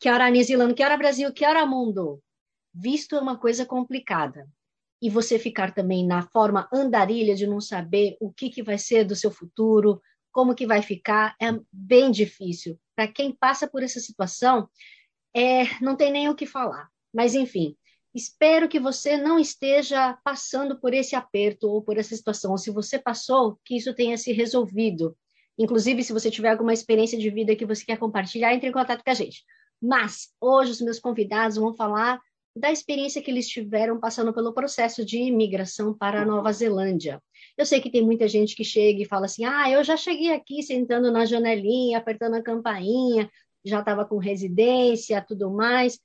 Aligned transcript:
Que 0.00 0.08
hora 0.08 0.30
New 0.30 0.42
Zealand, 0.42 0.72
que 0.72 0.82
hora 0.82 0.96
Brasil, 0.96 1.30
que 1.30 1.44
hora 1.44 1.66
mundo. 1.66 2.22
Visto 2.72 3.16
é 3.16 3.20
uma 3.20 3.36
coisa 3.36 3.66
complicada. 3.66 4.48
E 5.02 5.10
você 5.10 5.38
ficar 5.38 5.74
também 5.74 6.06
na 6.06 6.22
forma 6.22 6.66
andarilha 6.72 7.34
de 7.34 7.46
não 7.46 7.60
saber 7.60 8.16
o 8.18 8.32
que, 8.32 8.48
que 8.48 8.62
vai 8.62 8.78
ser 8.78 9.04
do 9.04 9.14
seu 9.14 9.30
futuro, 9.30 10.00
como 10.32 10.54
que 10.54 10.66
vai 10.66 10.80
ficar, 10.80 11.36
é 11.38 11.48
bem 11.70 12.10
difícil. 12.10 12.80
Para 12.96 13.08
quem 13.08 13.30
passa 13.30 13.68
por 13.68 13.82
essa 13.82 14.00
situação, 14.00 14.70
é, 15.36 15.64
não 15.82 15.94
tem 15.94 16.10
nem 16.10 16.30
o 16.30 16.34
que 16.34 16.46
falar. 16.46 16.88
Mas, 17.12 17.34
enfim, 17.34 17.76
espero 18.14 18.70
que 18.70 18.80
você 18.80 19.18
não 19.18 19.38
esteja 19.38 20.18
passando 20.24 20.80
por 20.80 20.94
esse 20.94 21.14
aperto 21.14 21.68
ou 21.68 21.82
por 21.82 21.98
essa 21.98 22.16
situação. 22.16 22.52
Ou 22.52 22.58
se 22.58 22.70
você 22.70 22.98
passou, 22.98 23.58
que 23.66 23.76
isso 23.76 23.92
tenha 23.92 24.16
se 24.16 24.32
resolvido. 24.32 25.14
Inclusive, 25.58 26.02
se 26.02 26.14
você 26.14 26.30
tiver 26.30 26.52
alguma 26.52 26.72
experiência 26.72 27.18
de 27.18 27.28
vida 27.28 27.54
que 27.54 27.66
você 27.66 27.84
quer 27.84 27.98
compartilhar, 27.98 28.54
entre 28.54 28.70
em 28.70 28.72
contato 28.72 29.04
com 29.04 29.10
a 29.10 29.14
gente. 29.14 29.44
Mas 29.80 30.28
hoje 30.40 30.72
os 30.72 30.80
meus 30.80 30.98
convidados 30.98 31.56
vão 31.56 31.74
falar 31.74 32.20
da 32.54 32.70
experiência 32.70 33.22
que 33.22 33.30
eles 33.30 33.48
tiveram 33.48 33.98
passando 33.98 34.32
pelo 34.34 34.52
processo 34.52 35.04
de 35.04 35.18
imigração 35.18 35.94
para 35.94 36.22
a 36.22 36.26
Nova 36.26 36.52
Zelândia. 36.52 37.22
Eu 37.56 37.64
sei 37.64 37.80
que 37.80 37.90
tem 37.90 38.02
muita 38.02 38.26
gente 38.26 38.56
que 38.56 38.64
chega 38.64 39.02
e 39.02 39.06
fala 39.06 39.26
assim: 39.26 39.44
ah, 39.44 39.70
eu 39.70 39.82
já 39.84 39.96
cheguei 39.96 40.32
aqui 40.32 40.62
sentando 40.62 41.10
na 41.10 41.24
janelinha, 41.24 41.98
apertando 41.98 42.34
a 42.34 42.42
campainha, 42.42 43.30
já 43.64 43.80
estava 43.80 44.04
com 44.04 44.18
residência, 44.18 45.24
tudo 45.26 45.50
mais. 45.50 45.98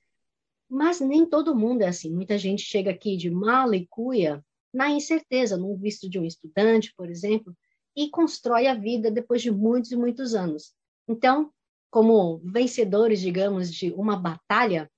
Mas 0.68 1.00
nem 1.00 1.26
todo 1.26 1.54
mundo 1.54 1.82
é 1.82 1.88
assim. 1.88 2.12
Muita 2.12 2.38
gente 2.38 2.62
chega 2.62 2.90
aqui 2.90 3.16
de 3.16 3.30
mala 3.30 3.76
e 3.76 3.86
cuia, 3.88 4.44
na 4.72 4.90
incerteza, 4.90 5.56
no 5.56 5.76
visto 5.76 6.08
de 6.08 6.18
um 6.18 6.24
estudante, 6.24 6.92
por 6.96 7.08
exemplo, 7.08 7.56
e 7.96 8.10
constrói 8.10 8.66
a 8.66 8.74
vida 8.74 9.10
depois 9.10 9.40
de 9.40 9.50
muitos 9.50 9.90
e 9.92 9.96
muitos 9.96 10.34
anos. 10.34 10.74
Então, 11.08 11.50
como 11.90 12.38
vencedores, 12.44 13.20
digamos, 13.20 13.72
de 13.72 13.90
uma 13.92 14.16
batalha, 14.16 14.90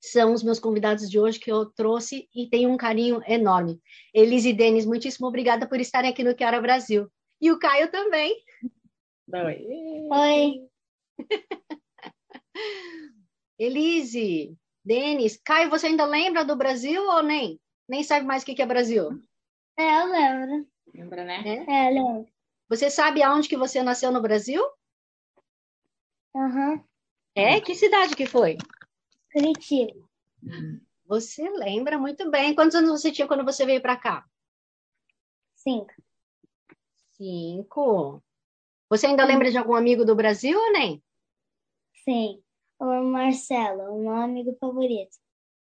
são 0.00 0.32
os 0.32 0.42
meus 0.42 0.58
convidados 0.58 1.10
de 1.10 1.18
hoje 1.18 1.38
que 1.38 1.52
eu 1.52 1.66
trouxe 1.66 2.28
e 2.34 2.48
tenho 2.48 2.70
um 2.70 2.76
carinho 2.76 3.22
enorme. 3.26 3.80
Elise 4.14 4.48
e 4.48 4.52
Denis, 4.52 4.86
muitíssimo 4.86 5.26
obrigada 5.26 5.68
por 5.68 5.78
estarem 5.78 6.10
aqui 6.10 6.24
no 6.24 6.34
Quero 6.34 6.60
Brasil. 6.62 7.10
E 7.40 7.52
o 7.52 7.58
Caio 7.58 7.90
também. 7.90 8.34
Oi. 9.32 9.66
Oi. 10.10 10.68
Elise, 13.58 14.56
Denis, 14.82 15.38
Caio, 15.44 15.68
você 15.68 15.88
ainda 15.88 16.06
lembra 16.06 16.44
do 16.44 16.56
Brasil 16.56 17.02
ou 17.02 17.22
nem? 17.22 17.60
Nem 17.86 18.02
sabe 18.02 18.26
mais 18.26 18.42
o 18.42 18.46
que 18.46 18.62
é 18.62 18.66
Brasil? 18.66 19.10
É, 19.76 20.02
eu 20.02 20.06
lembro. 20.06 20.66
Lembra, 20.94 21.24
né? 21.24 21.42
É? 21.46 21.72
É, 21.72 21.90
eu 21.90 21.94
lembro. 21.94 22.28
Você 22.68 22.88
sabe 22.88 23.22
aonde 23.22 23.48
que 23.48 23.56
você 23.56 23.82
nasceu 23.82 24.10
no 24.10 24.22
Brasil? 24.22 24.62
Aham. 26.34 26.84
É? 27.34 27.60
Que 27.60 27.74
cidade 27.74 28.14
que 28.14 28.26
foi? 28.26 28.56
Curitiba. 29.32 29.94
Você 31.06 31.48
lembra 31.50 31.98
muito 31.98 32.30
bem. 32.30 32.54
Quantos 32.54 32.74
anos 32.74 32.90
você 32.90 33.10
tinha 33.10 33.26
quando 33.26 33.44
você 33.44 33.66
veio 33.66 33.80
para 33.80 33.96
cá? 33.96 34.24
Cinco. 35.54 35.92
Cinco. 37.12 38.22
Você 38.88 39.06
ainda 39.06 39.24
lembra 39.24 39.50
de 39.50 39.58
algum 39.58 39.74
amigo 39.74 40.04
do 40.04 40.16
Brasil 40.16 40.58
ou 40.58 40.72
nem? 40.72 41.02
Sim. 42.04 42.42
O 42.78 43.02
Marcelo, 43.04 43.94
o 43.94 44.00
meu 44.00 44.12
amigo 44.12 44.56
favorito. 44.58 45.16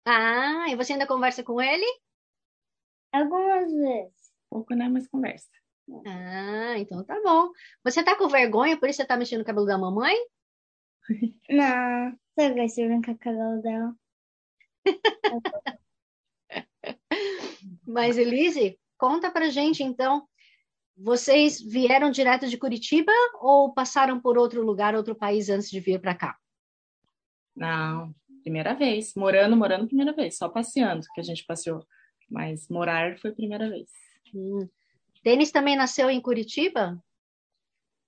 Ah, 0.05 0.67
e 0.69 0.77
você 0.77 0.93
ainda 0.93 1.07
conversa 1.07 1.43
com 1.43 1.61
ele? 1.61 1.87
Algumas 3.13 3.73
vezes. 3.73 4.33
Pouco, 4.51 4.75
né? 4.75 4.89
Mas 4.89 5.07
conversa. 5.09 5.49
Ah, 6.07 6.79
então 6.79 7.05
tá 7.05 7.21
bom. 7.23 7.51
Você 7.85 8.03
tá 8.03 8.17
com 8.17 8.29
vergonha, 8.29 8.79
por 8.79 8.89
isso 8.89 8.97
você 8.97 9.07
tá 9.07 9.17
mexendo 9.17 9.41
no 9.41 9.45
cabelo 9.45 9.67
da 9.67 9.79
mamãe? 9.79 10.17
Não, 11.51 12.17
você 12.35 12.51
gosta 12.51 12.83
de 12.83 12.89
brincar 12.89 13.13
com 13.13 13.13
o 13.13 13.19
cabelo 13.19 13.63
dela. 13.63 13.95
Mas, 17.87 18.19
Elise, 18.19 18.79
conta 18.99 19.31
pra 19.31 19.49
gente 19.51 19.83
então. 19.83 20.27
Vocês 20.97 21.61
vieram 21.61 22.11
direto 22.11 22.47
de 22.49 22.57
Curitiba 22.57 23.13
ou 23.41 23.73
passaram 23.73 24.21
por 24.21 24.39
outro 24.39 24.63
lugar, 24.65 24.95
outro 24.95 25.15
país 25.15 25.49
antes 25.49 25.69
de 25.71 25.81
vir 25.81 26.01
para 26.01 26.15
cá? 26.15 26.39
Não, 27.55 28.15
primeira 28.43 28.75
vez. 28.75 29.15
Morando, 29.15 29.57
morando, 29.57 29.87
primeira 29.87 30.13
vez. 30.13 30.37
Só 30.37 30.49
passeando 30.49 31.07
que 31.15 31.21
a 31.21 31.25
gente 31.25 31.45
passeou. 31.45 31.85
Mas 32.31 32.69
morar 32.69 33.19
foi 33.19 33.33
primeira 33.33 33.69
vez. 33.69 33.91
Hum. 34.35 34.69
Denis 35.23 35.51
também 35.51 35.77
nasceu 35.77 36.11
em 36.11 36.21
Curitiba? 36.21 37.03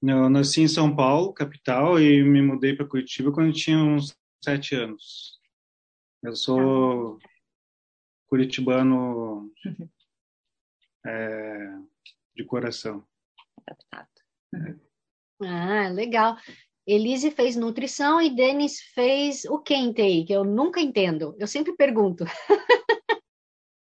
Eu 0.09 0.31
nasci 0.31 0.63
em 0.63 0.69
São 0.69 0.95
Paulo, 0.95 1.33
capital, 1.33 1.99
e 1.99 2.23
me 2.23 2.41
mudei 2.41 2.75
para 2.75 2.87
Curitiba 2.87 3.33
quando 3.33 3.53
tinha 3.53 3.77
uns 3.77 4.17
sete 4.43 4.75
anos. 4.75 5.41
Eu 6.23 6.37
sou 6.37 7.19
curitibano 8.29 9.53
é, 11.05 11.79
de 12.35 12.45
coração. 12.45 13.05
Adaptado. 13.67 14.09
Ah, 15.43 15.89
legal. 15.89 16.37
Elise 16.87 17.33
fez 17.33 17.57
nutrição 17.57 18.23
e 18.23 18.31
Denis 18.31 18.81
fez 18.95 19.45
o 19.47 19.59
que 19.59 19.75
em 19.75 19.93
TI? 19.93 20.25
Que 20.25 20.33
eu 20.33 20.45
nunca 20.45 20.81
entendo. 20.81 21.35
Eu 21.39 21.49
sempre 21.49 21.75
pergunto. 21.75 22.25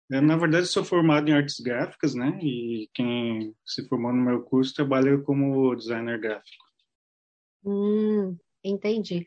Eu, 0.08 0.22
na 0.22 0.36
verdade, 0.36 0.66
sou 0.66 0.84
formado 0.84 1.28
em 1.28 1.32
artes 1.32 1.58
gráficas, 1.58 2.14
né? 2.14 2.38
E 2.40 2.88
quem 2.94 3.54
se 3.64 3.86
formou 3.88 4.12
no 4.12 4.22
meu 4.22 4.42
curso 4.42 4.74
trabalha 4.74 5.18
como 5.18 5.74
designer 5.74 6.20
gráfico. 6.20 6.64
Hum, 7.64 8.36
entendi. 8.62 9.26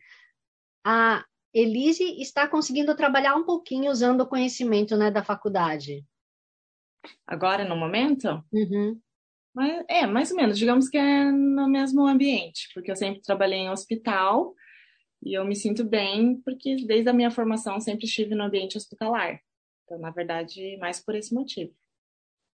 A 0.85 1.25
Elise 1.53 2.21
está 2.21 2.47
conseguindo 2.47 2.95
trabalhar 2.95 3.35
um 3.35 3.43
pouquinho 3.43 3.91
usando 3.91 4.21
o 4.21 4.27
conhecimento, 4.27 4.95
né, 4.95 5.11
da 5.11 5.23
faculdade. 5.23 6.05
Agora, 7.27 7.65
no 7.65 7.75
momento? 7.75 8.43
Uhum. 8.51 8.99
Mas, 9.53 9.83
é, 9.89 10.05
mais 10.05 10.31
ou 10.31 10.37
menos. 10.37 10.57
Digamos 10.57 10.87
que 10.87 10.97
é 10.97 11.29
no 11.29 11.67
mesmo 11.67 12.07
ambiente, 12.07 12.69
porque 12.73 12.89
eu 12.89 12.95
sempre 12.95 13.21
trabalhei 13.21 13.59
em 13.59 13.69
hospital 13.69 14.55
e 15.21 15.37
eu 15.37 15.43
me 15.43 15.55
sinto 15.55 15.83
bem 15.83 16.39
porque 16.45 16.77
desde 16.85 17.09
a 17.09 17.13
minha 17.13 17.31
formação 17.31 17.81
sempre 17.81 18.05
estive 18.05 18.35
no 18.35 18.43
ambiente 18.43 18.77
hospitalar. 18.77 19.41
Então, 19.89 19.97
na 19.97 20.11
verdade, 20.11 20.77
mais 20.77 21.03
por 21.03 21.15
esse 21.15 21.33
motivo. 21.33 21.73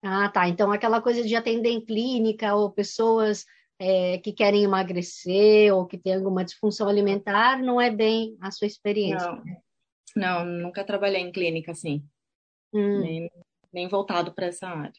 Ah, 0.04 0.30
tá. 0.30 0.48
Então, 0.48 0.72
aquela 0.72 1.02
coisa 1.02 1.24
de 1.24 1.36
atender 1.36 1.70
em 1.70 1.84
clínica 1.84 2.54
ou 2.54 2.70
pessoas 2.72 3.44
é, 3.80 4.20
que 4.20 4.32
querem 4.32 4.64
emagrecer 4.64 5.74
ou 5.74 5.88
que 5.88 5.98
têm 5.98 6.14
alguma 6.14 6.46
disfunção 6.46 6.88
alimentar 6.88 7.60
não 7.64 7.82
é 7.82 7.90
bem 7.90 8.38
a 8.40 8.52
sua 8.52 8.68
experiência. 8.68 9.32
Não, 10.16 10.46
não 10.46 10.46
nunca 10.46 10.84
trabalhei 10.84 11.22
em 11.22 11.32
clínica 11.32 11.72
assim, 11.72 12.06
Hum, 12.72 13.02
nem, 13.02 13.32
nem 13.74 13.88
voltado 13.88 14.32
para 14.32 14.46
essa 14.46 14.68
área. 14.68 14.94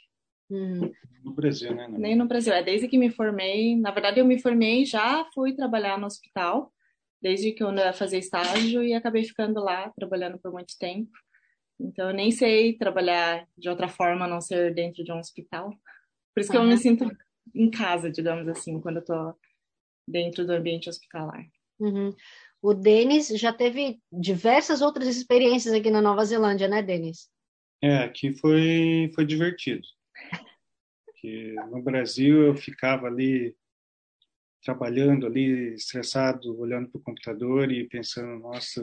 hum. 0.50 0.90
No 1.22 1.32
Brasil, 1.32 1.72
né? 1.72 1.86
Nem 1.88 2.16
no 2.16 2.26
Brasil. 2.26 2.52
É 2.52 2.62
desde 2.62 2.88
que 2.88 2.98
me 2.98 3.10
formei. 3.10 3.76
Na 3.76 3.92
verdade, 3.92 4.18
eu 4.18 4.26
me 4.26 4.40
formei 4.40 4.84
já 4.84 5.24
fui 5.32 5.54
trabalhar 5.54 5.98
no 5.98 6.06
hospital, 6.06 6.72
desde 7.22 7.52
que 7.52 7.62
eu 7.62 7.72
ia 7.72 7.92
fazer 7.92 8.18
estágio 8.18 8.82
e 8.82 8.92
acabei 8.92 9.24
ficando 9.24 9.60
lá 9.60 9.90
trabalhando 9.96 10.38
por 10.38 10.52
muito 10.52 10.76
tempo. 10.78 11.10
Então, 11.80 12.08
eu 12.08 12.14
nem 12.14 12.30
sei 12.30 12.76
trabalhar 12.76 13.46
de 13.56 13.68
outra 13.68 13.88
forma 13.88 14.24
a 14.24 14.28
não 14.28 14.40
ser 14.40 14.74
dentro 14.74 15.02
de 15.02 15.12
um 15.12 15.18
hospital. 15.18 15.70
Por 16.34 16.40
isso 16.40 16.50
que 16.50 16.56
eu 16.56 16.62
Aham. 16.62 16.70
me 16.70 16.78
sinto 16.78 17.10
em 17.54 17.70
casa, 17.70 18.10
digamos 18.10 18.48
assim, 18.48 18.80
quando 18.80 18.96
eu 18.96 19.04
tô 19.04 19.34
dentro 20.06 20.46
do 20.46 20.52
ambiente 20.52 20.88
hospitalar. 20.88 21.44
Uhum. 21.78 22.14
O 22.62 22.72
Denis 22.72 23.28
já 23.28 23.52
teve 23.52 24.00
diversas 24.10 24.80
outras 24.80 25.08
experiências 25.08 25.74
aqui 25.74 25.90
na 25.90 26.00
Nova 26.00 26.24
Zelândia, 26.24 26.68
né, 26.68 26.82
Denis? 26.82 27.28
É, 27.82 27.98
aqui 27.98 28.32
foi, 28.32 29.10
foi 29.14 29.26
divertido. 29.26 29.82
Porque 31.04 31.54
no 31.70 31.82
Brasil 31.82 32.42
eu 32.42 32.56
ficava 32.56 33.06
ali 33.06 33.54
trabalhando 34.62 35.26
ali, 35.26 35.74
estressado, 35.74 36.58
olhando 36.58 36.88
para 36.88 36.98
o 36.98 37.02
computador 37.02 37.70
e 37.70 37.86
pensando, 37.86 38.40
nossa, 38.40 38.82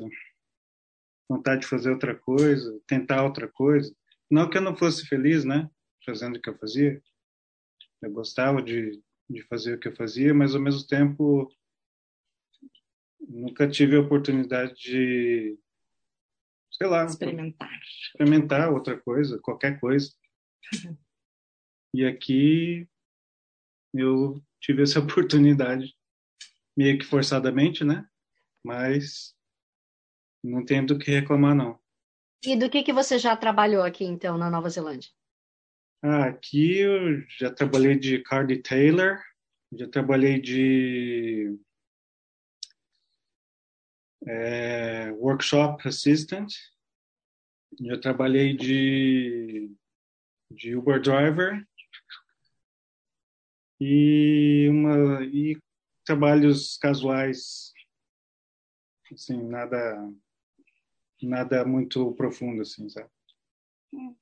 vontade 1.31 1.61
de 1.61 1.67
fazer 1.67 1.91
outra 1.91 2.13
coisa, 2.15 2.79
tentar 2.85 3.23
outra 3.23 3.47
coisa. 3.47 3.93
Não 4.29 4.49
que 4.49 4.57
eu 4.57 4.61
não 4.61 4.75
fosse 4.75 5.07
feliz, 5.07 5.45
né, 5.45 5.69
fazendo 6.05 6.35
o 6.35 6.41
que 6.41 6.49
eu 6.49 6.57
fazia. 6.57 7.01
Eu 8.01 8.11
gostava 8.11 8.61
de, 8.61 9.01
de 9.29 9.41
fazer 9.43 9.75
o 9.75 9.79
que 9.79 9.87
eu 9.87 9.95
fazia, 9.95 10.33
mas 10.33 10.53
ao 10.53 10.61
mesmo 10.61 10.85
tempo 10.85 11.49
nunca 13.19 13.69
tive 13.69 13.95
a 13.95 14.01
oportunidade 14.01 14.73
de, 14.75 15.57
sei 16.71 16.87
lá, 16.87 17.05
Experimentar. 17.05 17.79
experimentar 18.07 18.71
outra 18.71 18.99
coisa, 18.99 19.39
qualquer 19.39 19.79
coisa. 19.79 20.11
E 21.93 22.05
aqui 22.05 22.87
eu 23.93 24.41
tive 24.59 24.81
essa 24.83 24.99
oportunidade, 25.01 25.95
meio 26.75 26.97
que 26.97 27.05
forçadamente, 27.05 27.83
né? 27.83 28.07
Mas 28.63 29.35
não 30.43 30.65
tenho 30.65 30.85
do 30.85 30.97
que 30.97 31.11
reclamar, 31.11 31.55
não. 31.55 31.79
E 32.43 32.55
do 32.55 32.69
que, 32.69 32.83
que 32.83 32.93
você 32.93 33.19
já 33.19 33.35
trabalhou 33.35 33.83
aqui, 33.83 34.03
então, 34.03 34.37
na 34.37 34.49
Nova 34.49 34.69
Zelândia? 34.69 35.11
Ah, 36.03 36.25
aqui 36.25 36.79
eu 36.79 37.21
já 37.37 37.53
trabalhei 37.53 37.97
de 37.97 38.23
car 38.23 38.47
detailer, 38.47 39.21
já 39.71 39.87
trabalhei 39.87 40.41
de 40.41 41.55
é, 44.27 45.11
workshop 45.11 45.87
assistant, 45.87 46.51
já 47.79 47.99
trabalhei 47.99 48.55
de, 48.55 49.71
de 50.51 50.75
Uber 50.75 50.99
driver 50.99 51.63
e 53.79 54.67
uma 54.69 55.23
e 55.23 55.57
trabalhos 56.03 56.77
casuais, 56.77 57.71
assim 59.11 59.41
nada 59.43 60.11
nada 61.27 61.65
muito 61.65 62.11
profundo 62.13 62.61
assim, 62.61 62.87
sabe? 62.89 63.09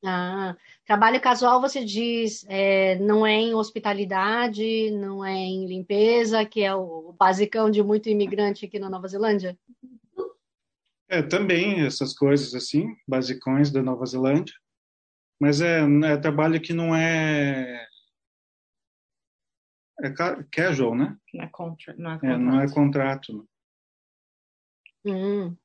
Ah, 0.04 0.58
trabalho 0.86 1.22
casual, 1.22 1.62
você 1.62 1.86
diz, 1.86 2.44
é, 2.50 2.96
não 3.00 3.26
é 3.26 3.34
em 3.34 3.54
hospitalidade, 3.54 4.90
não 4.92 5.24
é 5.24 5.36
em 5.36 5.68
limpeza, 5.68 6.44
que 6.44 6.62
é 6.64 6.74
o 6.74 7.14
basicão 7.14 7.70
de 7.70 7.84
muito 7.84 8.10
imigrante 8.10 8.66
aqui 8.66 8.80
na 8.80 8.90
Nova 8.90 9.08
Zelândia? 9.08 9.58
É, 11.08 11.22
também 11.22 11.86
essas 11.86 12.14
coisas 12.14 12.54
assim, 12.56 12.88
basicões 13.08 13.72
da 13.72 13.82
Nova 13.84 14.06
Zelândia. 14.06 14.54
Mas 15.40 15.62
é, 15.62 15.82
é 15.82 16.18
trabalho 16.18 16.60
que 16.62 16.74
não 16.74 16.96
é 16.96 17.88
é 20.02 20.10
ca- 20.12 20.44
casual, 20.52 20.96
né? 20.96 21.18
Não 21.34 21.44
é, 21.44 21.48
contra, 21.48 21.96
não 21.98 22.12
é, 22.12 22.20
É, 22.24 22.38
não 22.38 22.62
é 22.62 22.68
contrato. 22.72 23.34
contrato. 23.34 23.50
Hum. 25.06 25.56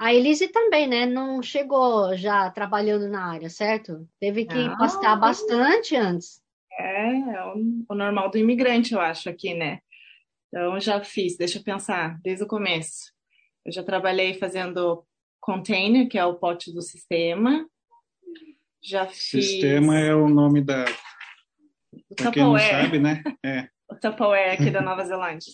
A 0.00 0.14
Elise 0.14 0.48
também, 0.48 0.86
né? 0.86 1.04
Não 1.04 1.42
chegou 1.42 2.16
já 2.16 2.50
trabalhando 2.50 3.06
na 3.06 3.32
área, 3.32 3.50
certo? 3.50 4.08
Teve 4.18 4.46
que 4.46 4.54
Não. 4.54 4.78
pastar 4.78 5.14
bastante 5.14 5.94
antes. 5.94 6.40
É, 6.72 7.10
é 7.10 7.44
o, 7.44 7.84
o 7.86 7.94
normal 7.94 8.30
do 8.30 8.38
imigrante, 8.38 8.94
eu 8.94 9.00
acho, 9.00 9.28
aqui, 9.28 9.52
né? 9.52 9.80
Então, 10.48 10.74
eu 10.74 10.80
já 10.80 11.04
fiz, 11.04 11.36
deixa 11.36 11.58
eu 11.58 11.62
pensar, 11.62 12.18
desde 12.22 12.42
o 12.42 12.46
começo. 12.46 13.12
Eu 13.62 13.72
já 13.72 13.82
trabalhei 13.82 14.32
fazendo 14.32 15.04
container, 15.38 16.08
que 16.08 16.18
é 16.18 16.24
o 16.24 16.36
pote 16.36 16.72
do 16.72 16.80
sistema. 16.80 17.68
Já 18.82 19.06
fiz 19.06 19.50
Sistema 19.50 19.98
é 19.98 20.14
o 20.14 20.30
nome 20.30 20.62
da, 20.64 20.86
o 22.08 22.14
para 22.14 22.30
quem 22.30 22.42
não 22.42 22.58
sabe, 22.58 22.98
né? 22.98 23.22
É. 23.44 23.68
o 23.86 23.96
Tupperware 23.96 24.54
aqui 24.54 24.70
da 24.70 24.80
Nova 24.80 25.04
Zelândia. 25.04 25.52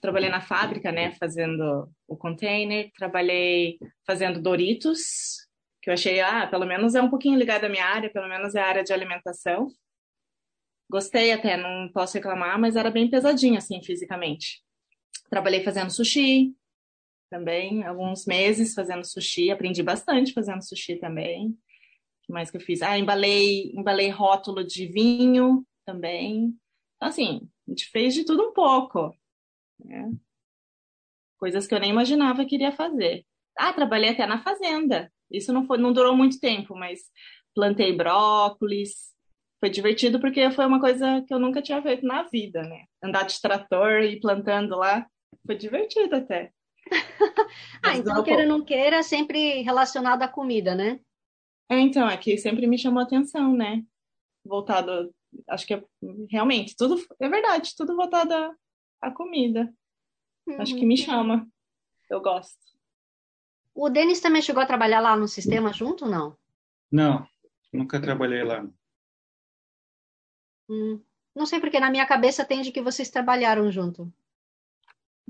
Trabalhei 0.00 0.30
na 0.30 0.40
fábrica, 0.40 0.90
né, 0.90 1.12
fazendo 1.12 1.90
o 2.06 2.16
container, 2.16 2.90
trabalhei 2.96 3.78
fazendo 4.06 4.40
Doritos, 4.40 5.46
que 5.82 5.90
eu 5.90 5.94
achei, 5.94 6.20
ah, 6.20 6.46
pelo 6.46 6.66
menos 6.66 6.94
é 6.94 7.02
um 7.02 7.10
pouquinho 7.10 7.38
ligado 7.38 7.64
à 7.64 7.68
minha 7.68 7.84
área, 7.84 8.10
pelo 8.10 8.28
menos 8.28 8.54
é 8.54 8.60
a 8.60 8.66
área 8.66 8.84
de 8.84 8.92
alimentação. 8.92 9.68
Gostei 10.90 11.32
até, 11.32 11.56
não 11.56 11.90
posso 11.92 12.14
reclamar, 12.14 12.58
mas 12.58 12.76
era 12.76 12.90
bem 12.90 13.10
pesadinho, 13.10 13.58
assim, 13.58 13.82
fisicamente. 13.82 14.62
Trabalhei 15.30 15.62
fazendo 15.62 15.90
sushi, 15.90 16.54
também, 17.28 17.84
alguns 17.84 18.26
meses 18.26 18.74
fazendo 18.74 19.04
sushi, 19.04 19.50
aprendi 19.50 19.82
bastante 19.82 20.32
fazendo 20.32 20.62
sushi 20.62 20.96
também. 20.96 21.48
O 21.48 21.56
que 22.26 22.32
mais 22.32 22.50
que 22.50 22.56
eu 22.56 22.60
fiz? 22.60 22.82
Ah, 22.82 22.98
embalei, 22.98 23.70
embalei 23.74 24.08
rótulo 24.10 24.64
de 24.64 24.86
vinho 24.86 25.66
também. 25.84 26.54
Então, 26.96 27.08
assim, 27.08 27.48
a 27.66 27.70
gente 27.70 27.86
fez 27.90 28.14
de 28.14 28.24
tudo 28.24 28.42
um 28.42 28.52
pouco. 28.52 29.14
Né? 29.84 30.12
Coisas 31.38 31.66
que 31.66 31.74
eu 31.74 31.80
nem 31.80 31.90
imaginava 31.90 32.44
que 32.44 32.56
iria 32.56 32.72
fazer. 32.72 33.24
Ah, 33.56 33.72
trabalhei 33.72 34.10
até 34.10 34.26
na 34.26 34.42
fazenda. 34.42 35.12
Isso 35.30 35.52
não, 35.52 35.66
foi, 35.66 35.78
não 35.78 35.92
durou 35.92 36.16
muito 36.16 36.40
tempo, 36.40 36.74
mas 36.74 37.00
plantei 37.54 37.92
brócolis. 37.92 39.12
Foi 39.60 39.68
divertido 39.68 40.20
porque 40.20 40.50
foi 40.52 40.66
uma 40.66 40.80
coisa 40.80 41.22
que 41.26 41.34
eu 41.34 41.38
nunca 41.38 41.60
tinha 41.60 41.82
feito 41.82 42.06
na 42.06 42.22
vida, 42.24 42.62
né? 42.62 42.84
Andar 43.02 43.24
de 43.24 43.40
trator 43.40 44.02
e 44.02 44.20
plantando 44.20 44.76
lá. 44.76 45.06
Foi 45.44 45.56
divertido 45.56 46.16
até. 46.16 46.52
Ah, 47.82 47.96
então, 47.96 48.22
queira 48.24 48.42
ou 48.42 48.48
não 48.48 48.64
queira, 48.64 49.02
sempre 49.02 49.62
relacionado 49.62 50.22
à 50.22 50.28
comida, 50.28 50.74
né? 50.74 51.00
É, 51.70 51.78
então, 51.78 52.06
aqui 52.06 52.36
sempre 52.36 52.66
me 52.66 52.78
chamou 52.78 53.02
atenção, 53.02 53.54
né? 53.54 53.82
Voltado, 54.44 55.14
acho 55.48 55.66
que 55.66 55.74
é, 55.74 55.82
realmente, 56.30 56.74
tudo, 56.76 56.96
é 57.20 57.28
verdade, 57.28 57.74
tudo 57.76 57.94
voltado 57.94 58.34
à 59.00 59.10
comida. 59.10 59.72
Acho 60.58 60.74
que 60.74 60.86
me 60.86 60.96
chama. 60.96 61.46
Eu 62.08 62.20
gosto. 62.20 62.56
O 63.74 63.88
Denis 63.88 64.20
também 64.20 64.42
chegou 64.42 64.62
a 64.62 64.66
trabalhar 64.66 65.00
lá 65.00 65.16
no 65.16 65.28
sistema 65.28 65.72
junto, 65.72 66.06
não? 66.06 66.36
Não, 66.90 67.26
nunca 67.72 68.00
trabalhei 68.00 68.42
lá. 68.42 68.66
Hum. 70.68 71.00
Não 71.34 71.46
sei 71.46 71.60
porque 71.60 71.78
na 71.78 71.90
minha 71.90 72.06
cabeça 72.06 72.44
tem 72.44 72.62
de 72.62 72.72
que 72.72 72.82
vocês 72.82 73.10
trabalharam 73.10 73.70
junto. 73.70 74.12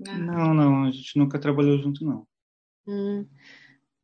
Ah, 0.06 0.16
Não, 0.16 0.54
não, 0.54 0.84
a 0.84 0.90
gente 0.90 1.18
nunca 1.18 1.38
trabalhou 1.38 1.78
junto, 1.78 2.04
não. 2.04 2.26
Hum. 2.86 3.28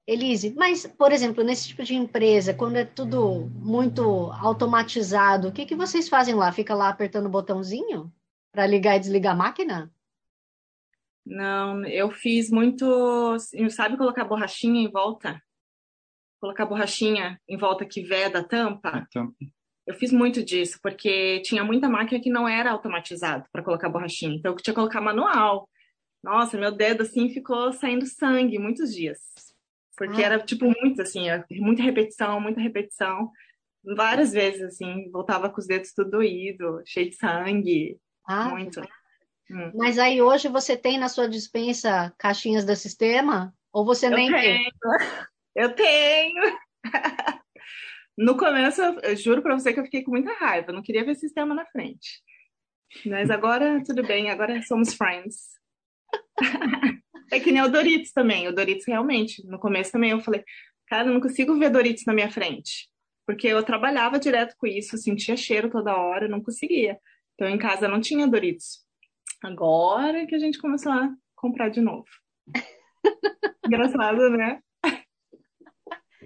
Elise, 0.06 0.55
mas, 0.55 0.87
por 0.87 1.12
exemplo, 1.12 1.43
nesse 1.43 1.69
tipo 1.69 1.82
de 1.82 1.94
empresa, 1.94 2.52
quando 2.52 2.76
é 2.76 2.84
tudo 2.84 3.46
muito 3.55 4.02
automatizado, 4.32 5.49
o 5.49 5.52
que 5.52 5.64
que 5.64 5.75
vocês 5.75 6.08
fazem 6.08 6.34
lá? 6.34 6.52
Fica 6.52 6.75
lá 6.75 6.90
apertando 6.90 7.26
o 7.26 7.31
botãozinho 7.31 8.12
para 8.55 8.67
ligar 8.69 8.97
e 8.97 9.01
desligar 9.01 9.33
a 9.33 9.37
máquina? 9.37 9.91
Não, 11.27 11.85
eu 11.87 12.11
fiz 12.12 12.51
muito. 12.51 13.37
Sabe 13.71 13.97
colocar 13.97 14.25
borrachinha 14.25 14.81
em 14.81 14.91
volta? 14.91 15.43
Colocar 16.41 16.65
borrachinha 16.65 17.41
em 17.49 17.56
volta 17.56 17.85
que 17.85 18.03
veda 18.03 18.39
a 18.39 18.45
tampa? 18.45 19.09
Eu 19.87 19.95
fiz 19.95 20.12
muito 20.12 20.43
disso, 20.43 20.79
porque 20.83 21.41
tinha 21.41 21.65
muita 21.65 21.89
máquina 21.89 22.21
que 22.21 22.31
não 22.31 22.47
era 22.49 22.71
automatizado 22.71 23.45
para 23.53 23.62
colocar 23.62 23.89
borrachinha. 23.89 24.37
Então 24.37 24.53
eu 24.53 24.56
tinha 24.56 24.73
que 24.73 24.81
colocar 24.81 25.01
manual. 25.01 25.69
Nossa, 26.23 26.56
meu 26.56 26.71
dedo 26.71 27.03
assim 27.03 27.29
ficou 27.31 27.73
saindo 27.73 28.06
sangue 28.06 28.58
muitos 28.58 28.94
dias. 28.94 29.19
Porque 29.96 30.23
Ah. 30.23 30.27
era 30.27 30.39
tipo 30.39 30.67
muito 30.81 31.03
assim, 31.03 31.27
muita 31.53 31.82
repetição, 31.82 32.41
muita 32.41 32.61
repetição. 32.61 33.31
Várias 33.84 34.32
vezes 34.32 34.63
assim, 34.63 35.11
voltava 35.11 35.51
com 35.51 35.61
os 35.61 35.67
dedos 35.67 35.93
tudo 35.93 36.11
doído, 36.13 36.82
cheio 36.87 37.11
de 37.11 37.17
sangue, 37.17 37.99
Ah, 38.26 38.48
muito. 38.50 38.81
Hum. 39.50 39.72
mas 39.74 39.98
aí 39.98 40.22
hoje 40.22 40.48
você 40.48 40.74
tem 40.74 40.98
na 40.98 41.08
sua 41.08 41.28
dispensa 41.28 42.14
caixinhas 42.19 42.64
do 42.64 42.74
sistema? 42.74 43.54
Ou 43.72 43.84
você 43.84 44.06
Eu 44.06 44.12
nem 44.12 44.32
tem? 44.32 44.40
tenho, 44.40 44.70
eu 45.54 45.74
tenho. 45.74 46.58
No 48.16 48.36
começo, 48.36 48.81
eu, 48.81 49.00
eu 49.00 49.16
juro 49.16 49.43
pra 49.43 49.58
você 49.58 49.72
que 49.72 49.81
eu 49.81 49.84
fiquei 49.84 50.04
com 50.04 50.12
muita 50.12 50.32
raiva, 50.34 50.70
eu 50.70 50.74
não 50.74 50.82
queria 50.82 51.04
ver 51.04 51.16
sistema 51.16 51.52
na 51.52 51.66
frente. 51.66 52.22
Mas 53.04 53.28
agora 53.28 53.82
tudo 53.84 54.02
bem, 54.06 54.31
agora 54.31 54.62
somos 54.62 54.94
friends. 54.94 55.48
É 57.32 57.40
que 57.40 57.50
nem 57.50 57.62
o 57.62 57.69
Doritos 57.69 58.12
também. 58.12 58.46
O 58.46 58.54
Doritos 58.54 58.86
realmente, 58.86 59.44
no 59.46 59.58
começo 59.58 59.90
também 59.90 60.10
eu 60.10 60.20
falei, 60.20 60.44
cara, 60.86 61.08
eu 61.08 61.12
não 61.12 61.20
consigo 61.20 61.58
ver 61.58 61.70
Doritos 61.70 62.04
na 62.04 62.12
minha 62.12 62.31
frente. 62.31 62.88
Porque 63.26 63.48
eu 63.48 63.62
trabalhava 63.62 64.19
direto 64.19 64.54
com 64.58 64.66
isso, 64.66 64.98
sentia 64.98 65.36
cheiro 65.36 65.70
toda 65.70 65.96
hora, 65.96 66.26
eu 66.26 66.31
não 66.31 66.43
conseguia. 66.43 66.98
Então 67.34 67.48
em 67.48 67.58
casa 67.58 67.88
não 67.88 68.00
tinha 68.00 68.26
Doritos. 68.26 68.84
Agora 69.43 70.26
que 70.26 70.34
a 70.34 70.38
gente 70.38 70.58
começou 70.58 70.93
a 70.93 71.12
comprar 71.34 71.69
de 71.69 71.81
novo. 71.81 72.06
Engraçado, 73.67 74.31
né? 74.31 74.60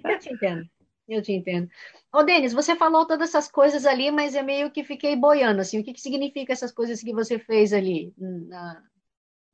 Eu 0.04 0.18
te 0.18 0.32
entendo. 0.32 0.64
Eu 1.08 1.22
te 1.22 1.32
entendo. 1.32 1.68
Ô, 2.12 2.22
Denis, 2.22 2.52
você 2.52 2.76
falou 2.76 3.06
todas 3.06 3.30
essas 3.30 3.50
coisas 3.50 3.86
ali, 3.86 4.10
mas 4.10 4.34
eu 4.34 4.44
meio 4.44 4.70
que 4.70 4.84
fiquei 4.84 5.16
boiando, 5.16 5.60
assim. 5.60 5.80
O 5.80 5.84
que 5.84 5.94
que 5.94 6.00
significa 6.00 6.52
essas 6.52 6.70
coisas 6.70 7.00
que 7.00 7.12
você 7.12 7.38
fez 7.38 7.72
ali 7.72 8.12
na, 8.16 8.82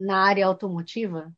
na 0.00 0.26
área 0.26 0.46
automotiva? 0.46 1.32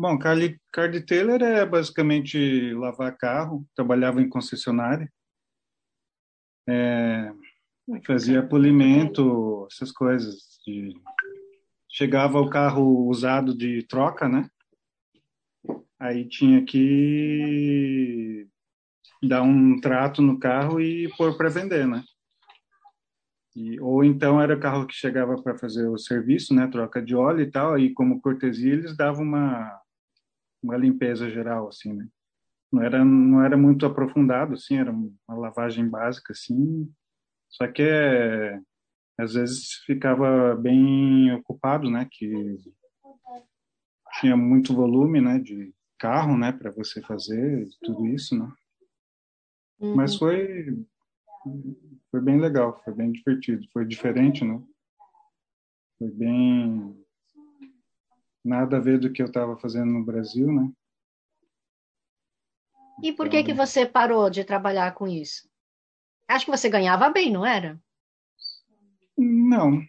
bom, 0.00 0.18
car, 0.18 0.36
car 0.72 0.90
detailer 0.90 1.42
é 1.42 1.66
basicamente 1.66 2.72
lavar 2.72 3.14
carro, 3.18 3.66
trabalhava 3.76 4.22
em 4.22 4.28
concessionária, 4.30 5.12
é, 6.66 7.30
fazia 8.06 8.46
polimento, 8.46 9.66
essas 9.70 9.90
coisas. 9.92 10.58
De, 10.66 10.94
chegava 11.88 12.40
o 12.40 12.48
carro 12.48 13.08
usado 13.08 13.56
de 13.56 13.82
troca, 13.82 14.28
né? 14.28 14.48
Aí 15.98 16.28
tinha 16.28 16.64
que 16.64 18.48
dar 19.22 19.42
um 19.42 19.78
trato 19.80 20.22
no 20.22 20.38
carro 20.38 20.80
e 20.80 21.08
pôr 21.16 21.36
para 21.36 21.50
vender, 21.50 21.86
né? 21.86 22.02
E, 23.54 23.80
ou 23.80 24.04
então 24.04 24.40
era 24.40 24.58
carro 24.58 24.86
que 24.86 24.94
chegava 24.94 25.40
para 25.42 25.58
fazer 25.58 25.86
o 25.88 25.98
serviço, 25.98 26.54
né, 26.54 26.68
troca 26.68 27.02
de 27.02 27.16
óleo 27.16 27.42
e 27.42 27.50
tal, 27.50 27.78
e 27.78 27.92
como 27.92 28.20
cortesia 28.20 28.72
eles 28.72 28.96
davam 28.96 29.24
uma 29.24 29.80
uma 30.62 30.76
limpeza 30.76 31.28
geral 31.30 31.68
assim, 31.68 31.92
né? 31.92 32.06
Não 32.72 32.82
era 32.82 33.04
não 33.04 33.42
era 33.44 33.56
muito 33.56 33.84
aprofundado 33.84 34.54
assim, 34.54 34.76
era 34.76 34.92
uma 34.92 35.36
lavagem 35.36 35.88
básica 35.88 36.32
assim. 36.32 36.90
Só 37.50 37.66
que 37.66 37.82
é, 37.82 38.60
às 39.18 39.34
vezes 39.34 39.74
ficava 39.84 40.54
bem 40.54 41.32
ocupado, 41.34 41.90
né, 41.90 42.08
que 42.10 42.58
tinha 44.20 44.36
muito 44.36 44.74
volume, 44.74 45.20
né, 45.20 45.38
de 45.38 45.74
carro, 45.98 46.36
né, 46.38 46.52
para 46.52 46.70
você 46.70 47.02
fazer 47.02 47.68
tudo 47.82 48.06
isso, 48.06 48.38
né? 48.38 48.50
Uhum. 49.80 49.96
Mas 49.96 50.16
foi 50.16 50.76
foi 52.10 52.20
bem 52.20 52.38
legal, 52.38 52.80
foi 52.84 52.94
bem 52.94 53.12
divertido, 53.12 53.66
foi 53.72 53.86
diferente, 53.86 54.44
né? 54.44 54.62
Foi 55.98 56.10
bem 56.10 57.04
nada 58.44 58.76
a 58.76 58.80
ver 58.80 58.98
do 58.98 59.12
que 59.12 59.22
eu 59.22 59.26
estava 59.26 59.56
fazendo 59.58 59.92
no 59.92 60.04
Brasil, 60.04 60.52
né? 60.52 60.70
E 63.02 63.12
por 63.12 63.28
que 63.28 63.38
então... 63.38 63.46
que 63.46 63.54
você 63.54 63.86
parou 63.86 64.28
de 64.28 64.44
trabalhar 64.44 64.92
com 64.94 65.06
isso? 65.08 65.49
Acho 66.30 66.44
que 66.44 66.50
você 66.50 66.68
ganhava 66.68 67.10
bem, 67.10 67.32
não 67.32 67.44
era? 67.44 67.76
Não. 69.18 69.82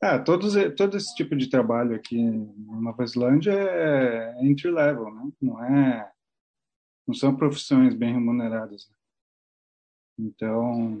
ah, 0.00 0.18
todos, 0.24 0.54
todo 0.76 0.96
esse 0.96 1.12
tipo 1.16 1.34
de 1.34 1.50
trabalho 1.50 1.96
aqui 1.96 2.16
na 2.16 2.80
Nova 2.80 3.04
Zelândia 3.04 3.52
é 3.52 4.46
entry 4.46 4.70
level, 4.70 5.12
né? 5.12 5.32
Não 5.40 5.64
é, 5.64 6.12
não 7.06 7.12
são 7.12 7.34
profissões 7.34 7.92
bem 7.92 8.12
remuneradas. 8.12 8.88
Né? 8.88 8.94
Então, 10.20 11.00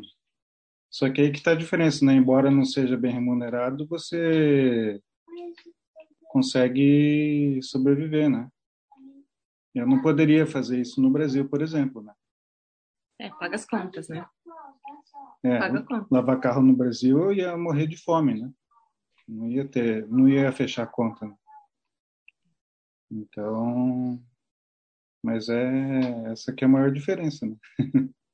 só 0.90 1.08
que 1.08 1.20
aí 1.20 1.30
que 1.30 1.38
está 1.38 1.52
a 1.52 1.56
diferença, 1.56 2.04
né? 2.04 2.14
Embora 2.14 2.50
não 2.50 2.64
seja 2.64 2.96
bem 2.96 3.12
remunerado, 3.12 3.86
você 3.86 5.00
consegue 6.30 7.60
sobreviver, 7.62 8.28
né? 8.28 8.50
Eu 9.72 9.86
não 9.86 10.02
poderia 10.02 10.46
fazer 10.46 10.80
isso 10.80 11.00
no 11.00 11.10
Brasil, 11.10 11.48
por 11.48 11.62
exemplo, 11.62 12.02
né? 12.02 12.12
É, 13.22 13.30
paga 13.30 13.54
as 13.54 13.64
contas, 13.64 14.08
né? 14.08 14.28
É, 15.44 15.56
paga 15.56 15.84
conta. 15.84 16.08
lavar 16.10 16.40
carro 16.40 16.60
no 16.60 16.74
Brasil 16.74 17.16
eu 17.20 17.32
ia 17.32 17.56
morrer 17.56 17.86
de 17.86 17.96
fome, 17.96 18.40
né? 18.40 18.52
Não 19.28 19.48
ia 19.48 19.64
ter, 19.64 20.08
não 20.08 20.28
ia 20.28 20.50
fechar 20.50 20.82
a 20.82 20.88
conta. 20.88 21.24
Né? 21.24 21.36
Então, 23.12 24.20
mas 25.22 25.48
é 25.48 26.32
essa 26.32 26.52
que 26.52 26.64
é 26.64 26.66
a 26.66 26.70
maior 26.70 26.90
diferença, 26.90 27.46
né? 27.46 27.56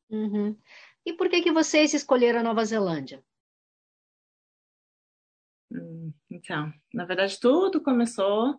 Uhum. 0.08 0.58
E 1.04 1.12
por 1.12 1.28
que 1.28 1.42
que 1.42 1.52
vocês 1.52 1.92
escolheram 1.92 2.40
a 2.40 2.42
Nova 2.42 2.64
Zelândia? 2.64 3.22
Hum, 5.70 6.14
então, 6.30 6.72
na 6.94 7.04
verdade, 7.04 7.38
tudo 7.38 7.82
começou 7.82 8.58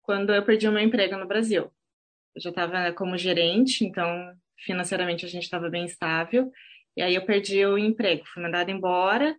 quando 0.00 0.32
eu 0.32 0.42
perdi 0.42 0.66
o 0.66 0.72
meu 0.72 0.80
emprego 0.80 1.18
no 1.18 1.28
Brasil. 1.28 1.70
Eu 2.34 2.40
já 2.40 2.48
estava 2.48 2.94
como 2.94 3.18
gerente, 3.18 3.84
então 3.84 4.34
financeiramente 4.64 5.24
a 5.24 5.28
gente 5.28 5.44
estava 5.44 5.68
bem 5.68 5.84
estável. 5.84 6.50
E 6.96 7.02
aí 7.02 7.14
eu 7.14 7.24
perdi 7.24 7.64
o 7.64 7.76
emprego, 7.76 8.24
fui 8.26 8.42
mandada 8.42 8.70
embora. 8.70 9.36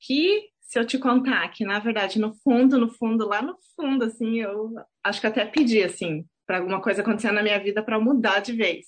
Que 0.00 0.48
se 0.60 0.78
eu 0.78 0.86
te 0.86 0.98
contar 0.98 1.48
que 1.48 1.64
na 1.64 1.78
verdade 1.78 2.18
no 2.18 2.34
fundo, 2.42 2.78
no 2.78 2.88
fundo, 2.88 3.26
lá 3.26 3.42
no 3.42 3.56
fundo, 3.76 4.04
assim, 4.04 4.40
eu 4.40 4.72
acho 5.02 5.20
que 5.20 5.26
até 5.26 5.44
pedi 5.44 5.82
assim 5.82 6.26
para 6.46 6.58
alguma 6.58 6.80
coisa 6.80 7.02
acontecer 7.02 7.32
na 7.32 7.42
minha 7.42 7.58
vida 7.58 7.82
para 7.82 7.98
mudar 7.98 8.40
de 8.40 8.52
vez, 8.52 8.86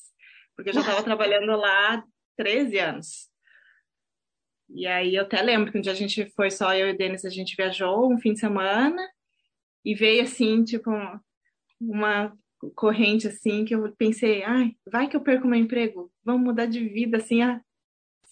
porque 0.55 0.71
eu 0.71 0.75
já 0.75 0.81
estava 0.81 1.03
trabalhando 1.05 1.57
lá 1.57 2.03
13 2.37 2.79
anos. 2.79 3.31
E 4.69 4.87
aí 4.87 5.15
eu 5.15 5.23
até 5.23 5.41
lembro 5.43 5.71
que 5.71 5.79
um 5.79 5.81
dia 5.81 5.93
a 5.93 5.97
gente 5.97 6.29
foi 6.35 6.51
só 6.51 6.75
eu 6.75 6.89
e 6.89 6.93
o 6.93 6.97
Denis, 6.97 7.25
a 7.25 7.31
gente 7.31 7.57
viajou 7.57 8.13
um 8.13 8.19
fim 8.19 8.33
de 8.33 8.41
semana 8.41 9.01
e 9.85 9.95
veio 9.95 10.23
assim, 10.23 10.65
tipo, 10.65 10.91
uma 11.81 12.37
corrente 12.75 13.29
assim 13.29 13.65
que 13.65 13.75
eu 13.75 13.95
pensei, 13.97 14.43
ai, 14.43 14.77
vai 14.91 15.09
que 15.09 15.17
eu 15.17 15.21
perco 15.21 15.47
meu 15.47 15.59
emprego, 15.59 16.13
vamos 16.25 16.43
mudar 16.43 16.67
de 16.67 16.81
vida 16.89 17.19
assim 17.19 17.43
a 17.43 17.61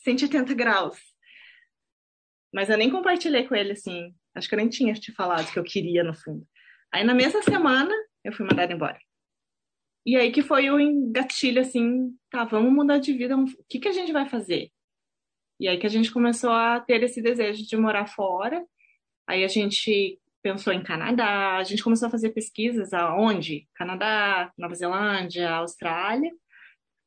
180 0.03 0.55
graus. 0.55 0.99
Mas 2.53 2.71
eu 2.71 2.79
nem 2.79 2.91
compartilhei 2.91 3.47
com 3.47 3.55
ele 3.55 3.73
assim, 3.73 4.15
acho 4.35 4.49
que 4.49 4.55
eu 4.55 4.59
nem 4.59 4.69
tinha 4.69 4.95
te 4.95 5.13
falado 5.13 5.53
que 5.53 5.59
eu 5.59 5.65
queria 5.65 6.05
no 6.05 6.15
fundo. 6.15 6.47
Aí 6.93 7.05
na 7.05 7.15
mesma 7.15 7.43
semana 7.43 7.93
eu 8.23 8.33
fui 8.33 8.47
mandada 8.47 8.73
embora. 8.73 8.99
E 10.07 10.17
aí 10.17 10.31
que 10.31 10.43
foi 10.43 10.71
o 10.71 10.79
engatilho 10.79 11.61
assim, 11.61 12.15
tá, 12.31 12.45
vamos 12.45 12.73
mudar 12.73 12.99
de 12.99 13.13
vida, 13.13 13.37
o 13.37 13.47
que 13.69 13.81
que 13.81 13.89
a 13.89 13.93
gente 13.93 14.13
vai 14.13 14.29
fazer? 14.29 14.71
E 15.59 15.69
aí 15.69 15.79
que 15.79 15.87
a 15.87 15.91
gente 15.91 16.13
começou 16.13 16.51
a 16.51 16.81
ter 16.81 17.03
esse 17.03 17.23
desejo 17.23 17.67
de 17.67 17.77
morar 17.77 18.07
fora. 18.07 18.65
Aí 19.27 19.45
a 19.45 19.49
gente 19.49 20.21
pensou 20.45 20.75
em 20.75 20.83
Canadá, 20.83 21.57
a 21.57 21.65
gente 21.65 21.83
começou 21.83 22.07
a 22.07 22.11
fazer 22.11 22.29
pesquisas 22.29 22.93
aonde? 22.93 23.67
Canadá, 23.75 24.53
Nova 24.59 24.75
Zelândia, 24.75 25.51
Austrália. 25.51 26.31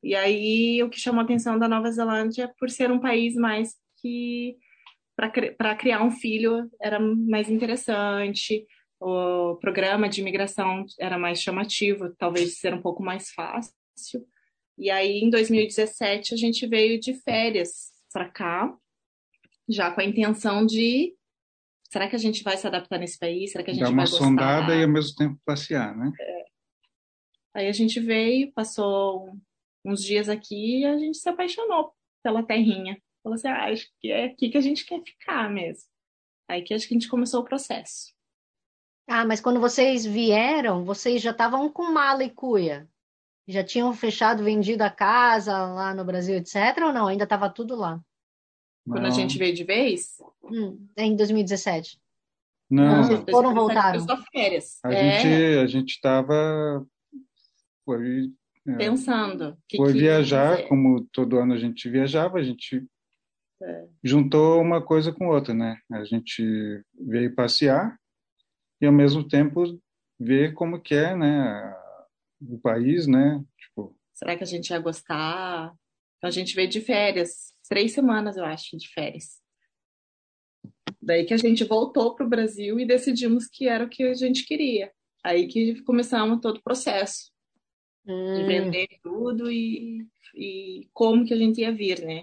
E 0.01 0.15
aí 0.15 0.81
o 0.81 0.89
que 0.89 0.99
chamou 0.99 1.21
a 1.21 1.23
atenção 1.23 1.59
da 1.59 1.67
Nova 1.67 1.91
Zelândia 1.91 2.51
por 2.59 2.67
ser 2.67 2.91
um 2.91 2.99
país 2.99 3.35
mais 3.35 3.75
que 4.01 4.57
para 5.15 5.75
criar 5.75 6.03
um 6.03 6.09
filho 6.09 6.67
era 6.81 6.99
mais 6.99 7.47
interessante, 7.47 8.65
o 8.99 9.55
programa 9.57 10.09
de 10.09 10.21
imigração 10.21 10.83
era 10.99 11.17
mais 11.17 11.39
chamativo, 11.39 12.15
talvez 12.17 12.57
ser 12.57 12.73
um 12.73 12.81
pouco 12.81 13.03
mais 13.03 13.29
fácil. 13.29 14.25
E 14.79 14.89
aí 14.89 15.19
em 15.19 15.29
2017 15.29 16.33
a 16.33 16.37
gente 16.37 16.65
veio 16.65 16.99
de 16.99 17.13
férias 17.21 17.91
para 18.11 18.29
cá, 18.29 18.75
já 19.69 19.91
com 19.91 20.01
a 20.01 20.05
intenção 20.05 20.65
de 20.65 21.16
será 21.89 22.07
que 22.09 22.15
a 22.15 22.19
gente 22.19 22.43
vai 22.43 22.57
se 22.57 22.67
adaptar 22.67 22.99
nesse 22.99 23.17
país? 23.17 23.51
Será 23.51 23.63
que 23.63 23.71
a 23.71 23.73
gente 23.73 23.83
Dar 23.83 23.89
uma 23.89 24.03
vai 24.03 24.05
gostar? 24.05 24.23
sondada 24.23 24.75
e 24.75 24.83
ao 24.83 24.89
mesmo 24.89 25.15
tempo 25.15 25.39
passear, 25.45 25.95
né? 25.95 26.11
É. 26.19 26.45
Aí 27.55 27.67
a 27.67 27.71
gente 27.71 27.99
veio, 27.99 28.51
passou 28.53 29.31
uns 29.83 30.03
dias 30.03 30.29
aqui 30.29 30.81
e 30.81 30.85
a 30.85 30.97
gente 30.97 31.17
se 31.17 31.27
apaixonou 31.27 31.93
pela 32.23 32.43
terrinha. 32.43 33.01
Falou 33.23 33.35
assim, 33.35 33.47
ah, 33.47 33.65
acho 33.71 33.87
que 33.99 34.11
é 34.11 34.25
aqui 34.25 34.49
que 34.49 34.57
a 34.57 34.61
gente 34.61 34.85
quer 34.85 35.01
ficar 35.01 35.49
mesmo. 35.49 35.89
Aí 36.47 36.61
que 36.61 36.73
acho 36.73 36.87
que 36.87 36.93
a 36.93 36.97
gente 36.97 37.09
começou 37.09 37.41
o 37.41 37.45
processo. 37.45 38.13
Ah, 39.09 39.25
mas 39.25 39.39
quando 39.39 39.59
vocês 39.59 40.05
vieram, 40.05 40.83
vocês 40.83 41.21
já 41.21 41.31
estavam 41.31 41.69
com 41.71 41.91
mala 41.91 42.23
e 42.23 42.29
cuia? 42.29 42.87
Já 43.47 43.63
tinham 43.63 43.93
fechado, 43.93 44.43
vendido 44.43 44.83
a 44.83 44.89
casa 44.89 45.57
lá 45.57 45.93
no 45.93 46.03
Brasil, 46.03 46.35
etc. 46.35 46.55
Ou 46.83 46.91
não? 46.91 47.07
Ainda 47.07 47.23
estava 47.23 47.49
tudo 47.49 47.75
lá? 47.75 48.01
Quando 48.87 49.03
não. 49.03 49.09
a 49.09 49.11
gente 49.11 49.37
veio 49.37 49.53
de 49.53 49.63
vez? 49.63 50.17
Hum, 50.43 50.87
em 50.95 51.15
2017. 51.15 51.99
Não. 52.69 53.03
Vocês 53.03 53.23
foram 53.29 53.53
voltaram? 53.53 53.99
Só 53.99 54.17
férias. 54.31 54.79
A 54.83 54.93
é. 54.93 55.19
gente 55.19 55.59
a 55.59 55.67
gente 55.67 55.89
estava 55.91 56.85
foi 57.85 58.31
é, 58.67 58.75
pensando. 58.75 59.57
Que 59.67 59.77
foi 59.77 59.93
que 59.93 59.99
viajar, 59.99 60.67
como 60.67 61.05
todo 61.11 61.37
ano 61.37 61.53
a 61.53 61.57
gente 61.57 61.89
viajava, 61.89 62.37
a 62.37 62.43
gente 62.43 62.85
é. 63.61 63.87
juntou 64.03 64.61
uma 64.61 64.81
coisa 64.81 65.11
com 65.11 65.27
outra, 65.27 65.53
né? 65.53 65.77
A 65.91 66.03
gente 66.03 66.83
veio 66.99 67.33
passear 67.33 67.97
e 68.81 68.85
ao 68.85 68.93
mesmo 68.93 69.27
tempo 69.27 69.79
ver 70.19 70.53
como 70.53 70.81
que 70.81 70.95
é, 70.95 71.15
né? 71.15 71.75
O 72.41 72.59
país, 72.59 73.07
né? 73.07 73.43
Tipo, 73.57 73.95
será 74.13 74.35
que 74.35 74.43
a 74.43 74.47
gente 74.47 74.69
ia 74.69 74.79
gostar? 74.79 75.73
Então 76.17 76.27
a 76.27 76.31
gente 76.31 76.55
veio 76.55 76.69
de 76.69 76.81
férias, 76.81 77.53
três 77.67 77.93
semanas 77.93 78.37
eu 78.37 78.45
acho 78.45 78.77
de 78.77 78.87
férias. 78.89 79.41
Daí 81.01 81.25
que 81.25 81.33
a 81.33 81.37
gente 81.37 81.63
voltou 81.63 82.15
para 82.15 82.25
o 82.25 82.29
Brasil 82.29 82.79
e 82.79 82.85
decidimos 82.85 83.47
que 83.47 83.67
era 83.67 83.85
o 83.85 83.89
que 83.89 84.03
a 84.03 84.13
gente 84.13 84.45
queria. 84.45 84.91
Aí 85.23 85.47
que 85.47 85.81
começamos 85.83 86.39
todo 86.41 86.57
o 86.57 86.63
processo 86.63 87.31
hum. 88.05 88.35
de 88.35 88.43
vender 88.43 88.87
tudo 89.01 89.51
e, 89.51 90.07
e 90.33 90.89
como 90.93 91.25
que 91.25 91.33
a 91.33 91.37
gente 91.37 91.61
ia 91.61 91.71
vir, 91.71 92.01
né? 92.05 92.21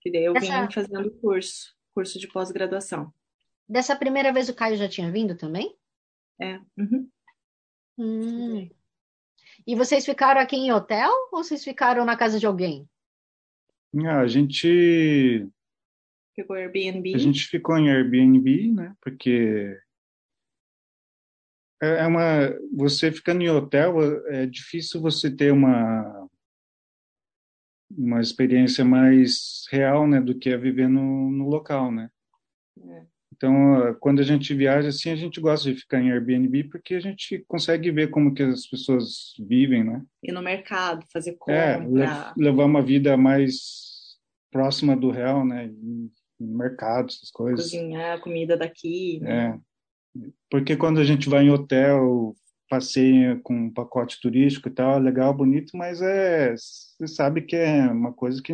Que 0.00 0.10
daí 0.10 0.24
eu 0.24 0.36
Essa... 0.36 0.66
vim 0.66 0.72
fazendo 0.72 1.10
curso, 1.12 1.74
curso 1.94 2.18
de 2.18 2.28
pós-graduação. 2.28 3.12
Dessa 3.68 3.96
primeira 3.96 4.32
vez 4.32 4.48
o 4.48 4.54
Caio 4.54 4.76
já 4.76 4.88
tinha 4.88 5.10
vindo 5.10 5.36
também? 5.36 5.76
É. 6.40 6.58
Uhum. 6.76 7.10
Hum. 7.98 8.70
E 9.66 9.74
vocês 9.74 10.04
ficaram 10.04 10.40
aqui 10.40 10.56
em 10.56 10.72
hotel 10.72 11.10
ou 11.32 11.42
vocês 11.42 11.62
ficaram 11.62 12.04
na 12.04 12.16
casa 12.16 12.38
de 12.38 12.46
alguém? 12.46 12.88
Ah, 14.06 14.20
a 14.20 14.26
gente 14.26 15.48
Ficou 16.34 16.54
Airbnb? 16.54 17.14
A 17.14 17.18
gente 17.18 17.46
ficou 17.48 17.76
em 17.76 17.90
Airbnb, 17.90 18.72
né? 18.72 18.94
Porque 19.00 19.76
é, 21.82 21.86
é 22.02 22.06
uma 22.06 22.48
você 22.72 23.10
ficando 23.10 23.42
em 23.42 23.50
hotel 23.50 24.00
é 24.28 24.46
difícil 24.46 25.00
você 25.00 25.34
ter 25.34 25.52
uma 25.52 26.28
uma 27.90 28.20
experiência 28.20 28.84
mais 28.84 29.66
real, 29.70 30.06
né, 30.06 30.20
do 30.20 30.38
que 30.38 30.50
é 30.50 30.56
viver 30.58 30.88
no, 30.88 31.30
no 31.30 31.48
local, 31.48 31.90
né? 31.90 32.10
É. 32.78 33.06
Então, 33.38 33.96
quando 34.00 34.18
a 34.18 34.24
gente 34.24 34.52
viaja 34.52 34.88
assim, 34.88 35.10
a 35.10 35.16
gente 35.16 35.40
gosta 35.40 35.72
de 35.72 35.80
ficar 35.80 36.00
em 36.00 36.10
Airbnb 36.10 36.64
porque 36.64 36.94
a 36.94 37.00
gente 37.00 37.44
consegue 37.46 37.88
ver 37.92 38.10
como 38.10 38.34
que 38.34 38.42
as 38.42 38.66
pessoas 38.66 39.34
vivem, 39.38 39.84
né? 39.84 40.02
Ir 40.24 40.32
no 40.32 40.42
mercado, 40.42 41.06
fazer 41.12 41.30
é, 41.46 41.78
compra. 41.78 42.04
É, 42.04 42.32
levar 42.36 42.64
uma 42.64 42.82
vida 42.82 43.16
mais 43.16 44.18
próxima 44.50 44.96
do 44.96 45.12
real, 45.12 45.46
né? 45.46 45.66
Em, 45.66 46.10
em 46.40 46.46
mercados, 46.46 47.16
essas 47.16 47.30
coisas. 47.30 47.66
Cozinhar 47.66 48.16
a 48.16 48.20
comida 48.20 48.56
daqui. 48.56 49.20
Né? 49.20 49.60
É. 50.16 50.20
Porque 50.50 50.76
quando 50.76 50.98
a 50.98 51.04
gente 51.04 51.28
vai 51.28 51.44
em 51.44 51.50
hotel, 51.50 52.34
passeia 52.68 53.38
com 53.44 53.54
um 53.54 53.72
pacote 53.72 54.20
turístico 54.20 54.68
e 54.68 54.72
tal, 54.72 54.96
é 54.96 54.98
legal, 54.98 55.32
bonito, 55.32 55.76
mas 55.76 56.02
é, 56.02 56.56
você 56.56 57.06
sabe 57.06 57.42
que 57.42 57.54
é 57.54 57.82
uma 57.86 58.12
coisa 58.12 58.42
que 58.42 58.52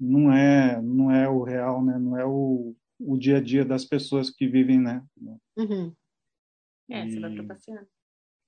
não 0.00 0.32
é, 0.32 0.80
não 0.80 1.10
é 1.10 1.28
o 1.28 1.42
real, 1.42 1.84
né? 1.84 1.98
Não 1.98 2.16
é 2.16 2.24
o, 2.24 2.74
o 2.98 3.18
dia 3.18 3.36
a 3.36 3.40
dia 3.40 3.64
das 3.64 3.84
pessoas 3.84 4.30
que 4.30 4.48
vivem, 4.48 4.80
né? 4.80 5.04
Uhum. 5.56 5.94
É, 6.88 7.06
você 7.06 7.20
vai 7.20 7.34
para 7.34 7.44
passear. 7.44 7.86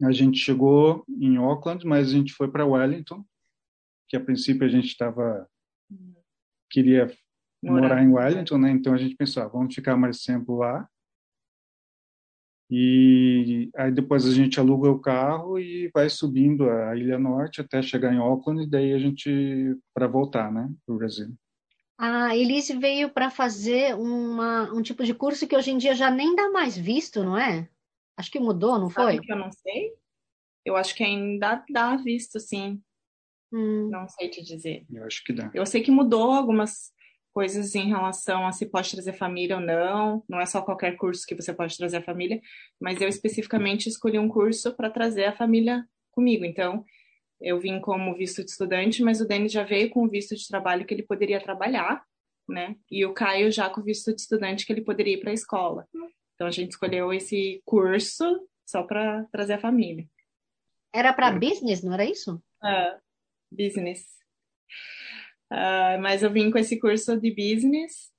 A 0.03 0.11
gente 0.11 0.39
chegou 0.39 1.05
em 1.09 1.37
Auckland, 1.37 1.87
mas 1.87 2.09
a 2.09 2.13
gente 2.13 2.33
foi 2.33 2.51
para 2.51 2.67
Wellington, 2.67 3.25
que 4.09 4.17
a 4.17 4.21
princípio 4.21 4.67
a 4.67 4.69
gente 4.69 4.87
estava 4.87 5.47
queria 6.71 7.07
morar. 7.63 7.89
morar. 7.89 8.03
em 8.03 8.09
Wellington, 8.09 8.59
né? 8.59 8.71
Então 8.71 8.95
a 8.95 8.97
gente 8.97 9.15
pensou, 9.15 9.43
ah, 9.43 9.49
vamos 9.49 9.75
ficar 9.75 9.97
mais 9.97 10.23
tempo 10.23 10.57
lá. 10.57 10.89
E 12.71 13.71
aí 13.77 13.93
depois 13.93 14.27
a 14.27 14.33
gente 14.33 14.59
aluga 14.59 14.91
o 14.91 14.99
carro 14.99 15.59
e 15.59 15.91
vai 15.93 16.09
subindo 16.09 16.71
a 16.71 16.97
Ilha 16.97 17.19
Norte 17.19 17.61
até 17.61 17.83
chegar 17.83 18.15
em 18.15 18.17
Auckland 18.17 18.63
e 18.63 18.67
daí 18.67 18.95
a 18.95 18.99
gente 18.99 19.79
para 19.95 20.07
voltar, 20.07 20.51
né, 20.51 20.73
para 20.87 20.95
o 20.95 20.99
Brasil. 20.99 21.37
A 21.99 22.37
Elise 22.37 22.77
veio 22.77 23.11
para 23.11 23.31
fazer 23.31 23.95
uma, 23.95 24.73
um 24.73 24.83
tipo 24.83 25.05
de 25.05 25.15
curso 25.15 25.47
que 25.47 25.57
hoje 25.57 25.71
em 25.71 25.79
dia 25.79 25.95
já 25.95 26.11
nem 26.11 26.35
dá 26.35 26.51
mais 26.51 26.77
visto, 26.77 27.23
não 27.23 27.39
é? 27.39 27.69
Acho 28.17 28.31
que 28.31 28.41
mudou, 28.41 28.79
não 28.79 28.91
Sabe 28.91 29.17
foi? 29.17 29.21
Que 29.21 29.33
eu 29.33 29.37
não 29.37 29.51
sei. 29.51 29.93
Eu 30.65 30.77
acho 30.77 30.95
que 30.95 31.03
ainda 31.03 31.65
dá 31.71 31.97
visto, 31.97 32.39
sim. 32.41 32.81
Hum. 33.53 33.89
Não 33.91 34.09
sei 34.09 34.29
te 34.29 34.43
dizer. 34.43 34.85
Eu 34.91 35.05
acho 35.05 35.23
que 35.25 35.33
dá. 35.33 35.51
Eu 35.55 35.67
sei 35.67 35.83
que 35.83 35.91
mudou 35.91 36.33
algumas 36.33 36.93
coisas 37.33 37.75
em 37.75 37.89
relação 37.89 38.47
a 38.47 38.53
se 38.53 38.67
pode 38.67 38.91
trazer 38.91 39.13
família 39.15 39.57
ou 39.57 39.63
não. 39.63 40.23
Não 40.29 40.41
é 40.41 40.47
só 40.47 40.63
qualquer 40.63 40.97
curso 40.97 41.27
que 41.27 41.35
você 41.35 41.53
pode 41.53 41.77
trazer 41.77 41.99
a 41.99 42.03
família, 42.03 42.41
mas 42.81 43.01
eu 43.01 43.09
especificamente 43.09 43.89
escolhi 43.89 44.19
um 44.19 44.29
curso 44.29 44.75
para 44.75 44.91
trazer 44.91 45.25
a 45.25 45.37
família 45.37 45.87
comigo. 46.11 46.45
Então, 46.45 46.85
eu 47.43 47.61
vim 47.61 47.81
como 47.81 48.15
visto 48.15 48.45
de 48.45 48.51
estudante, 48.51 49.03
mas 49.03 49.21
o 49.21 49.27
Denis 49.27 49.53
já 49.53 49.65
veio 49.65 49.91
com 49.91 50.05
o 50.05 50.09
visto 50.09 50.35
de 50.37 50.47
trabalho 50.47 50.87
que 50.87 50.95
ele 50.95 51.03
poderia 51.03 51.43
trabalhar, 51.43 52.05
né? 52.49 52.77
E 52.91 53.05
o 53.05 53.13
Caio 53.13 53.51
já 53.51 53.69
com 53.69 53.81
o 53.81 53.85
visto 53.85 54.15
de 54.15 54.21
estudante 54.21 54.65
que 54.65 54.73
ele 54.73 54.83
poderia 54.83 55.15
ir 55.15 55.21
para 55.21 55.31
a 55.31 55.35
escola. 55.35 55.89
Então 56.35 56.47
a 56.47 56.51
gente 56.51 56.71
escolheu 56.71 57.13
esse 57.13 57.61
curso 57.65 58.49
só 58.65 58.83
para 58.83 59.25
trazer 59.33 59.55
a 59.55 59.61
família. 59.61 60.07
Era 60.95 61.13
para 61.13 61.33
business, 61.33 61.83
não 61.83 61.93
era 61.93 62.05
isso? 62.05 62.37
Uh, 62.63 63.01
business. 63.51 64.07
Uh, 65.53 66.01
mas 66.01 66.23
eu 66.23 66.31
vim 66.31 66.51
com 66.51 66.59
esse 66.59 66.79
curso 66.79 67.19
de 67.21 67.31
business 67.31 68.13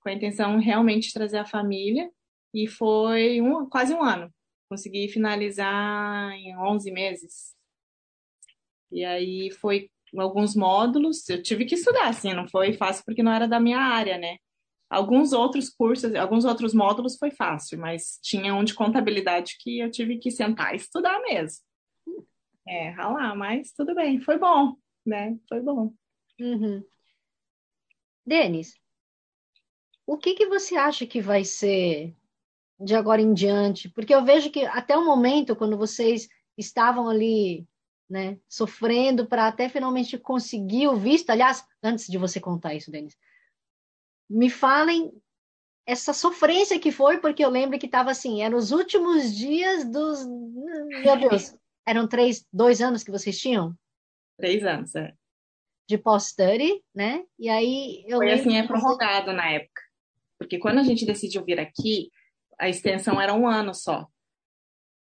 com 0.00 0.10
a 0.10 0.12
intenção 0.12 0.58
realmente 0.58 1.08
de 1.08 1.14
trazer 1.14 1.38
a 1.38 1.46
família 1.46 2.10
e 2.52 2.66
foi 2.66 3.40
um, 3.40 3.66
quase 3.68 3.94
um 3.94 4.02
ano. 4.02 4.32
Consegui 4.68 5.08
finalizar 5.08 6.32
em 6.32 6.56
11 6.56 6.90
meses. 6.90 7.53
E 8.94 9.04
aí 9.04 9.50
foi 9.50 9.90
alguns 10.16 10.54
módulos, 10.54 11.28
eu 11.28 11.42
tive 11.42 11.64
que 11.64 11.74
estudar, 11.74 12.08
assim, 12.08 12.32
não 12.32 12.48
foi 12.48 12.72
fácil 12.74 13.02
porque 13.04 13.24
não 13.24 13.32
era 13.32 13.48
da 13.48 13.58
minha 13.58 13.80
área, 13.80 14.16
né? 14.16 14.36
Alguns 14.88 15.32
outros 15.32 15.68
cursos, 15.68 16.14
alguns 16.14 16.44
outros 16.44 16.72
módulos 16.72 17.16
foi 17.18 17.32
fácil, 17.32 17.80
mas 17.80 18.20
tinha 18.22 18.54
um 18.54 18.62
de 18.62 18.72
contabilidade 18.72 19.56
que 19.58 19.80
eu 19.80 19.90
tive 19.90 20.18
que 20.18 20.30
sentar 20.30 20.72
e 20.72 20.76
estudar 20.76 21.20
mesmo. 21.22 21.64
É, 22.68 22.90
ralar, 22.90 23.34
mas 23.34 23.72
tudo 23.72 23.96
bem, 23.96 24.20
foi 24.20 24.38
bom, 24.38 24.76
né? 25.04 25.36
Foi 25.48 25.60
bom. 25.60 25.92
Uhum. 26.38 26.80
Denis, 28.24 28.74
o 30.06 30.16
que 30.16 30.34
que 30.34 30.46
você 30.46 30.76
acha 30.76 31.04
que 31.04 31.20
vai 31.20 31.44
ser 31.44 32.14
de 32.78 32.94
agora 32.94 33.20
em 33.20 33.34
diante? 33.34 33.88
Porque 33.88 34.14
eu 34.14 34.24
vejo 34.24 34.50
que 34.50 34.64
até 34.64 34.96
o 34.96 35.04
momento, 35.04 35.56
quando 35.56 35.76
vocês 35.76 36.28
estavam 36.56 37.08
ali 37.08 37.66
né, 38.08 38.38
sofrendo 38.48 39.26
para 39.26 39.46
até 39.46 39.68
finalmente 39.68 40.18
conseguir 40.18 40.88
o 40.88 40.96
visto. 40.96 41.30
Aliás, 41.30 41.64
antes 41.82 42.06
de 42.06 42.18
você 42.18 42.40
contar 42.40 42.74
isso, 42.74 42.90
Denis, 42.90 43.16
me 44.28 44.50
falem 44.50 45.12
essa 45.86 46.12
sofrência 46.12 46.78
que 46.78 46.90
foi, 46.90 47.18
porque 47.18 47.44
eu 47.44 47.50
lembro 47.50 47.78
que 47.78 47.86
estava 47.86 48.10
assim, 48.10 48.42
eram 48.42 48.56
os 48.56 48.72
últimos 48.72 49.34
dias 49.34 49.84
dos. 49.84 50.24
Meu 50.26 51.16
Deus, 51.28 51.54
eram 51.86 52.08
três, 52.08 52.46
dois 52.52 52.80
anos 52.80 53.02
que 53.02 53.10
vocês 53.10 53.38
tinham? 53.38 53.74
Três 54.38 54.64
anos, 54.64 54.94
é. 54.94 55.12
De 55.86 55.98
post-study, 55.98 56.82
né? 56.94 57.24
E 57.38 57.48
aí 57.48 58.04
eu 58.06 58.18
Foi 58.18 58.32
assim, 58.32 58.56
é 58.56 58.66
prorrogado 58.66 59.32
na 59.32 59.50
época. 59.50 59.82
Porque 60.38 60.58
quando 60.58 60.78
a 60.78 60.82
gente 60.82 61.04
decidiu 61.04 61.44
vir 61.44 61.60
aqui, 61.60 62.10
a 62.58 62.68
extensão 62.68 63.20
era 63.20 63.34
um 63.34 63.46
ano 63.46 63.74
só. 63.74 64.08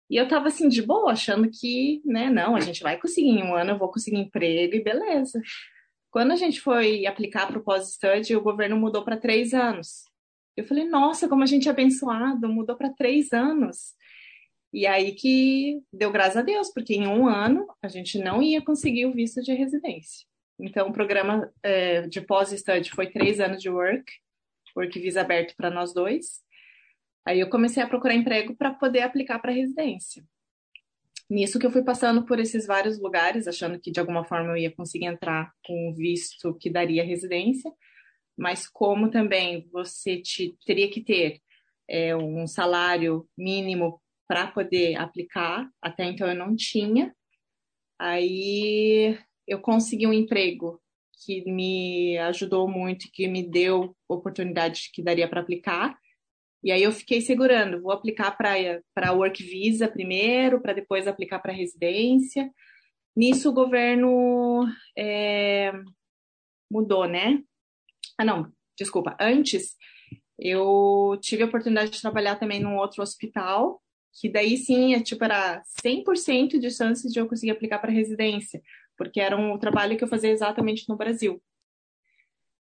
E 0.08 0.16
eu 0.16 0.28
tava 0.28 0.48
assim, 0.48 0.68
de 0.68 0.82
boa, 0.82 1.12
achando 1.12 1.50
que, 1.50 2.00
né, 2.04 2.30
não, 2.30 2.54
a 2.54 2.60
gente 2.60 2.82
vai 2.82 2.96
conseguir 2.98 3.30
em 3.30 3.42
um 3.42 3.54
ano, 3.54 3.72
eu 3.72 3.78
vou 3.78 3.90
conseguir 3.90 4.18
emprego 4.18 4.74
e 4.74 4.82
beleza. 4.82 5.40
Quando 6.10 6.32
a 6.32 6.36
gente 6.36 6.60
foi 6.60 7.06
aplicar 7.06 7.46
para 7.46 7.58
o 7.58 7.62
pós-study, 7.62 8.36
o 8.36 8.40
governo 8.40 8.76
mudou 8.76 9.04
para 9.04 9.16
três 9.16 9.52
anos. 9.52 10.04
Eu 10.56 10.64
falei, 10.64 10.84
nossa, 10.84 11.28
como 11.28 11.42
a 11.42 11.46
gente 11.46 11.68
é 11.68 11.70
abençoado, 11.70 12.48
mudou 12.48 12.76
para 12.76 12.88
três 12.90 13.32
anos. 13.32 13.94
E 14.72 14.86
aí 14.86 15.12
que 15.12 15.82
deu 15.92 16.10
graças 16.10 16.36
a 16.36 16.42
Deus, 16.42 16.70
porque 16.72 16.94
em 16.94 17.06
um 17.06 17.26
ano 17.26 17.66
a 17.82 17.88
gente 17.88 18.18
não 18.18 18.42
ia 18.42 18.62
conseguir 18.62 19.06
o 19.06 19.12
visto 19.12 19.42
de 19.42 19.52
residência. 19.52 20.26
Então, 20.58 20.88
o 20.88 20.92
programa 20.92 21.52
é, 21.62 22.06
de 22.06 22.20
pós-study 22.20 22.90
foi 22.90 23.10
três 23.10 23.40
anos 23.40 23.60
de 23.60 23.68
work, 23.68 24.10
work 24.76 24.98
visa 24.98 25.20
aberto 25.20 25.54
para 25.56 25.70
nós 25.70 25.92
dois. 25.92 26.42
Aí 27.26 27.40
eu 27.40 27.50
comecei 27.50 27.82
a 27.82 27.88
procurar 27.88 28.14
emprego 28.14 28.54
para 28.54 28.72
poder 28.72 29.00
aplicar 29.00 29.40
para 29.40 29.52
residência. 29.52 30.24
Nisso 31.28 31.58
que 31.58 31.66
eu 31.66 31.72
fui 31.72 31.82
passando 31.82 32.24
por 32.24 32.38
esses 32.38 32.66
vários 32.66 33.00
lugares, 33.00 33.48
achando 33.48 33.80
que 33.80 33.90
de 33.90 33.98
alguma 33.98 34.24
forma 34.24 34.52
eu 34.52 34.56
ia 34.56 34.70
conseguir 34.70 35.06
entrar 35.06 35.52
com 35.64 35.90
o 35.90 35.94
visto 35.94 36.54
que 36.54 36.70
daria 36.70 37.04
residência, 37.04 37.72
mas 38.38 38.68
como 38.68 39.10
também 39.10 39.68
você 39.72 40.18
te, 40.18 40.56
teria 40.64 40.88
que 40.88 41.02
ter 41.02 41.40
é, 41.88 42.14
um 42.14 42.46
salário 42.46 43.28
mínimo 43.36 44.00
para 44.28 44.46
poder 44.46 44.94
aplicar, 44.96 45.68
até 45.82 46.04
então 46.04 46.28
eu 46.28 46.34
não 46.34 46.54
tinha. 46.54 47.12
Aí 47.98 49.18
eu 49.48 49.60
consegui 49.60 50.06
um 50.06 50.12
emprego 50.12 50.80
que 51.24 51.44
me 51.50 52.18
ajudou 52.18 52.68
muito, 52.68 53.10
que 53.12 53.26
me 53.26 53.42
deu 53.42 53.96
oportunidade 54.08 54.90
que 54.92 55.02
daria 55.02 55.28
para 55.28 55.40
aplicar. 55.40 55.98
E 56.66 56.72
aí 56.72 56.82
eu 56.82 56.90
fiquei 56.90 57.20
segurando, 57.20 57.80
vou 57.80 57.92
aplicar 57.92 58.32
para 58.32 59.12
Work 59.12 59.40
Visa 59.40 59.86
primeiro, 59.86 60.60
para 60.60 60.72
depois 60.72 61.06
aplicar 61.06 61.38
para 61.38 61.52
residência. 61.52 62.52
Nisso 63.14 63.50
o 63.50 63.52
governo 63.52 64.66
é, 64.98 65.72
mudou, 66.68 67.06
né? 67.06 67.40
Ah, 68.18 68.24
não, 68.24 68.52
desculpa. 68.76 69.16
Antes 69.20 69.76
eu 70.36 71.16
tive 71.22 71.44
a 71.44 71.46
oportunidade 71.46 71.92
de 71.92 72.00
trabalhar 72.00 72.34
também 72.34 72.58
num 72.58 72.78
outro 72.78 73.00
hospital, 73.00 73.80
que 74.20 74.28
daí 74.28 74.56
sim, 74.56 74.92
é, 74.92 75.00
tipo, 75.00 75.22
era 75.22 75.62
100% 75.84 76.58
de 76.58 76.68
chances 76.72 77.12
de 77.12 77.20
eu 77.20 77.28
conseguir 77.28 77.52
aplicar 77.52 77.78
para 77.78 77.92
residência, 77.92 78.60
porque 78.98 79.20
era 79.20 79.36
um 79.36 79.56
trabalho 79.56 79.96
que 79.96 80.02
eu 80.02 80.08
fazia 80.08 80.30
exatamente 80.30 80.88
no 80.88 80.96
Brasil. 80.96 81.40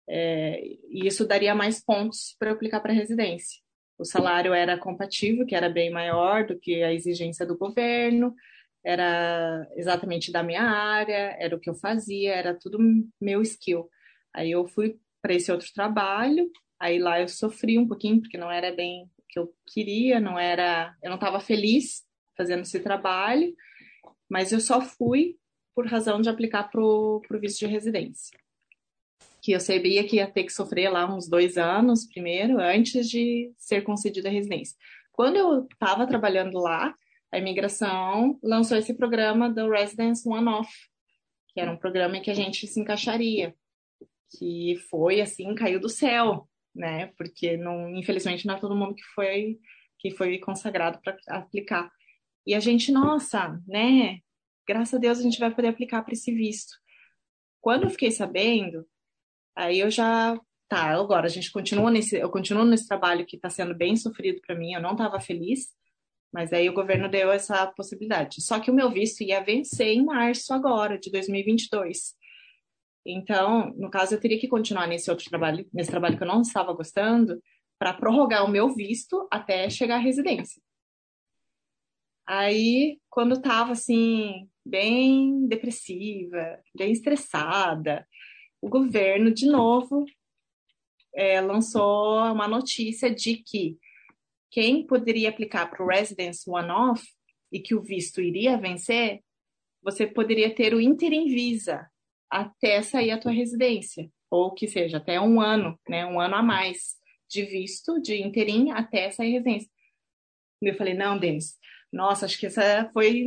É, 0.05 0.61
e 0.89 1.07
isso 1.07 1.25
daria 1.25 1.55
mais 1.55 1.81
pontos 1.81 2.35
para 2.37 2.51
aplicar 2.51 2.81
para 2.81 2.91
residência 2.91 3.63
o 3.97 4.05
salário 4.05 4.53
era 4.53 4.77
compatível, 4.77 5.45
que 5.45 5.55
era 5.55 5.69
bem 5.69 5.89
maior 5.89 6.45
do 6.45 6.59
que 6.59 6.83
a 6.83 6.93
exigência 6.93 7.45
do 7.45 7.57
governo, 7.57 8.35
era 8.83 9.67
exatamente 9.75 10.31
da 10.31 10.43
minha 10.43 10.61
área, 10.61 11.35
era 11.39 11.55
o 11.55 11.59
que 11.59 11.69
eu 11.69 11.75
fazia, 11.75 12.33
era 12.33 12.53
tudo 12.53 12.77
meu 13.19 13.41
skill. 13.41 13.89
Aí 14.33 14.51
eu 14.51 14.67
fui 14.67 14.99
para 15.21 15.33
esse 15.33 15.51
outro 15.51 15.67
trabalho, 15.73 16.51
aí 16.79 16.99
lá 16.99 17.19
eu 17.19 17.27
sofri 17.27 17.79
um 17.79 17.87
pouquinho, 17.87 18.21
porque 18.21 18.37
não 18.37 18.51
era 18.51 18.75
bem 18.75 19.03
o 19.17 19.23
que 19.27 19.39
eu 19.39 19.53
queria, 19.65 20.19
não 20.19 20.37
era, 20.37 20.95
eu 21.01 21.09
não 21.09 21.15
estava 21.15 21.39
feliz 21.39 22.03
fazendo 22.37 22.61
esse 22.61 22.79
trabalho, 22.79 23.55
mas 24.29 24.51
eu 24.51 24.59
só 24.59 24.81
fui 24.81 25.37
por 25.73 25.87
razão 25.87 26.21
de 26.21 26.29
aplicar 26.29 26.69
para 26.69 26.81
o 26.81 27.21
visto 27.39 27.59
de 27.59 27.67
residência 27.67 28.37
que 29.45 29.51
eu 29.51 29.59
sabia 29.59 30.03
que 30.03 30.15
ia 30.15 30.25
ter 30.25 30.43
que 30.43 30.51
sofrer 30.51 30.89
lá 30.89 31.05
uns 31.05 31.29
dois 31.29 31.55
anos 31.55 32.03
primeiro, 32.07 32.59
antes 32.59 33.07
de 33.07 33.53
ser 33.59 33.83
concedida 33.83 34.27
a 34.27 34.31
residência. 34.31 34.75
Quando 35.11 35.35
eu 35.35 35.67
estava 35.71 36.07
trabalhando 36.07 36.57
lá, 36.57 36.95
a 37.31 37.37
imigração 37.37 38.39
lançou 38.41 38.75
esse 38.75 38.95
programa 38.95 39.47
do 39.47 39.69
Residence 39.69 40.27
One 40.27 40.47
Off, 40.47 40.73
que 41.49 41.59
era 41.59 41.71
um 41.71 41.77
programa 41.77 42.17
em 42.17 42.23
que 42.23 42.31
a 42.31 42.33
gente 42.33 42.65
se 42.65 42.79
encaixaria, 42.79 43.53
que 44.35 44.77
foi 44.89 45.21
assim, 45.21 45.53
caiu 45.53 45.79
do 45.79 45.89
céu, 45.89 46.49
né? 46.73 47.13
Porque 47.15 47.55
não, 47.55 47.95
infelizmente 47.95 48.47
não 48.47 48.55
é 48.55 48.59
todo 48.59 48.75
mundo 48.75 48.95
que 48.95 49.05
foi 49.13 49.59
que 49.99 50.09
foi 50.09 50.39
consagrado 50.39 50.99
para 51.03 51.15
aplicar. 51.27 51.91
E 52.47 52.55
a 52.55 52.59
gente, 52.59 52.91
nossa, 52.91 53.61
né? 53.67 54.21
Graças 54.67 54.95
a 54.95 54.97
Deus 54.97 55.19
a 55.19 55.21
gente 55.21 55.39
vai 55.39 55.53
poder 55.53 55.67
aplicar 55.67 56.01
para 56.01 56.13
esse 56.13 56.33
visto. 56.33 56.73
Quando 57.61 57.83
eu 57.83 57.91
fiquei 57.91 58.09
sabendo, 58.09 58.87
Aí 59.55 59.79
eu 59.79 59.89
já, 59.89 60.39
tá, 60.67 60.91
agora 60.91 61.27
a 61.27 61.29
gente 61.29 61.51
continua 61.51 61.89
nesse, 61.89 62.17
eu 62.17 62.29
continuo 62.29 62.65
nesse 62.65 62.87
trabalho 62.87 63.25
que 63.25 63.37
está 63.37 63.49
sendo 63.49 63.73
bem 63.73 63.95
sofrido 63.95 64.41
para 64.45 64.55
mim, 64.55 64.73
eu 64.73 64.81
não 64.81 64.91
estava 64.91 65.19
feliz, 65.19 65.69
mas 66.33 66.51
aí 66.51 66.69
o 66.69 66.73
governo 66.73 67.09
deu 67.09 67.31
essa 67.31 67.65
possibilidade. 67.67 68.41
Só 68.41 68.59
que 68.59 68.69
o 68.69 68.73
meu 68.73 68.91
visto 68.91 69.23
ia 69.23 69.41
vencer 69.41 69.87
em 69.87 70.03
março 70.03 70.53
agora, 70.53 70.99
de 70.99 71.09
2022. 71.09 72.13
Então, 73.05 73.73
no 73.77 73.89
caso, 73.89 74.15
eu 74.15 74.19
teria 74.19 74.39
que 74.39 74.47
continuar 74.47 74.87
nesse 74.87 75.09
outro 75.09 75.29
trabalho, 75.29 75.65
nesse 75.71 75.91
trabalho 75.91 76.17
que 76.17 76.23
eu 76.23 76.27
não 76.27 76.41
estava 76.41 76.73
gostando, 76.73 77.41
para 77.77 77.93
prorrogar 77.93 78.43
o 78.43 78.49
meu 78.49 78.73
visto 78.73 79.27
até 79.31 79.69
chegar 79.69 79.95
à 79.95 79.99
residência. 79.99 80.61
Aí, 82.27 82.99
quando 83.09 83.35
estava 83.35 83.73
assim, 83.73 84.49
bem 84.65 85.47
depressiva, 85.47 86.59
bem 86.75 86.91
estressada, 86.91 88.07
o 88.65 88.69
governo, 88.69 89.31
de 89.31 89.45
novo, 89.45 90.05
é, 91.13 91.39
lançou 91.39 92.17
uma 92.33 92.47
notícia 92.47 93.13
de 93.13 93.37
que 93.37 93.77
quem 94.49 94.87
poderia 94.87 95.29
aplicar 95.29 95.69
para 95.69 95.83
o 95.83 95.87
Residence 95.87 96.49
One-Off 96.49 97.05
e 97.51 97.59
que 97.59 97.75
o 97.75 97.83
visto 97.83 98.19
iria 98.19 98.57
vencer, 98.57 99.21
você 99.83 100.07
poderia 100.07 100.49
ter 100.53 100.73
o 100.73 100.81
Interim 100.81 101.27
Visa 101.27 101.87
até 102.27 102.81
sair 102.81 103.11
a 103.11 103.19
tua 103.19 103.31
residência, 103.31 104.11
ou 104.31 104.51
que 104.51 104.67
seja, 104.67 104.97
até 104.97 105.21
um 105.21 105.39
ano, 105.39 105.79
né, 105.87 106.03
um 106.07 106.19
ano 106.19 106.33
a 106.33 106.41
mais 106.41 106.95
de 107.29 107.45
visto, 107.45 108.01
de 108.01 108.19
interim, 108.19 108.71
até 108.71 109.11
sair 109.11 109.33
residência. 109.33 109.69
Eu 110.59 110.75
falei, 110.75 110.95
não, 110.95 111.19
Denis, 111.19 111.55
nossa, 111.91 112.25
acho 112.25 112.37
que 112.37 112.45
essa 112.45 112.89
foi, 112.91 113.25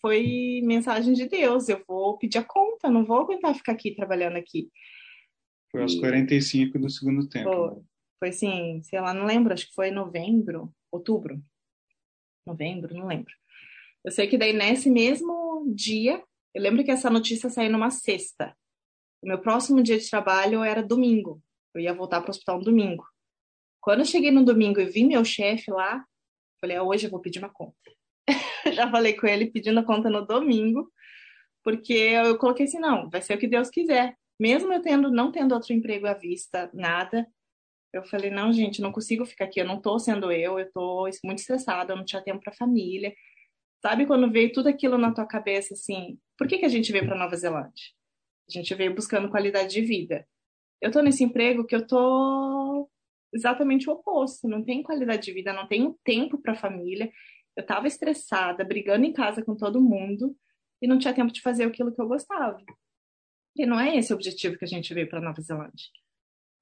foi 0.00 0.60
mensagem 0.64 1.14
de 1.14 1.26
Deus, 1.26 1.68
eu 1.68 1.82
vou 1.86 2.18
pedir 2.18 2.38
a 2.38 2.44
conta, 2.44 2.90
não 2.90 3.04
vou 3.04 3.20
aguentar 3.20 3.54
ficar 3.54 3.72
aqui 3.72 3.94
trabalhando 3.94 4.36
aqui. 4.36 4.70
Foi 5.70 5.82
aos 5.82 5.94
e... 5.94 6.00
45 6.00 6.78
do 6.78 6.90
segundo 6.90 7.28
tempo. 7.28 7.50
Foi, 7.50 7.82
foi 8.18 8.28
assim, 8.28 8.82
sei 8.82 9.00
lá, 9.00 9.14
não 9.14 9.24
lembro, 9.24 9.52
acho 9.52 9.66
que 9.66 9.74
foi 9.74 9.90
novembro, 9.90 10.72
outubro, 10.90 11.42
novembro, 12.46 12.94
não 12.94 13.06
lembro. 13.06 13.32
Eu 14.04 14.10
sei 14.10 14.26
que 14.26 14.36
daí 14.36 14.52
nesse 14.52 14.90
mesmo 14.90 15.64
dia, 15.74 16.22
eu 16.54 16.62
lembro 16.62 16.84
que 16.84 16.90
essa 16.90 17.08
notícia 17.08 17.48
saiu 17.48 17.70
numa 17.70 17.90
sexta. 17.90 18.54
O 19.22 19.28
meu 19.28 19.38
próximo 19.38 19.82
dia 19.82 19.98
de 19.98 20.10
trabalho 20.10 20.64
era 20.64 20.82
domingo. 20.82 21.40
Eu 21.74 21.80
ia 21.80 21.94
voltar 21.94 22.20
para 22.20 22.28
o 22.28 22.30
hospital 22.30 22.58
no 22.58 22.64
domingo. 22.64 23.06
Quando 23.80 24.00
eu 24.00 24.04
cheguei 24.04 24.30
no 24.30 24.44
domingo 24.44 24.80
e 24.80 24.84
vi 24.84 25.04
meu 25.04 25.24
chefe 25.24 25.70
lá, 25.70 26.04
falei, 26.62 26.76
ah, 26.76 26.82
hoje 26.82 27.06
eu 27.06 27.10
vou 27.10 27.20
pedir 27.20 27.40
uma 27.40 27.52
conta. 27.52 27.76
Já 28.72 28.88
falei 28.90 29.14
com 29.14 29.26
ele 29.26 29.50
pedindo 29.50 29.80
a 29.80 29.84
conta 29.84 30.08
no 30.08 30.24
domingo, 30.24 30.90
porque 31.64 31.92
eu 31.92 32.38
coloquei 32.38 32.66
assim, 32.66 32.78
não, 32.78 33.10
vai 33.10 33.20
ser 33.20 33.34
o 33.34 33.38
que 33.38 33.48
Deus 33.48 33.68
quiser. 33.68 34.16
Mesmo 34.40 34.72
eu 34.72 34.80
tendo, 34.80 35.10
não 35.10 35.32
tendo 35.32 35.54
outro 35.54 35.72
emprego 35.72 36.06
à 36.06 36.14
vista, 36.14 36.70
nada, 36.72 37.26
eu 37.92 38.02
falei, 38.04 38.30
não, 38.30 38.52
gente, 38.52 38.80
não 38.80 38.92
consigo 38.92 39.26
ficar 39.26 39.44
aqui, 39.44 39.60
eu 39.60 39.66
não 39.66 39.80
tô 39.80 39.98
sendo 39.98 40.32
eu, 40.32 40.58
eu 40.58 40.70
tô 40.72 41.08
muito 41.24 41.40
estressada, 41.40 41.92
eu 41.92 41.96
não 41.96 42.04
tinha 42.04 42.22
tempo 42.22 42.40
para 42.40 42.54
família. 42.54 43.12
Sabe 43.82 44.06
quando 44.06 44.30
veio 44.30 44.52
tudo 44.52 44.68
aquilo 44.68 44.96
na 44.96 45.12
tua 45.12 45.26
cabeça, 45.26 45.74
assim, 45.74 46.18
por 46.38 46.46
que, 46.46 46.58
que 46.58 46.64
a 46.64 46.68
gente 46.68 46.90
veio 46.92 47.06
para 47.06 47.18
Nova 47.18 47.36
Zelândia? 47.36 47.84
A 48.48 48.52
gente 48.52 48.74
veio 48.74 48.94
buscando 48.94 49.28
qualidade 49.28 49.72
de 49.74 49.82
vida. 49.82 50.26
Eu 50.80 50.90
tô 50.90 51.00
nesse 51.02 51.22
emprego 51.22 51.64
que 51.66 51.74
eu 51.74 51.86
tô 51.86 52.88
exatamente 53.32 53.88
o 53.88 53.92
oposto. 53.92 54.48
Não 54.48 54.64
tem 54.64 54.82
qualidade 54.82 55.22
de 55.22 55.32
vida, 55.32 55.52
não 55.52 55.66
tenho 55.66 55.98
tempo 56.04 56.38
para 56.38 56.52
a 56.52 56.56
família. 56.56 57.10
Eu 57.56 57.62
estava 57.62 57.86
estressada, 57.86 58.64
brigando 58.64 59.04
em 59.04 59.12
casa 59.12 59.44
com 59.44 59.56
todo 59.56 59.80
mundo 59.80 60.36
e 60.80 60.86
não 60.86 60.98
tinha 60.98 61.14
tempo 61.14 61.32
de 61.32 61.40
fazer 61.40 61.64
aquilo 61.64 61.94
que 61.94 62.00
eu 62.00 62.08
gostava. 62.08 62.58
E 63.56 63.66
não 63.66 63.78
é 63.78 63.96
esse 63.96 64.12
o 64.12 64.16
objetivo 64.16 64.56
que 64.56 64.64
a 64.64 64.68
gente 64.68 64.92
veio 64.94 65.08
para 65.08 65.20
Nova 65.20 65.40
Zelândia. 65.40 65.86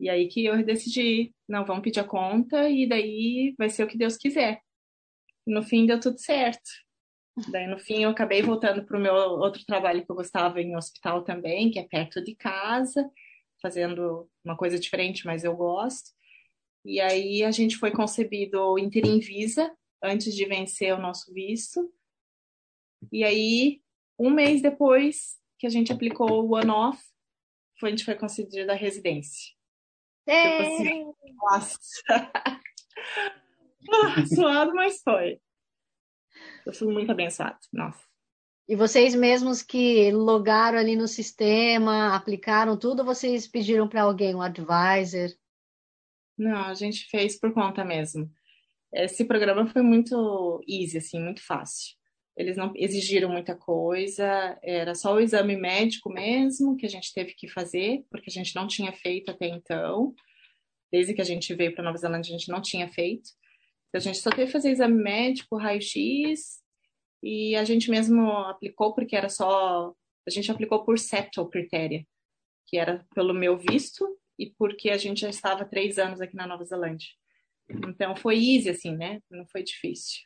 E 0.00 0.08
aí 0.08 0.28
que 0.28 0.44
eu 0.44 0.64
decidi, 0.64 1.34
não, 1.48 1.64
vamos 1.64 1.82
pedir 1.82 2.00
a 2.00 2.04
conta 2.04 2.68
e 2.68 2.88
daí 2.88 3.54
vai 3.58 3.68
ser 3.68 3.84
o 3.84 3.86
que 3.86 3.98
Deus 3.98 4.16
quiser. 4.16 4.60
No 5.46 5.62
fim 5.62 5.86
deu 5.86 6.00
tudo 6.00 6.18
certo. 6.18 6.70
Daí 7.50 7.66
no 7.66 7.78
fim 7.78 8.02
eu 8.02 8.10
acabei 8.10 8.42
voltando 8.42 8.84
para 8.84 8.98
o 8.98 9.00
meu 9.00 9.14
outro 9.14 9.64
trabalho 9.64 10.04
que 10.04 10.10
eu 10.10 10.16
gostava 10.16 10.60
em 10.60 10.76
hospital 10.76 11.22
também, 11.22 11.70
que 11.70 11.78
é 11.78 11.86
perto 11.86 12.22
de 12.22 12.34
casa, 12.34 13.08
fazendo 13.62 14.28
uma 14.44 14.56
coisa 14.56 14.78
diferente, 14.78 15.24
mas 15.24 15.44
eu 15.44 15.54
gosto. 15.54 16.10
E 16.84 17.00
aí 17.00 17.44
a 17.44 17.50
gente 17.50 17.76
foi 17.76 17.90
concebido 17.90 18.78
interim 18.78 19.18
visa 19.18 19.74
antes 20.02 20.34
de 20.34 20.46
vencer 20.46 20.94
o 20.94 21.00
nosso 21.00 21.32
visto. 21.32 21.92
E 23.12 23.24
aí, 23.24 23.82
um 24.18 24.30
mês 24.30 24.62
depois 24.62 25.38
que 25.58 25.66
a 25.66 25.70
gente 25.70 25.92
aplicou 25.92 26.44
o 26.44 26.54
one-off, 26.54 26.98
a 27.82 27.88
gente 27.88 28.04
foi 28.04 28.14
concedida 28.14 28.72
a 28.72 28.76
residência. 28.76 29.54
É. 30.26 30.42
Tipo 30.42 30.74
assim, 30.74 31.12
nossa! 31.34 32.32
Suado, 34.34 34.74
mas 34.74 35.00
foi. 35.02 35.40
Eu 36.66 36.72
fui 36.72 36.92
muito 36.92 37.10
abençoado, 37.10 37.58
nossa. 37.72 38.04
E 38.68 38.76
vocês 38.76 39.14
mesmos 39.14 39.62
que 39.62 40.12
logaram 40.12 40.78
ali 40.78 40.94
no 40.94 41.08
sistema, 41.08 42.14
aplicaram 42.14 42.76
tudo, 42.76 43.04
vocês 43.04 43.48
pediram 43.48 43.88
para 43.88 44.02
alguém, 44.02 44.34
um 44.34 44.42
advisor? 44.42 45.28
Não, 46.40 46.64
a 46.64 46.72
gente 46.72 47.04
fez 47.10 47.38
por 47.38 47.52
conta 47.52 47.84
mesmo. 47.84 48.30
Esse 48.94 49.26
programa 49.26 49.66
foi 49.66 49.82
muito 49.82 50.64
easy, 50.66 50.96
assim, 50.96 51.20
muito 51.20 51.44
fácil. 51.44 51.94
Eles 52.34 52.56
não 52.56 52.72
exigiram 52.74 53.28
muita 53.28 53.54
coisa, 53.54 54.58
era 54.62 54.94
só 54.94 55.14
o 55.14 55.20
exame 55.20 55.54
médico 55.54 56.10
mesmo 56.10 56.78
que 56.78 56.86
a 56.86 56.88
gente 56.88 57.12
teve 57.12 57.34
que 57.34 57.46
fazer, 57.46 58.06
porque 58.10 58.30
a 58.30 58.32
gente 58.32 58.56
não 58.56 58.66
tinha 58.66 58.90
feito 58.90 59.30
até 59.30 59.48
então. 59.48 60.14
Desde 60.90 61.12
que 61.12 61.20
a 61.20 61.24
gente 61.24 61.54
veio 61.54 61.74
para 61.74 61.84
Nova 61.84 61.98
Zelândia, 61.98 62.34
a 62.34 62.38
gente 62.38 62.48
não 62.48 62.62
tinha 62.62 62.88
feito. 62.88 63.28
Então, 63.88 63.98
a 63.98 64.02
gente 64.02 64.18
só 64.18 64.30
teve 64.30 64.46
que 64.46 64.52
fazer 64.52 64.70
exame 64.70 64.94
médico, 64.94 65.58
raio-x, 65.58 66.62
e 67.22 67.54
a 67.54 67.64
gente 67.64 67.90
mesmo 67.90 68.30
aplicou, 68.30 68.94
porque 68.94 69.14
era 69.14 69.28
só. 69.28 69.92
A 70.26 70.30
gente 70.30 70.50
aplicou 70.50 70.86
por 70.86 70.98
settle 70.98 71.50
critéria, 71.50 72.02
que 72.66 72.78
era 72.78 73.04
pelo 73.14 73.34
meu 73.34 73.58
visto 73.58 74.08
e 74.40 74.50
porque 74.56 74.88
a 74.88 74.96
gente 74.96 75.20
já 75.20 75.28
estava 75.28 75.66
três 75.66 75.98
anos 75.98 76.18
aqui 76.18 76.34
na 76.34 76.46
Nova 76.46 76.64
Zelândia. 76.64 77.08
Então 77.68 78.16
foi 78.16 78.36
easy, 78.36 78.70
assim, 78.70 78.96
né? 78.96 79.20
Não 79.30 79.46
foi 79.46 79.62
difícil. 79.62 80.22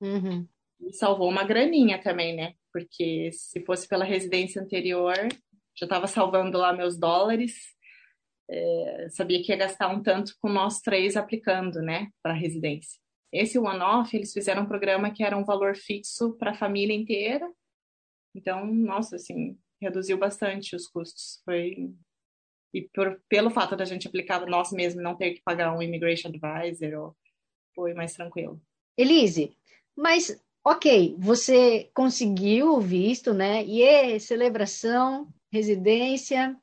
Uhum. 0.00 0.46
E 0.80 0.92
salvou 0.92 1.28
uma 1.28 1.42
graninha 1.42 2.00
também, 2.00 2.36
né? 2.36 2.54
Porque 2.72 3.30
se 3.32 3.60
fosse 3.64 3.88
pela 3.88 4.04
residência 4.04 4.62
anterior, 4.62 5.16
já 5.76 5.86
estava 5.86 6.06
salvando 6.06 6.56
lá 6.56 6.72
meus 6.72 6.96
dólares. 6.96 7.74
É, 8.48 9.08
sabia 9.10 9.42
que 9.42 9.50
ia 9.50 9.56
gastar 9.56 9.88
um 9.88 10.00
tanto 10.00 10.36
com 10.38 10.48
nós 10.48 10.80
três 10.80 11.16
aplicando, 11.16 11.80
né, 11.80 12.10
para 12.22 12.34
a 12.34 12.36
residência. 12.36 13.00
Esse 13.32 13.58
one-off, 13.58 14.14
eles 14.14 14.34
fizeram 14.34 14.62
um 14.62 14.68
programa 14.68 15.10
que 15.10 15.24
era 15.24 15.36
um 15.36 15.44
valor 15.44 15.74
fixo 15.74 16.36
para 16.36 16.50
a 16.50 16.54
família 16.54 16.94
inteira. 16.94 17.50
Então, 18.34 18.66
nossa, 18.66 19.16
assim, 19.16 19.58
reduziu 19.80 20.18
bastante 20.18 20.76
os 20.76 20.86
custos. 20.86 21.40
Foi 21.44 21.90
e 22.74 22.82
por, 22.92 23.20
pelo 23.28 23.50
fato 23.50 23.76
da 23.76 23.84
gente 23.84 24.08
aplicar 24.08 24.44
nós 24.46 24.72
mesmos 24.72 25.02
não 25.02 25.14
ter 25.14 25.34
que 25.34 25.42
pagar 25.42 25.72
um 25.72 25.80
immigration 25.80 26.28
advisor, 26.28 27.14
foi 27.72 27.94
mais 27.94 28.12
tranquilo. 28.12 28.60
Elise, 28.98 29.56
mas 29.96 30.36
ok, 30.64 31.14
você 31.18 31.88
conseguiu 31.94 32.74
o 32.74 32.80
visto, 32.80 33.32
né? 33.32 33.64
E 33.64 33.82
é 33.82 34.18
celebração, 34.18 35.28
residência. 35.52 36.56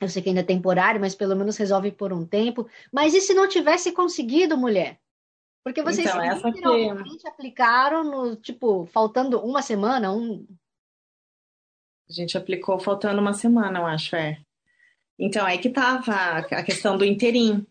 Eu 0.00 0.08
sei 0.08 0.22
que 0.22 0.28
ainda 0.28 0.42
é 0.42 0.44
temporário, 0.44 1.00
mas 1.00 1.14
pelo 1.14 1.34
menos 1.34 1.56
resolve 1.56 1.90
por 1.90 2.12
um 2.12 2.26
tempo. 2.26 2.68
Mas 2.92 3.14
e 3.14 3.20
se 3.20 3.32
não 3.32 3.48
tivesse 3.48 3.90
conseguido, 3.92 4.56
mulher? 4.56 5.00
Porque 5.64 5.82
vocês 5.82 6.06
então, 6.06 6.22
essa 6.22 6.52
que... 6.52 7.28
aplicaram 7.28 8.04
no, 8.04 8.36
tipo, 8.36 8.86
faltando 8.86 9.40
uma 9.40 9.62
semana, 9.62 10.12
um... 10.12 10.46
A 12.08 12.12
gente 12.12 12.38
aplicou 12.38 12.78
faltando 12.78 13.20
uma 13.20 13.34
semana, 13.34 13.80
eu 13.80 13.86
acho, 13.86 14.16
é. 14.16 14.40
Então, 15.18 15.44
aí 15.44 15.58
que 15.58 15.68
estava 15.68 16.38
a 16.38 16.62
questão 16.62 16.96
do 16.96 17.04
interim, 17.04 17.66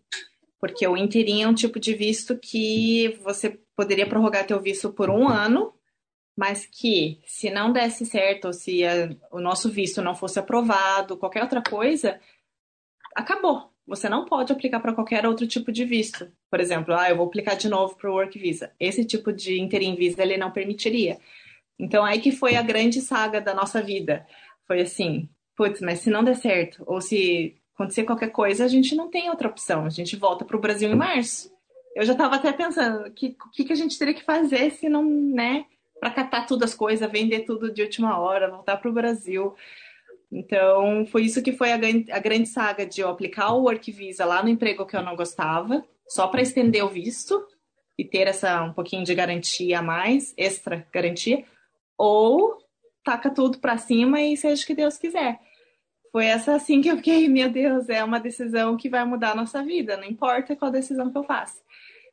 porque 0.59 0.85
o 0.87 0.97
interim 0.97 1.43
é 1.43 1.47
um 1.47 1.53
tipo 1.53 1.79
de 1.79 1.93
visto 1.93 2.37
que 2.37 3.17
você 3.23 3.59
poderia 3.75 4.07
prorrogar 4.07 4.45
teu 4.45 4.59
visto 4.59 4.91
por 4.91 5.09
um 5.09 5.27
ano, 5.27 5.73
mas 6.35 6.65
que 6.65 7.19
se 7.25 7.49
não 7.49 7.71
desse 7.71 8.05
certo, 8.05 8.45
ou 8.45 8.53
se 8.53 8.83
a, 8.85 9.09
o 9.31 9.39
nosso 9.39 9.69
visto 9.69 10.01
não 10.01 10.13
fosse 10.13 10.39
aprovado, 10.39 11.17
qualquer 11.17 11.41
outra 11.41 11.61
coisa, 11.61 12.19
acabou. 13.15 13.71
Você 13.87 14.09
não 14.09 14.25
pode 14.25 14.51
aplicar 14.51 14.81
para 14.81 14.93
qualquer 14.93 15.25
outro 15.25 15.47
tipo 15.47 15.71
de 15.71 15.85
visto. 15.85 16.29
Por 16.51 16.59
exemplo, 16.59 16.93
ah, 16.93 17.09
eu 17.09 17.15
vou 17.15 17.25
aplicar 17.25 17.55
de 17.55 17.69
novo 17.69 17.95
para 17.95 18.11
o 18.11 18.13
Work 18.13 18.37
Visa. 18.37 18.71
Esse 18.79 19.05
tipo 19.05 19.31
de 19.31 19.59
interim 19.61 19.95
visa 19.95 20.21
ele 20.21 20.37
não 20.37 20.51
permitiria. 20.51 21.17
Então, 21.79 22.03
aí 22.03 22.19
que 22.19 22.31
foi 22.31 22.55
a 22.55 22.61
grande 22.61 22.99
saga 22.99 23.39
da 23.39 23.53
nossa 23.53 23.81
vida. 23.81 24.27
Foi 24.67 24.81
assim, 24.81 25.29
putz, 25.57 25.81
mas 25.81 25.99
se 25.99 26.11
não 26.11 26.23
der 26.23 26.35
certo, 26.35 26.83
ou 26.85 27.01
se 27.01 27.57
acontecer 27.73 28.03
qualquer 28.03 28.31
coisa, 28.31 28.63
a 28.63 28.67
gente 28.67 28.95
não 28.95 29.09
tem 29.09 29.29
outra 29.29 29.49
opção. 29.49 29.85
A 29.85 29.89
gente 29.89 30.15
volta 30.15 30.45
para 30.45 30.55
o 30.55 30.61
Brasil 30.61 30.89
em 30.89 30.95
março. 30.95 31.51
Eu 31.95 32.05
já 32.05 32.13
estava 32.13 32.35
até 32.35 32.53
pensando, 32.53 33.07
o 33.07 33.11
que, 33.11 33.35
que, 33.51 33.73
a 33.73 33.75
gente 33.75 33.97
teria 33.97 34.13
que 34.13 34.23
fazer 34.23 34.71
se 34.71 34.87
não, 34.87 35.03
né, 35.03 35.65
para 35.99 36.11
catar 36.11 36.45
todas 36.45 36.71
as 36.71 36.75
coisas, 36.75 37.11
vender 37.11 37.39
tudo 37.41 37.73
de 37.73 37.81
última 37.81 38.19
hora, 38.19 38.51
voltar 38.51 38.77
para 38.77 38.89
o 38.89 38.93
Brasil. 38.93 39.55
Então, 40.31 41.05
foi 41.07 41.23
isso 41.23 41.41
que 41.41 41.51
foi 41.51 41.71
a, 41.71 41.75
a 41.75 42.19
grande 42.19 42.47
saga 42.47 42.85
de 42.85 43.01
eu 43.01 43.09
aplicar 43.09 43.53
o 43.53 43.63
Work 43.63 43.91
Visa 43.91 44.25
lá 44.25 44.43
no 44.43 44.49
emprego 44.49 44.85
que 44.85 44.95
eu 44.95 45.01
não 45.01 45.15
gostava, 45.15 45.83
só 46.07 46.27
para 46.27 46.41
estender 46.41 46.83
o 46.83 46.89
visto 46.89 47.43
e 47.97 48.05
ter 48.05 48.27
essa 48.27 48.61
um 48.61 48.73
pouquinho 48.73 49.03
de 49.03 49.15
garantia 49.15 49.79
a 49.79 49.81
mais, 49.81 50.33
extra 50.37 50.85
garantia, 50.93 51.43
ou 51.97 52.57
taca 53.03 53.29
tudo 53.29 53.59
para 53.59 53.77
cima 53.77 54.21
e 54.21 54.35
seja 54.35 54.63
o 54.63 54.67
que 54.67 54.75
Deus 54.75 54.97
quiser. 54.97 55.39
Foi 56.17 56.25
essa 56.25 56.55
assim 56.55 56.81
que 56.81 56.89
eu 56.89 56.95
fiquei, 56.95 57.29
meu 57.29 57.47
Deus, 57.47 57.89
é 57.89 58.03
uma 58.03 58.19
decisão 58.19 58.75
que 58.75 58.89
vai 58.89 59.05
mudar 59.05 59.33
a 59.33 59.35
nossa 59.35 59.63
vida, 59.63 59.95
não 59.97 60.03
importa 60.03 60.55
qual 60.55 60.71
decisão 60.71 61.11
que 61.11 61.17
eu 61.19 61.23
faça. 61.23 61.61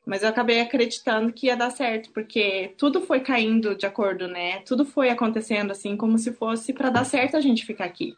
Mas 0.05 0.23
eu 0.23 0.29
acabei 0.29 0.61
acreditando 0.61 1.33
que 1.33 1.47
ia 1.47 1.57
dar 1.57 1.71
certo, 1.71 2.11
porque 2.13 2.75
tudo 2.77 3.01
foi 3.01 3.21
caindo 3.21 3.75
de 3.75 3.87
acordo, 3.87 4.29
né? 4.29 4.61
Tudo 4.67 4.85
foi 4.85 5.09
acontecendo 5.09 5.71
assim, 5.71 5.97
como 5.97 6.19
se 6.19 6.35
fosse 6.35 6.75
para 6.75 6.91
dar 6.91 7.07
certo 7.07 7.39
a 7.39 7.41
gente 7.41 7.65
ficar 7.65 7.87
aqui. 7.87 8.15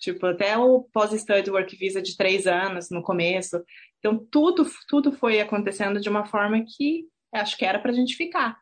Tipo, 0.00 0.26
até 0.26 0.58
o 0.58 0.82
pós-study 0.92 1.48
work 1.48 1.76
visa 1.76 2.02
de 2.02 2.16
três 2.16 2.48
anos 2.48 2.90
no 2.90 3.00
começo. 3.00 3.62
Então, 4.00 4.18
tudo, 4.32 4.68
tudo 4.88 5.12
foi 5.12 5.40
acontecendo 5.40 6.00
de 6.00 6.08
uma 6.08 6.24
forma 6.24 6.64
que 6.66 7.06
acho 7.32 7.56
que 7.56 7.64
era 7.64 7.78
para 7.78 7.92
a 7.92 7.94
gente 7.94 8.16
ficar. 8.16 8.58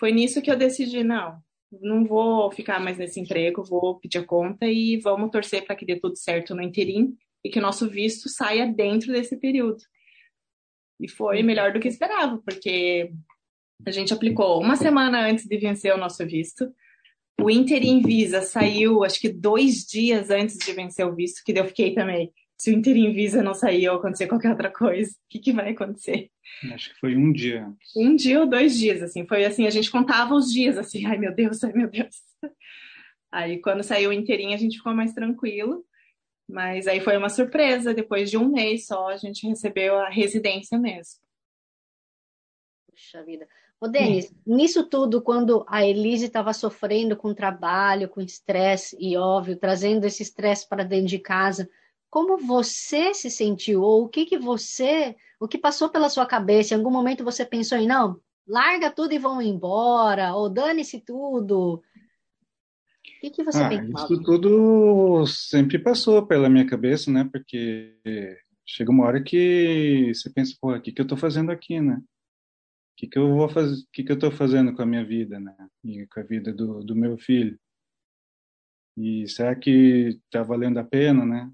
Foi 0.00 0.10
nisso 0.10 0.42
que 0.42 0.50
eu 0.50 0.56
decidi, 0.56 1.04
não, 1.04 1.40
não 1.80 2.04
vou 2.04 2.50
ficar 2.50 2.80
mais 2.80 2.98
nesse 2.98 3.20
emprego, 3.20 3.64
vou 3.64 3.98
pedir 3.98 4.18
a 4.18 4.24
conta 4.24 4.66
e 4.66 4.98
vamos 4.98 5.30
torcer 5.30 5.64
para 5.64 5.76
que 5.76 5.86
dê 5.86 5.98
tudo 5.98 6.16
certo 6.16 6.54
no 6.54 6.62
interim 6.62 7.16
e 7.44 7.50
que 7.50 7.58
o 7.58 7.62
nosso 7.62 7.88
visto 7.88 8.28
saia 8.28 8.66
dentro 8.66 9.12
desse 9.12 9.36
período. 9.36 9.82
E 11.00 11.08
foi 11.08 11.42
melhor 11.42 11.72
do 11.72 11.80
que 11.80 11.88
esperava, 11.88 12.40
porque 12.44 13.12
a 13.84 13.90
gente 13.90 14.12
aplicou 14.12 14.60
uma 14.60 14.76
semana 14.76 15.28
antes 15.28 15.46
de 15.46 15.56
vencer 15.56 15.94
o 15.94 15.98
nosso 15.98 16.24
visto. 16.26 16.72
O 17.40 17.50
Interim 17.50 18.02
Visa 18.02 18.42
saiu, 18.42 19.02
acho 19.02 19.18
que 19.18 19.28
dois 19.28 19.84
dias 19.84 20.30
antes 20.30 20.56
de 20.58 20.72
vencer 20.72 21.06
o 21.06 21.14
visto, 21.14 21.42
que 21.44 21.52
eu 21.52 21.64
fiquei 21.64 21.94
também. 21.94 22.32
Se 22.62 22.70
o 22.70 22.74
Interim 22.74 23.12
Visa 23.12 23.42
não 23.42 23.54
sair 23.54 23.88
ou 23.88 23.96
acontecer 23.96 24.28
qualquer 24.28 24.50
outra 24.50 24.70
coisa, 24.70 25.10
o 25.10 25.14
que, 25.28 25.40
que 25.40 25.52
vai 25.52 25.70
acontecer? 25.70 26.30
Acho 26.72 26.94
que 26.94 27.00
foi 27.00 27.16
um 27.16 27.32
dia. 27.32 27.68
Um 27.96 28.14
dia 28.14 28.38
ou 28.38 28.46
dois 28.46 28.78
dias, 28.78 29.02
assim. 29.02 29.26
Foi 29.26 29.44
assim, 29.44 29.66
a 29.66 29.70
gente 29.70 29.90
contava 29.90 30.32
os 30.32 30.52
dias, 30.52 30.78
assim. 30.78 31.04
Ai, 31.04 31.18
meu 31.18 31.34
Deus, 31.34 31.64
ai, 31.64 31.72
meu 31.72 31.90
Deus. 31.90 32.22
Aí, 33.32 33.60
quando 33.60 33.82
saiu 33.82 34.10
o 34.10 34.12
Interim, 34.12 34.54
a 34.54 34.56
gente 34.56 34.76
ficou 34.76 34.94
mais 34.94 35.12
tranquilo. 35.12 35.84
Mas 36.48 36.86
aí 36.86 37.00
foi 37.00 37.16
uma 37.16 37.28
surpresa, 37.28 37.92
depois 37.92 38.30
de 38.30 38.38
um 38.38 38.48
mês 38.48 38.86
só, 38.86 39.08
a 39.08 39.16
gente 39.16 39.44
recebeu 39.44 39.98
a 39.98 40.08
residência 40.08 40.78
mesmo. 40.78 41.20
Puxa 42.86 43.24
vida. 43.24 43.48
Ô, 43.80 43.88
Denis, 43.88 44.30
hum. 44.30 44.54
nisso 44.54 44.88
tudo, 44.88 45.20
quando 45.20 45.64
a 45.66 45.84
Elise 45.84 46.26
estava 46.26 46.52
sofrendo 46.52 47.16
com 47.16 47.34
trabalho, 47.34 48.08
com 48.08 48.20
estresse, 48.20 48.96
e 49.00 49.16
óbvio, 49.16 49.56
trazendo 49.56 50.04
esse 50.04 50.22
estresse 50.22 50.68
para 50.68 50.84
dentro 50.84 51.08
de 51.08 51.18
casa, 51.18 51.68
como 52.12 52.36
você 52.36 53.14
se 53.14 53.30
sentiu? 53.30 53.80
Ou 53.80 54.04
o 54.04 54.08
que, 54.08 54.26
que 54.26 54.38
você, 54.38 55.16
o 55.40 55.48
que 55.48 55.56
passou 55.56 55.88
pela 55.88 56.10
sua 56.10 56.26
cabeça? 56.26 56.74
Em 56.74 56.76
algum 56.76 56.90
momento 56.90 57.24
você 57.24 57.42
pensou 57.42 57.78
em, 57.78 57.86
não, 57.86 58.20
larga 58.46 58.90
tudo 58.90 59.14
e 59.14 59.18
vão 59.18 59.40
embora, 59.40 60.34
ou 60.34 60.50
dane-se 60.50 61.00
tudo, 61.00 61.82
que, 63.22 63.30
que 63.30 63.44
você 63.44 63.62
ah, 63.62 63.72
Isso 63.74 64.20
tudo 64.22 65.24
sempre 65.26 65.78
passou 65.78 66.26
pela 66.26 66.50
minha 66.50 66.66
cabeça, 66.66 67.10
né? 67.10 67.28
Porque 67.30 67.96
chega 68.66 68.90
uma 68.90 69.04
hora 69.06 69.22
que 69.22 70.12
você 70.12 70.28
pensa, 70.28 70.56
pô, 70.60 70.74
o 70.74 70.80
que, 70.80 70.90
que 70.90 71.00
eu 71.00 71.04
estou 71.04 71.16
fazendo 71.16 71.52
aqui, 71.52 71.80
né? 71.80 71.94
O 71.94 72.96
que, 72.96 73.06
que 73.06 73.18
eu 73.18 73.32
vou 73.34 73.48
fazer? 73.48 73.74
O 73.74 73.86
que, 73.92 74.02
que 74.02 74.10
eu 74.10 74.16
estou 74.16 74.32
fazendo 74.32 74.74
com 74.74 74.82
a 74.82 74.86
minha 74.86 75.04
vida, 75.04 75.38
né? 75.38 75.56
E 75.84 76.06
com 76.08 76.20
a 76.20 76.22
vida 76.24 76.52
do, 76.52 76.82
do 76.82 76.96
meu 76.96 77.16
filho? 77.16 77.56
E 78.96 79.26
será 79.28 79.54
que 79.54 80.18
está 80.26 80.42
valendo 80.42 80.78
a 80.78 80.84
pena, 80.84 81.24
né? 81.24 81.50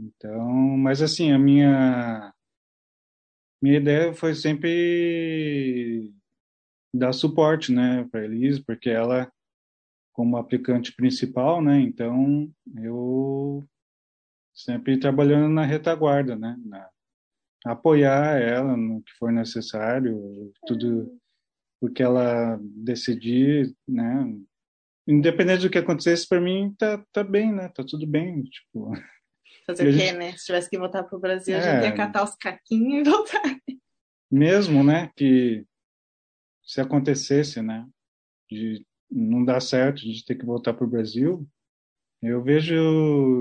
Então, 0.00 0.48
mas 0.78 1.02
assim, 1.02 1.30
a 1.30 1.38
minha 1.38 2.32
minha 3.62 3.76
ideia 3.76 4.14
foi 4.14 4.34
sempre 4.34 6.14
dar 6.94 7.12
suporte, 7.12 7.70
né, 7.72 8.08
para 8.10 8.24
Elise, 8.24 8.62
porque 8.64 8.88
ela 8.88 9.30
como 10.12 10.36
aplicante 10.36 10.94
principal, 10.94 11.62
né? 11.62 11.80
Então, 11.80 12.50
eu 12.76 13.66
sempre 14.54 14.98
trabalhando 14.98 15.48
na 15.48 15.64
retaguarda, 15.64 16.36
né? 16.36 16.56
Na, 16.64 16.88
apoiar 17.64 18.40
ela 18.40 18.76
no 18.76 19.02
que 19.02 19.12
for 19.18 19.30
necessário, 19.32 20.52
tudo 20.66 21.18
o 21.80 21.88
que 21.88 22.02
ela 22.02 22.58
decidir, 22.62 23.74
né? 23.86 24.34
Independente 25.06 25.62
do 25.62 25.70
que 25.70 25.78
acontecesse, 25.78 26.28
para 26.28 26.40
mim 26.40 26.74
tá, 26.78 27.04
tá 27.12 27.24
bem, 27.24 27.52
né? 27.52 27.68
Tá 27.68 27.84
tudo 27.84 28.06
bem, 28.06 28.42
tipo. 28.44 28.92
Fazer 29.66 29.88
o 29.88 29.92
quê, 29.92 30.06
gente... 30.06 30.16
né? 30.16 30.32
Se 30.32 30.46
tivesse 30.46 30.70
que 30.70 30.78
voltar 30.78 31.04
para 31.04 31.16
o 31.16 31.20
Brasil, 31.20 31.56
é... 31.56 31.58
a 31.58 31.74
gente 31.74 31.84
ia 31.84 31.96
catar 31.96 32.24
os 32.24 32.34
caquinhos 32.36 33.06
e 33.06 33.10
voltar. 33.10 33.60
Mesmo, 34.30 34.84
né? 34.84 35.10
Que 35.16 35.64
se 36.62 36.80
acontecesse, 36.80 37.62
né? 37.62 37.86
De 38.50 38.84
não 39.10 39.44
dá 39.44 39.60
certo, 39.60 39.98
a 39.98 40.04
gente 40.04 40.24
tem 40.24 40.38
que 40.38 40.46
voltar 40.46 40.72
para 40.72 40.84
o 40.84 40.90
Brasil, 40.90 41.44
eu 42.22 42.42
vejo, 42.42 42.74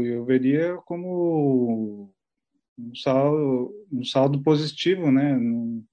eu 0.03 0.23
veria 0.23 0.77
como 0.85 2.13
um 2.77 2.95
saldo, 2.95 3.87
um 3.91 4.05
saldo 4.05 4.41
positivo, 4.41 5.11
né? 5.11 5.35
Não, 5.35 5.85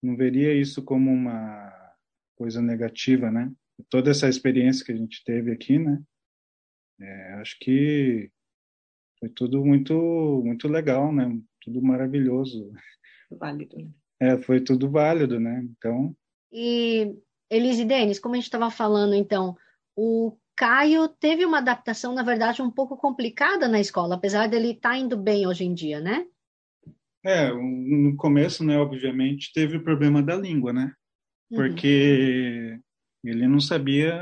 não 0.00 0.16
veria 0.16 0.54
isso 0.54 0.84
como 0.84 1.10
uma 1.10 1.72
coisa 2.36 2.62
negativa, 2.62 3.28
né? 3.30 3.52
Toda 3.90 4.10
essa 4.10 4.28
experiência 4.28 4.84
que 4.84 4.92
a 4.92 4.96
gente 4.96 5.24
teve 5.24 5.50
aqui, 5.50 5.80
né? 5.80 6.00
É, 7.00 7.32
acho 7.34 7.58
que 7.60 8.30
foi 9.22 9.28
tudo 9.28 9.64
muito, 9.64 9.94
muito 10.44 10.66
legal, 10.66 11.12
né? 11.12 11.38
Tudo 11.60 11.80
maravilhoso. 11.80 12.72
Válido. 13.30 13.76
Né? 13.76 13.88
É, 14.20 14.36
foi 14.36 14.60
tudo 14.60 14.90
válido, 14.90 15.38
né? 15.38 15.64
Então. 15.64 16.12
E 16.50 17.14
Elise 17.48 17.84
Denis, 17.84 18.18
como 18.18 18.34
a 18.34 18.38
gente 18.38 18.46
estava 18.46 18.68
falando, 18.68 19.14
então, 19.14 19.56
o 19.94 20.36
Caio 20.56 21.06
teve 21.06 21.46
uma 21.46 21.58
adaptação, 21.58 22.12
na 22.12 22.24
verdade, 22.24 22.62
um 22.62 22.70
pouco 22.70 22.96
complicada 22.96 23.68
na 23.68 23.78
escola, 23.78 24.16
apesar 24.16 24.48
dele 24.48 24.72
estar 24.72 24.90
tá 24.90 24.98
indo 24.98 25.16
bem 25.16 25.46
hoje 25.46 25.64
em 25.64 25.72
dia, 25.72 26.00
né? 26.00 26.26
É, 27.24 27.48
no 27.52 28.16
começo, 28.16 28.64
né, 28.64 28.76
obviamente, 28.76 29.52
teve 29.54 29.76
o 29.76 29.84
problema 29.84 30.20
da 30.20 30.34
língua, 30.34 30.72
né? 30.72 30.92
Uhum. 31.48 31.58
Porque 31.58 32.72
uhum. 33.22 33.30
ele 33.30 33.46
não 33.46 33.60
sabia 33.60 34.12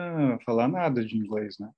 falar 0.44 0.68
nada 0.68 1.02
de 1.02 1.16
inglês, 1.16 1.58
né? 1.58 1.70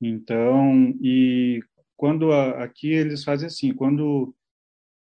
Então, 0.00 0.94
e 1.00 1.60
quando 2.02 2.32
a, 2.32 2.64
aqui 2.64 2.88
eles 2.88 3.22
fazem 3.22 3.46
assim, 3.46 3.72
quando 3.72 4.34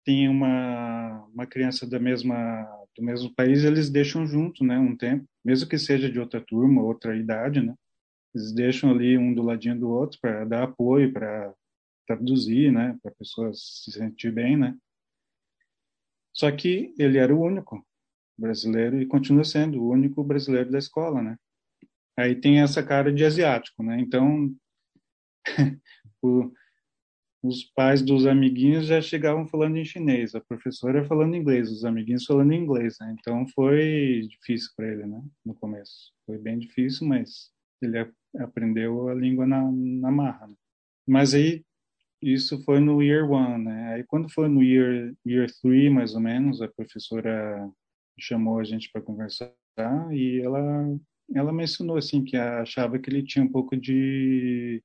tem 0.04 0.28
uma, 0.28 1.26
uma 1.34 1.44
criança 1.44 1.84
da 1.84 1.98
mesma 1.98 2.62
do 2.96 3.02
mesmo 3.02 3.34
país, 3.34 3.64
eles 3.64 3.90
deixam 3.90 4.24
junto, 4.24 4.62
né, 4.62 4.78
um 4.78 4.96
tempo, 4.96 5.26
mesmo 5.44 5.68
que 5.68 5.78
seja 5.78 6.08
de 6.08 6.20
outra 6.20 6.40
turma, 6.40 6.80
outra 6.80 7.16
idade, 7.16 7.60
né? 7.60 7.74
Eles 8.32 8.52
deixam 8.52 8.92
ali 8.92 9.18
um 9.18 9.34
do 9.34 9.42
ladinho 9.42 9.80
do 9.80 9.90
outro 9.90 10.16
para 10.20 10.44
dar 10.44 10.62
apoio, 10.62 11.12
para 11.12 11.52
traduzir, 12.06 12.70
né, 12.70 12.96
para 13.02 13.10
a 13.10 13.14
pessoa 13.16 13.50
se 13.52 13.90
sentir 13.90 14.30
bem, 14.30 14.56
né? 14.56 14.78
Só 16.32 16.52
que 16.52 16.94
ele 16.96 17.18
era 17.18 17.34
o 17.34 17.42
único 17.42 17.84
brasileiro 18.38 19.02
e 19.02 19.06
continua 19.06 19.42
sendo 19.42 19.82
o 19.82 19.90
único 19.90 20.22
brasileiro 20.22 20.70
da 20.70 20.78
escola, 20.78 21.20
né? 21.20 21.36
Aí 22.16 22.36
tem 22.36 22.60
essa 22.60 22.80
cara 22.80 23.12
de 23.12 23.24
asiático, 23.24 23.82
né? 23.82 23.98
Então, 23.98 24.54
o, 26.22 26.52
os 27.46 27.64
pais 27.64 28.02
dos 28.02 28.26
amiguinhos 28.26 28.86
já 28.86 29.00
chegavam 29.00 29.46
falando 29.46 29.76
em 29.76 29.84
chinês, 29.84 30.34
a 30.34 30.40
professora 30.40 31.04
falando 31.04 31.36
inglês, 31.36 31.70
os 31.70 31.84
amiguinhos 31.84 32.24
falando 32.24 32.52
inglês, 32.52 32.96
né? 33.00 33.14
Então 33.18 33.46
foi 33.48 34.26
difícil 34.28 34.70
para 34.76 34.88
ele, 34.88 35.06
né? 35.06 35.22
No 35.44 35.54
começo. 35.54 36.12
Foi 36.24 36.38
bem 36.38 36.58
difícil, 36.58 37.06
mas 37.06 37.50
ele 37.80 38.10
aprendeu 38.38 39.08
a 39.08 39.14
língua 39.14 39.46
na, 39.46 39.70
na 39.70 40.10
marra. 40.10 40.46
Né? 40.46 40.54
Mas 41.06 41.34
aí 41.34 41.64
isso 42.20 42.62
foi 42.64 42.80
no 42.80 43.02
year 43.02 43.30
one, 43.30 43.64
né? 43.64 43.94
Aí 43.94 44.04
quando 44.04 44.28
foi 44.32 44.48
no 44.48 44.62
year 44.62 45.14
year 45.26 45.48
three, 45.60 45.90
mais 45.90 46.14
ou 46.14 46.20
menos, 46.20 46.60
a 46.62 46.68
professora 46.68 47.70
chamou 48.18 48.58
a 48.58 48.64
gente 48.64 48.90
para 48.90 49.02
conversar 49.02 49.52
e 50.12 50.40
ela 50.40 50.98
ela 51.34 51.52
mencionou 51.52 51.96
assim 51.96 52.24
que 52.24 52.36
achava 52.36 52.98
que 52.98 53.10
ele 53.10 53.22
tinha 53.22 53.44
um 53.44 53.50
pouco 53.50 53.76
de 53.76 54.82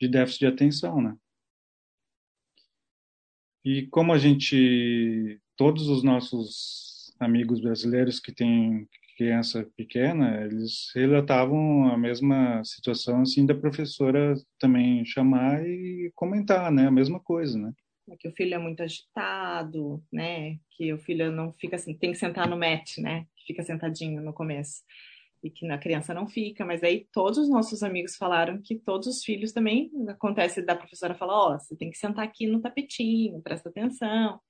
de 0.00 0.08
déficit 0.08 0.40
de 0.40 0.46
atenção, 0.46 1.00
né? 1.00 1.16
E 3.70 3.86
como 3.88 4.14
a 4.14 4.18
gente, 4.18 5.38
todos 5.54 5.88
os 5.88 6.02
nossos 6.02 7.14
amigos 7.20 7.60
brasileiros 7.60 8.18
que 8.18 8.32
têm 8.32 8.88
criança 9.14 9.68
pequena, 9.76 10.42
eles 10.42 10.90
relatavam 10.94 11.86
a 11.92 11.98
mesma 11.98 12.64
situação 12.64 13.20
assim 13.20 13.44
da 13.44 13.54
professora 13.54 14.32
também 14.58 15.04
chamar 15.04 15.62
e 15.66 16.10
comentar, 16.14 16.72
né, 16.72 16.86
a 16.86 16.90
mesma 16.90 17.20
coisa, 17.20 17.58
né? 17.58 17.70
É 18.10 18.16
que 18.16 18.28
o 18.28 18.32
filho 18.32 18.54
é 18.54 18.58
muito 18.58 18.82
agitado, 18.82 20.02
né? 20.10 20.56
Que 20.70 20.90
o 20.94 20.98
filho 20.98 21.30
não 21.30 21.52
fica 21.52 21.76
assim, 21.76 21.92
tem 21.92 22.12
que 22.12 22.18
sentar 22.18 22.48
no 22.48 22.56
mat, 22.56 22.96
né? 22.96 23.26
Fica 23.46 23.62
sentadinho 23.62 24.22
no 24.22 24.32
começo. 24.32 24.82
E 25.42 25.50
que 25.50 25.66
na 25.66 25.78
criança 25.78 26.12
não 26.12 26.26
fica, 26.26 26.64
mas 26.64 26.82
aí 26.82 27.06
todos 27.12 27.38
os 27.38 27.48
nossos 27.48 27.82
amigos 27.82 28.16
falaram 28.16 28.60
que 28.60 28.76
todos 28.76 29.06
os 29.06 29.24
filhos 29.24 29.52
também 29.52 29.90
acontece 30.08 30.62
da 30.62 30.74
professora 30.74 31.14
falar, 31.14 31.34
ó, 31.34 31.54
oh, 31.54 31.58
você 31.58 31.76
tem 31.76 31.90
que 31.90 31.98
sentar 31.98 32.24
aqui 32.24 32.46
no 32.46 32.60
tapetinho, 32.60 33.40
presta 33.40 33.68
atenção. 33.68 34.40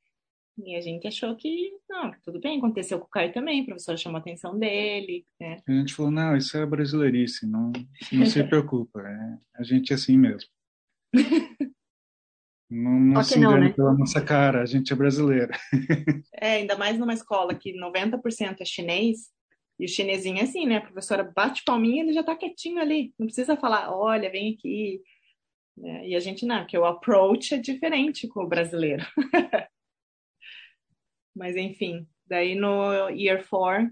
E 0.65 0.75
a 0.75 0.81
gente 0.81 1.07
achou 1.07 1.37
que, 1.37 1.71
não, 1.89 2.11
tudo 2.25 2.41
bem, 2.41 2.59
aconteceu 2.59 2.99
com 2.99 3.07
o 3.07 3.11
Caio 3.11 3.33
também, 3.33 3.61
a 3.61 3.65
professora 3.65 3.97
chamou 3.97 4.17
a 4.17 4.21
atenção 4.21 4.59
dele. 4.59 5.25
Né? 5.41 5.59
A 5.67 5.73
gente 5.73 5.95
falou, 5.95 6.11
não, 6.11 6.37
isso 6.37 6.57
é 6.57 6.67
brasileirice, 6.67 7.47
não, 7.47 7.71
não 8.13 8.27
se 8.27 8.43
preocupa, 8.45 9.01
é, 9.01 9.39
a 9.57 9.63
gente 9.63 9.93
é 9.93 9.95
assim 9.95 10.17
mesmo. 10.17 10.51
Não, 12.71 13.01
não 13.01 13.25
se 13.25 13.39
não, 13.39 13.59
né? 13.59 13.71
pela 13.71 13.95
nossa 13.95 14.21
cara, 14.21 14.61
a 14.61 14.67
gente 14.67 14.93
é 14.93 14.97
brasileira. 14.97 15.59
É, 16.35 16.57
ainda 16.57 16.77
mais 16.77 16.99
numa 16.99 17.15
escola 17.15 17.55
que 17.55 17.73
90% 17.73 18.57
é 18.61 18.65
chinês, 18.65 19.31
e 19.79 19.85
o 19.85 19.89
chinesinho 19.89 20.39
é 20.39 20.43
assim, 20.43 20.67
né? 20.67 20.79
A 20.79 20.81
professora 20.81 21.23
bate 21.23 21.63
palminha, 21.65 22.03
ele 22.03 22.13
já 22.13 22.23
tá 22.23 22.35
quietinho 22.35 22.81
ali. 22.81 23.15
Não 23.19 23.27
precisa 23.27 23.57
falar, 23.57 23.97
olha, 23.97 24.31
vem 24.31 24.55
aqui. 24.55 25.01
É, 25.81 26.09
e 26.09 26.17
a 26.17 26.21
gente 26.21 26.45
não, 26.45 26.59
porque 26.61 26.77
o 26.77 26.85
approach 26.85 27.55
é 27.55 27.59
diferente 27.59 28.27
com 28.27 28.43
o 28.43 28.49
brasileiro. 28.49 29.05
Mas 31.35 31.55
enfim, 31.55 32.09
daí 32.27 32.57
no 32.57 33.09
Year 33.11 33.47
4 33.49 33.89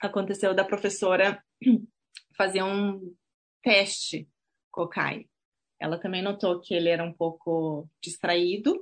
aconteceu 0.00 0.54
da 0.54 0.64
professora 0.64 1.42
fazer 2.34 2.62
um 2.62 3.14
teste 3.62 4.26
com 4.70 4.82
o 4.82 4.88
Kai. 4.88 5.26
Ela 5.78 5.98
também 5.98 6.22
notou 6.22 6.60
que 6.60 6.72
ele 6.72 6.88
era 6.88 7.04
um 7.04 7.12
pouco 7.12 7.86
distraído. 8.00 8.80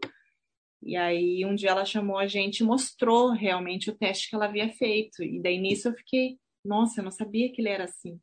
E 0.82 0.96
aí 0.96 1.44
um 1.44 1.54
dia 1.54 1.70
ela 1.70 1.84
chamou 1.84 2.18
a 2.18 2.26
gente 2.26 2.60
e 2.60 2.64
mostrou 2.64 3.30
realmente 3.30 3.90
o 3.90 3.96
teste 3.96 4.28
que 4.28 4.34
ela 4.34 4.46
havia 4.46 4.70
feito. 4.70 5.22
E 5.22 5.40
daí 5.40 5.58
nisso 5.58 5.88
eu 5.88 5.94
fiquei, 5.94 6.38
nossa, 6.64 7.00
eu 7.00 7.04
não 7.04 7.10
sabia 7.10 7.52
que 7.52 7.60
ele 7.60 7.68
era 7.68 7.84
assim. 7.84 8.20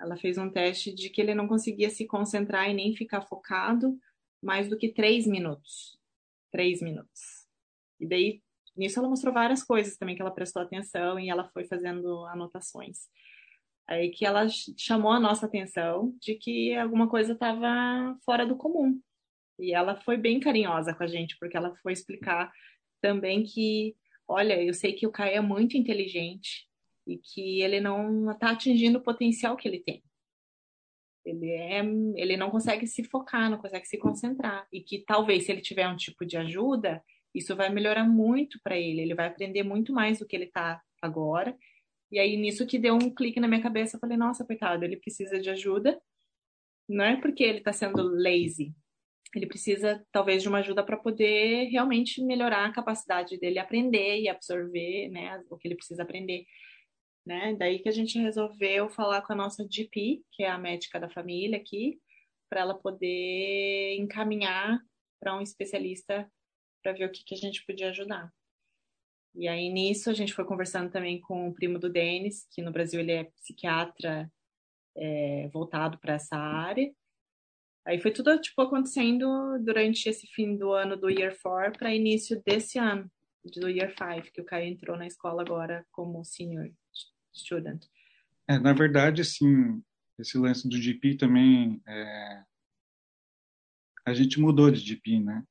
Ela 0.00 0.16
fez 0.16 0.36
um 0.36 0.50
teste 0.50 0.94
de 0.94 1.08
que 1.08 1.20
ele 1.20 1.34
não 1.34 1.48
conseguia 1.48 1.88
se 1.90 2.06
concentrar 2.06 2.70
e 2.70 2.74
nem 2.74 2.94
ficar 2.94 3.22
focado 3.22 3.98
mais 4.42 4.68
do 4.68 4.76
que 4.76 4.92
três 4.92 5.26
minutos. 5.26 5.98
Três 6.52 6.82
minutos. 6.82 7.46
E 7.98 8.06
daí 8.06 8.42
Nisso 8.76 8.98
ela 8.98 9.08
mostrou 9.08 9.32
várias 9.32 9.62
coisas 9.64 9.96
também 9.96 10.14
que 10.14 10.20
ela 10.20 10.30
prestou 10.30 10.60
atenção 10.60 11.18
e 11.18 11.30
ela 11.30 11.48
foi 11.48 11.64
fazendo 11.64 12.26
anotações. 12.26 13.08
Aí 13.86 14.10
que 14.10 14.26
ela 14.26 14.46
chamou 14.76 15.12
a 15.12 15.20
nossa 15.20 15.46
atenção 15.46 16.14
de 16.20 16.34
que 16.34 16.74
alguma 16.74 17.08
coisa 17.08 17.32
estava 17.32 18.16
fora 18.24 18.44
do 18.44 18.56
comum. 18.56 19.00
E 19.58 19.74
ela 19.74 19.96
foi 20.00 20.16
bem 20.16 20.38
carinhosa 20.38 20.94
com 20.94 21.02
a 21.02 21.06
gente, 21.06 21.36
porque 21.38 21.56
ela 21.56 21.74
foi 21.76 21.92
explicar 21.92 22.52
também 23.00 23.44
que, 23.44 23.96
olha, 24.28 24.62
eu 24.62 24.74
sei 24.74 24.92
que 24.92 25.06
o 25.06 25.12
Caio 25.12 25.36
é 25.36 25.40
muito 25.40 25.76
inteligente 25.76 26.68
e 27.06 27.18
que 27.18 27.62
ele 27.62 27.80
não 27.80 28.30
está 28.30 28.50
atingindo 28.50 28.98
o 28.98 29.02
potencial 29.02 29.56
que 29.56 29.68
ele 29.68 29.80
tem. 29.80 30.02
Ele, 31.24 31.50
é, 31.50 31.80
ele 32.14 32.36
não 32.36 32.50
consegue 32.50 32.86
se 32.86 33.02
focar, 33.02 33.50
não 33.50 33.58
consegue 33.58 33.86
se 33.86 33.98
concentrar. 33.98 34.66
E 34.72 34.80
que 34.80 35.00
talvez 35.00 35.44
se 35.44 35.52
ele 35.52 35.60
tiver 35.60 35.88
um 35.88 35.96
tipo 35.96 36.24
de 36.24 36.36
ajuda, 36.36 37.02
isso 37.34 37.54
vai 37.56 37.68
melhorar 37.68 38.04
muito 38.04 38.60
para 38.62 38.78
ele, 38.78 39.00
ele 39.00 39.14
vai 39.14 39.26
aprender 39.26 39.62
muito 39.62 39.92
mais 39.92 40.18
do 40.18 40.26
que 40.26 40.36
ele 40.36 40.44
está 40.44 40.80
agora. 41.02 41.56
E 42.10 42.18
aí, 42.18 42.36
nisso 42.36 42.66
que 42.66 42.78
deu 42.78 42.94
um 42.94 43.12
clique 43.12 43.40
na 43.40 43.48
minha 43.48 43.62
cabeça, 43.62 43.96
eu 43.96 44.00
falei, 44.00 44.16
nossa, 44.16 44.44
coitado, 44.44 44.84
ele 44.84 44.96
precisa 44.96 45.40
de 45.40 45.50
ajuda. 45.50 46.00
Não 46.88 47.04
é 47.04 47.20
porque 47.20 47.42
ele 47.42 47.58
está 47.58 47.72
sendo 47.72 48.02
lazy, 48.02 48.72
ele 49.34 49.46
precisa 49.46 50.04
talvez 50.12 50.42
de 50.42 50.48
uma 50.48 50.58
ajuda 50.58 50.84
para 50.84 50.96
poder 50.96 51.68
realmente 51.68 52.22
melhorar 52.22 52.66
a 52.66 52.72
capacidade 52.72 53.38
dele 53.38 53.58
aprender 53.58 54.20
e 54.20 54.28
absorver, 54.28 55.08
né, 55.08 55.42
o 55.50 55.56
que 55.56 55.68
ele 55.68 55.74
precisa 55.74 56.02
aprender, 56.02 56.44
né? 57.26 57.54
Daí 57.58 57.80
que 57.80 57.88
a 57.88 57.92
gente 57.92 58.18
resolveu 58.18 58.88
falar 58.88 59.22
com 59.22 59.32
a 59.32 59.36
nossa 59.36 59.66
GP, 59.68 60.22
que 60.32 60.44
é 60.44 60.48
a 60.48 60.58
médica 60.58 61.00
da 61.00 61.08
família 61.08 61.58
aqui, 61.58 61.98
para 62.48 62.60
ela 62.60 62.74
poder 62.74 63.96
encaminhar 63.98 64.80
para 65.20 65.36
um 65.36 65.40
especialista 65.40 66.30
para 66.82 66.92
ver 66.92 67.06
o 67.06 67.10
que, 67.10 67.24
que 67.24 67.34
a 67.34 67.38
gente 67.38 67.64
podia 67.66 67.90
ajudar. 67.90 68.32
E 69.34 69.48
aí 69.48 69.68
nisso 69.68 70.08
a 70.08 70.14
gente 70.14 70.32
foi 70.32 70.44
conversando 70.44 70.90
também 70.90 71.20
com 71.20 71.48
o 71.48 71.54
primo 71.54 71.78
do 71.78 71.90
Denis, 71.90 72.46
que 72.50 72.62
no 72.62 72.72
Brasil 72.72 73.00
ele 73.00 73.12
é 73.12 73.24
psiquiatra 73.24 74.30
é, 74.96 75.48
voltado 75.48 75.98
para 75.98 76.14
essa 76.14 76.36
área. 76.36 76.90
Aí 77.86 78.00
foi 78.00 78.10
tudo 78.10 78.36
tipo 78.40 78.60
acontecendo 78.62 79.58
durante 79.60 80.08
esse 80.08 80.26
fim 80.26 80.56
do 80.56 80.72
ano 80.72 80.96
do 80.96 81.08
Year 81.08 81.36
4 81.40 81.78
para 81.78 81.94
início 81.94 82.42
desse 82.44 82.80
ano, 82.80 83.08
do 83.44 83.68
Year 83.68 83.94
5, 83.96 84.32
que 84.32 84.40
o 84.40 84.44
Caio 84.44 84.66
entrou 84.66 84.96
na 84.96 85.06
escola 85.06 85.42
agora 85.42 85.86
como 85.92 86.24
senior 86.24 86.68
student. 87.32 87.84
É, 88.48 88.58
na 88.58 88.72
verdade, 88.72 89.22
assim, 89.22 89.80
esse 90.18 90.36
lance 90.36 90.68
do 90.68 90.76
GP 90.76 91.16
também 91.16 91.80
é... 91.86 92.42
a 94.04 94.12
gente 94.12 94.40
mudou 94.40 94.68
de 94.68 94.80
GP, 94.80 95.20
né? 95.20 95.44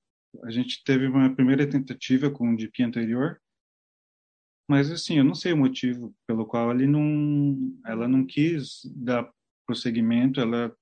A 0.43 0.52
gente 0.52 0.84
teve 0.84 1.08
uma 1.08 1.34
primeira 1.34 1.69
tentativa 1.69 2.30
com 2.30 2.54
o 2.54 2.58
DP 2.58 2.84
anterior, 2.84 3.41
mas 4.69 4.91
assim, 4.91 5.17
eu 5.19 5.24
não 5.24 5.36
sei 5.36 5.54
o 5.54 5.58
motivo 5.58 6.13
pelo 6.28 6.45
qual 6.45 6.71
ele 6.71 6.86
não, 6.86 7.80
ela 7.86 8.10
não 8.10 8.26
quis 8.26 8.82
dar 8.93 9.32
prosseguimento, 9.65 10.41
ela 10.41 10.76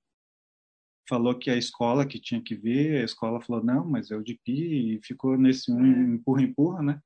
falou 1.08 1.38
que 1.38 1.50
a 1.50 1.56
escola 1.56 2.06
que 2.06 2.20
tinha 2.20 2.42
que 2.42 2.54
ver, 2.54 3.02
a 3.02 3.04
escola 3.04 3.40
falou 3.40 3.62
não, 3.62 3.84
mas 3.84 4.10
é 4.10 4.16
o 4.16 4.22
DP 4.22 4.52
e 4.52 5.00
ficou 5.02 5.36
nesse 5.36 5.70
um 5.70 5.84
é. 5.84 6.14
empurra 6.14 6.42
empurra, 6.42 6.82
né? 6.82 7.00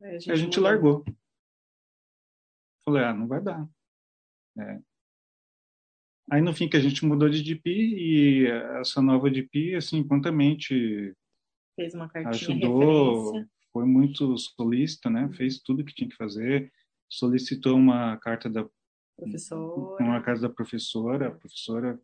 É, 0.00 0.08
a 0.08 0.18
gente, 0.18 0.32
a 0.32 0.36
gente 0.36 0.60
largou. 0.60 1.04
Falei, 2.84 3.04
ah, 3.04 3.14
não 3.14 3.26
vai 3.26 3.42
dar. 3.42 3.68
É. 4.58 4.80
Aí 6.30 6.40
no 6.40 6.54
fim 6.54 6.68
que 6.68 6.76
a 6.76 6.80
gente 6.80 7.04
mudou 7.04 7.28
de 7.28 7.42
DP 7.42 7.70
e 7.70 8.46
essa 8.80 9.00
nova 9.00 9.30
DP 9.30 9.76
assim 9.76 10.02
prontamente 10.02 11.14
fez 11.76 11.94
uma 11.94 12.08
cartinha 12.08 12.56
ajudou, 12.56 13.44
foi 13.72 13.84
muito 13.84 14.36
solícito, 14.38 15.10
né? 15.10 15.30
Fez 15.34 15.60
tudo 15.60 15.84
que 15.84 15.94
tinha 15.94 16.08
que 16.08 16.16
fazer, 16.16 16.72
solicitou 17.08 17.76
uma 17.76 18.16
carta 18.16 18.48
da 18.48 18.66
professora, 19.16 20.04
uma 20.04 20.22
carta 20.22 20.42
da 20.42 20.48
professora, 20.48 21.28
a 21.28 21.30
professora 21.30 22.00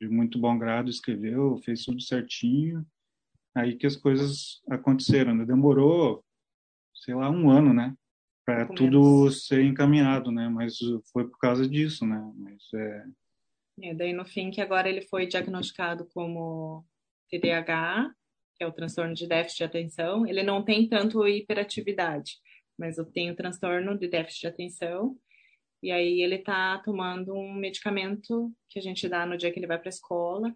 de 0.00 0.08
muito 0.08 0.38
bom 0.38 0.58
grado 0.58 0.88
escreveu, 0.88 1.58
fez 1.58 1.84
tudo 1.84 2.00
certinho. 2.00 2.86
Aí 3.54 3.76
que 3.76 3.86
as 3.86 3.96
coisas 3.96 4.60
aconteceram, 4.70 5.34
né? 5.34 5.44
Demorou, 5.44 6.24
sei 6.94 7.14
lá, 7.14 7.28
um 7.30 7.50
ano, 7.50 7.74
né? 7.74 7.94
Para 8.44 8.66
tudo 8.66 9.30
ser 9.30 9.64
encaminhado, 9.64 10.30
né? 10.30 10.48
Mas 10.48 10.78
foi 11.12 11.28
por 11.28 11.38
causa 11.38 11.68
disso, 11.68 12.06
né? 12.06 12.20
Mas 12.36 12.62
é... 12.74 13.04
é... 13.82 13.94
Daí 13.94 14.12
no 14.12 14.24
fim 14.24 14.50
que 14.50 14.60
agora 14.60 14.88
ele 14.88 15.02
foi 15.02 15.26
diagnosticado 15.26 16.06
como 16.06 16.84
TDAH 17.28 18.12
que 18.60 18.64
é 18.64 18.66
o 18.66 18.72
transtorno 18.72 19.14
de 19.14 19.26
déficit 19.26 19.56
de 19.56 19.64
atenção, 19.64 20.26
ele 20.26 20.42
não 20.42 20.62
tem 20.62 20.86
tanto 20.86 21.26
hiperatividade, 21.26 22.36
mas 22.78 22.98
eu 22.98 23.06
tenho 23.06 23.34
transtorno 23.34 23.96
de 23.96 24.06
déficit 24.06 24.42
de 24.42 24.46
atenção. 24.48 25.16
E 25.82 25.90
aí 25.90 26.20
ele 26.20 26.36
está 26.36 26.78
tomando 26.78 27.34
um 27.34 27.54
medicamento 27.54 28.52
que 28.68 28.78
a 28.78 28.82
gente 28.82 29.08
dá 29.08 29.24
no 29.24 29.36
dia 29.36 29.50
que 29.50 29.58
ele 29.58 29.66
vai 29.66 29.78
para 29.78 29.88
a 29.88 29.90
escola, 29.90 30.54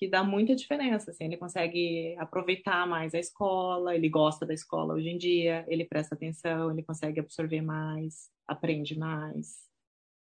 que 0.00 0.08
dá 0.08 0.22
muita 0.22 0.54
diferença. 0.54 1.10
Assim, 1.10 1.24
ele 1.24 1.36
consegue 1.36 2.14
aproveitar 2.18 2.86
mais 2.86 3.14
a 3.14 3.18
escola, 3.18 3.94
ele 3.94 4.08
gosta 4.08 4.46
da 4.46 4.54
escola 4.54 4.94
hoje 4.94 5.08
em 5.10 5.18
dia, 5.18 5.64
ele 5.68 5.84
presta 5.84 6.14
atenção, 6.14 6.70
ele 6.70 6.82
consegue 6.82 7.20
absorver 7.20 7.60
mais, 7.60 8.30
aprende 8.46 8.98
mais. 8.98 9.68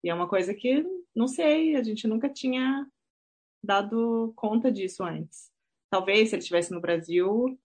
E 0.03 0.09
é 0.09 0.13
uma 0.13 0.27
coisa 0.27 0.53
que, 0.53 0.83
não 1.15 1.27
sei, 1.27 1.75
a 1.75 1.83
gente 1.83 2.07
nunca 2.07 2.27
tinha 2.27 2.85
dado 3.63 4.33
conta 4.35 4.71
disso 4.71 5.03
antes. 5.03 5.51
Talvez 5.89 6.29
se 6.29 6.35
ele 6.35 6.41
estivesse 6.41 6.71
no 6.71 6.81
Brasil, 6.81 7.59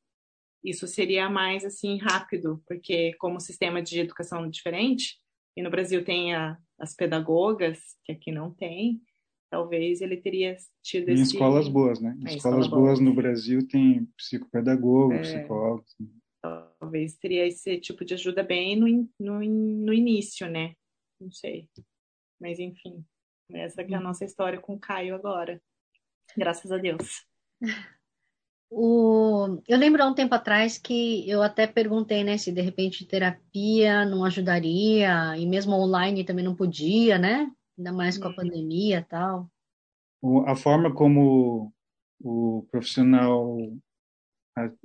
isso 0.62 0.86
seria 0.86 1.30
mais 1.30 1.64
assim 1.64 1.96
rápido, 1.98 2.62
porque 2.66 3.14
como 3.14 3.36
o 3.36 3.40
sistema 3.40 3.82
de 3.82 4.00
educação 4.00 4.44
é 4.44 4.48
diferente, 4.48 5.18
e 5.56 5.62
no 5.62 5.70
Brasil 5.70 6.04
tem 6.04 6.34
a, 6.34 6.58
as 6.78 6.94
pedagogas, 6.94 7.78
que 8.04 8.12
aqui 8.12 8.30
não 8.30 8.52
tem, 8.52 9.02
talvez 9.50 10.00
ele 10.00 10.16
teria 10.16 10.56
tido 10.82 11.08
em 11.08 11.14
esse... 11.14 11.32
escolas 11.32 11.68
boas, 11.68 12.00
né? 12.00 12.16
É, 12.26 12.34
escolas 12.34 12.66
boas 12.68 13.00
no 13.00 13.14
Brasil 13.14 13.66
tem 13.66 14.06
psicopedagogo, 14.16 15.12
é, 15.12 15.20
psicólogos. 15.20 15.96
Talvez 16.78 17.16
teria 17.16 17.46
esse 17.46 17.78
tipo 17.78 18.04
de 18.04 18.14
ajuda 18.14 18.42
bem 18.42 18.76
no, 18.76 18.86
no, 19.18 19.40
no 19.40 19.92
início, 19.92 20.48
né? 20.48 20.74
Não 21.20 21.30
sei. 21.30 21.68
Mas 22.40 22.58
enfim, 22.58 23.04
essa 23.50 23.82
é 23.82 23.94
a 23.94 23.98
hum. 23.98 24.02
nossa 24.02 24.24
história 24.24 24.60
com 24.60 24.74
o 24.74 24.80
Caio 24.80 25.14
agora. 25.14 25.60
Graças 26.36 26.70
a 26.70 26.78
Deus. 26.78 27.24
O, 28.68 29.62
eu 29.68 29.78
lembro 29.78 30.02
há 30.02 30.06
um 30.06 30.14
tempo 30.14 30.34
atrás 30.34 30.76
que 30.76 31.28
eu 31.28 31.42
até 31.42 31.66
perguntei, 31.66 32.24
né, 32.24 32.36
se 32.36 32.50
de 32.50 32.60
repente 32.60 33.06
terapia 33.06 34.04
não 34.04 34.24
ajudaria, 34.24 35.36
e 35.36 35.46
mesmo 35.46 35.72
online 35.72 36.24
também 36.24 36.44
não 36.44 36.54
podia, 36.54 37.18
né? 37.18 37.50
Ainda 37.78 37.92
mais 37.92 38.18
com 38.18 38.26
a 38.26 38.30
uhum. 38.30 38.36
pandemia 38.36 38.98
e 38.98 39.04
tal. 39.04 39.50
A 40.46 40.56
forma 40.56 40.92
como 40.92 41.72
o 42.20 42.66
profissional 42.70 43.56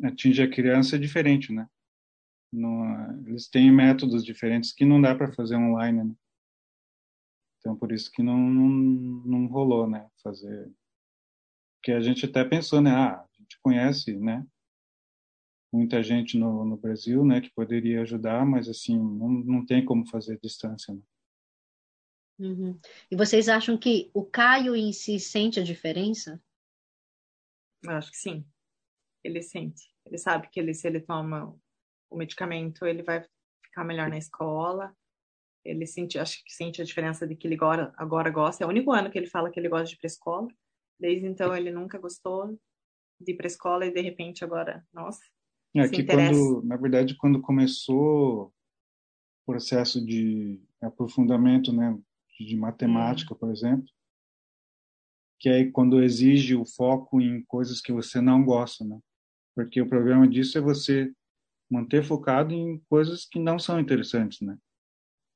atinge 0.04 0.44
a 0.44 0.50
criança 0.50 0.98
é 0.98 1.00
diferente, 1.00 1.52
né? 1.54 1.68
No, 2.52 2.84
eles 3.26 3.48
têm 3.48 3.72
métodos 3.72 4.26
diferentes 4.26 4.74
que 4.74 4.84
não 4.84 5.02
dá 5.02 5.16
para 5.16 5.32
fazer 5.34 5.56
online, 5.56 6.04
né? 6.04 6.14
Então, 7.60 7.76
por 7.78 7.92
isso 7.92 8.12
que 8.12 8.22
não, 8.22 8.38
não, 8.38 8.70
não 9.26 9.48
rolou, 9.48 9.88
né? 9.88 10.10
Fazer. 10.22 10.70
Porque 11.78 11.94
a 11.94 12.02
gente 12.02 12.26
até 12.26 12.44
pensou, 12.44 12.82
né? 12.82 12.92
Ah, 12.92 13.26
gente 13.52 13.60
conhece, 13.62 14.18
né? 14.18 14.46
Muita 15.74 16.02
gente 16.04 16.38
no, 16.38 16.66
no 16.66 16.78
Brasil, 16.78 17.26
né? 17.26 17.42
Que 17.42 17.50
poderia 17.52 18.02
ajudar, 18.02 18.46
mas 18.46 18.70
assim, 18.70 18.98
não, 18.98 19.30
não 19.30 19.66
tem 19.66 19.84
como 19.84 20.08
fazer 20.08 20.40
distância, 20.42 20.94
né? 20.94 21.02
Uhum. 22.40 22.80
E 23.10 23.16
vocês 23.16 23.48
acham 23.48 23.78
que 23.78 24.10
o 24.14 24.26
Caio 24.26 24.76
em 24.76 24.92
si 24.92 25.20
sente 25.20 25.60
a 25.60 25.64
diferença? 25.64 26.42
Eu 27.84 27.92
acho 27.92 28.10
que 28.10 28.18
sim. 28.18 28.46
Ele 29.24 29.42
sente. 29.44 29.94
Ele 30.06 30.18
sabe 30.18 30.50
que 30.50 30.60
ele, 30.60 30.74
se 30.74 30.88
ele 30.88 31.00
toma 31.00 31.56
o 32.10 32.18
medicamento, 32.18 32.86
ele 32.86 33.04
vai 33.04 33.24
ficar 33.64 33.84
melhor 33.84 34.10
na 34.10 34.18
escola. 34.18 34.96
Ele 35.64 35.86
sente, 35.86 36.18
acho 36.18 36.44
que 36.44 36.52
sente 36.52 36.82
a 36.82 36.86
diferença 36.86 37.28
de 37.28 37.36
que 37.36 37.48
ele 37.48 37.56
agora, 37.56 37.94
agora 37.96 38.32
gosta. 38.32 38.64
É 38.64 38.68
o 38.68 38.72
único 38.72 38.92
ano 38.92 39.12
que 39.12 39.20
ele 39.20 39.28
fala 39.28 39.52
que 39.52 39.60
ele 39.60 39.70
gosta 39.70 39.86
de 39.86 39.94
ir 39.94 39.98
para 40.00 40.08
escola. 40.08 40.48
Desde 41.00 41.28
então 41.28 41.56
ele 41.56 41.70
nunca 41.70 42.00
gostou 42.00 42.60
de 43.24 43.32
ir 43.32 43.36
para 43.36 43.48
escola 43.48 43.86
e 43.86 43.94
de 43.94 44.02
repente 44.02 44.44
agora, 44.44 44.86
nossa. 44.94 45.22
É 45.76 45.88
que 45.88 46.04
quando, 46.04 46.62
na 46.64 46.76
verdade, 46.76 47.16
quando 47.16 47.42
começou 47.42 48.48
o 48.48 48.54
processo 49.46 50.04
de 50.06 50.62
aprofundamento, 50.82 51.72
né, 51.72 51.98
de 52.40 52.58
matemática, 52.58 53.34
por 53.34 53.50
exemplo, 53.52 53.86
que 55.40 55.48
é 55.48 55.72
quando 55.72 56.04
exige 56.04 56.56
o 56.56 56.66
foco 56.66 57.22
em 57.22 57.44
coisas 57.44 57.80
que 57.80 57.94
você 57.94 58.20
não 58.20 58.44
gosta, 58.44 58.84
né? 58.84 59.00
Porque 59.56 59.82
o 59.82 59.88
problema 59.88 60.28
disso 60.28 60.58
é 60.58 60.62
você 60.62 61.12
manter 61.70 62.04
focado 62.04 62.54
em 62.54 62.80
coisas 62.90 63.26
que 63.26 63.40
não 63.40 63.58
são 63.58 63.80
interessantes, 63.80 64.42
né? 64.42 64.58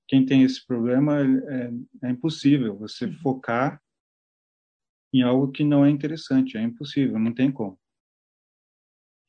quem 0.08 0.26
tem 0.26 0.44
esse 0.44 0.66
problema 0.66 1.20
é, 1.20 1.72
é 2.04 2.10
impossível 2.10 2.78
você 2.78 3.06
uhum. 3.06 3.14
focar 3.20 3.82
em 5.16 5.22
algo 5.22 5.50
que 5.52 5.64
não 5.64 5.86
é 5.86 5.90
interessante, 5.90 6.58
é 6.58 6.62
impossível, 6.62 7.18
não 7.18 7.34
tem 7.34 7.50
como. 7.52 7.80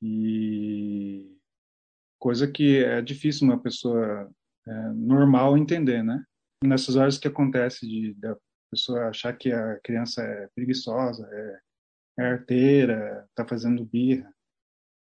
E 0.03 1.39
coisa 2.19 2.51
que 2.51 2.83
é 2.85 3.01
difícil 3.01 3.47
uma 3.47 3.61
pessoa 3.61 4.29
é, 4.67 4.89
normal 4.91 5.57
entender, 5.57 6.03
né? 6.03 6.25
Nessas 6.65 6.97
horas 6.97 7.19
que 7.19 7.29
acontece 7.29 7.87
de 7.87 8.15
da 8.15 8.37
pessoa 8.69 9.09
achar 9.09 9.33
que 9.35 9.53
a 9.53 9.79
criança 9.81 10.23
é 10.23 10.49
preguiçosa, 10.49 11.25
é, 11.31 11.61
é 12.19 12.33
arteira, 12.33 13.25
está 13.29 13.47
fazendo 13.47 13.85
birra, 13.85 14.29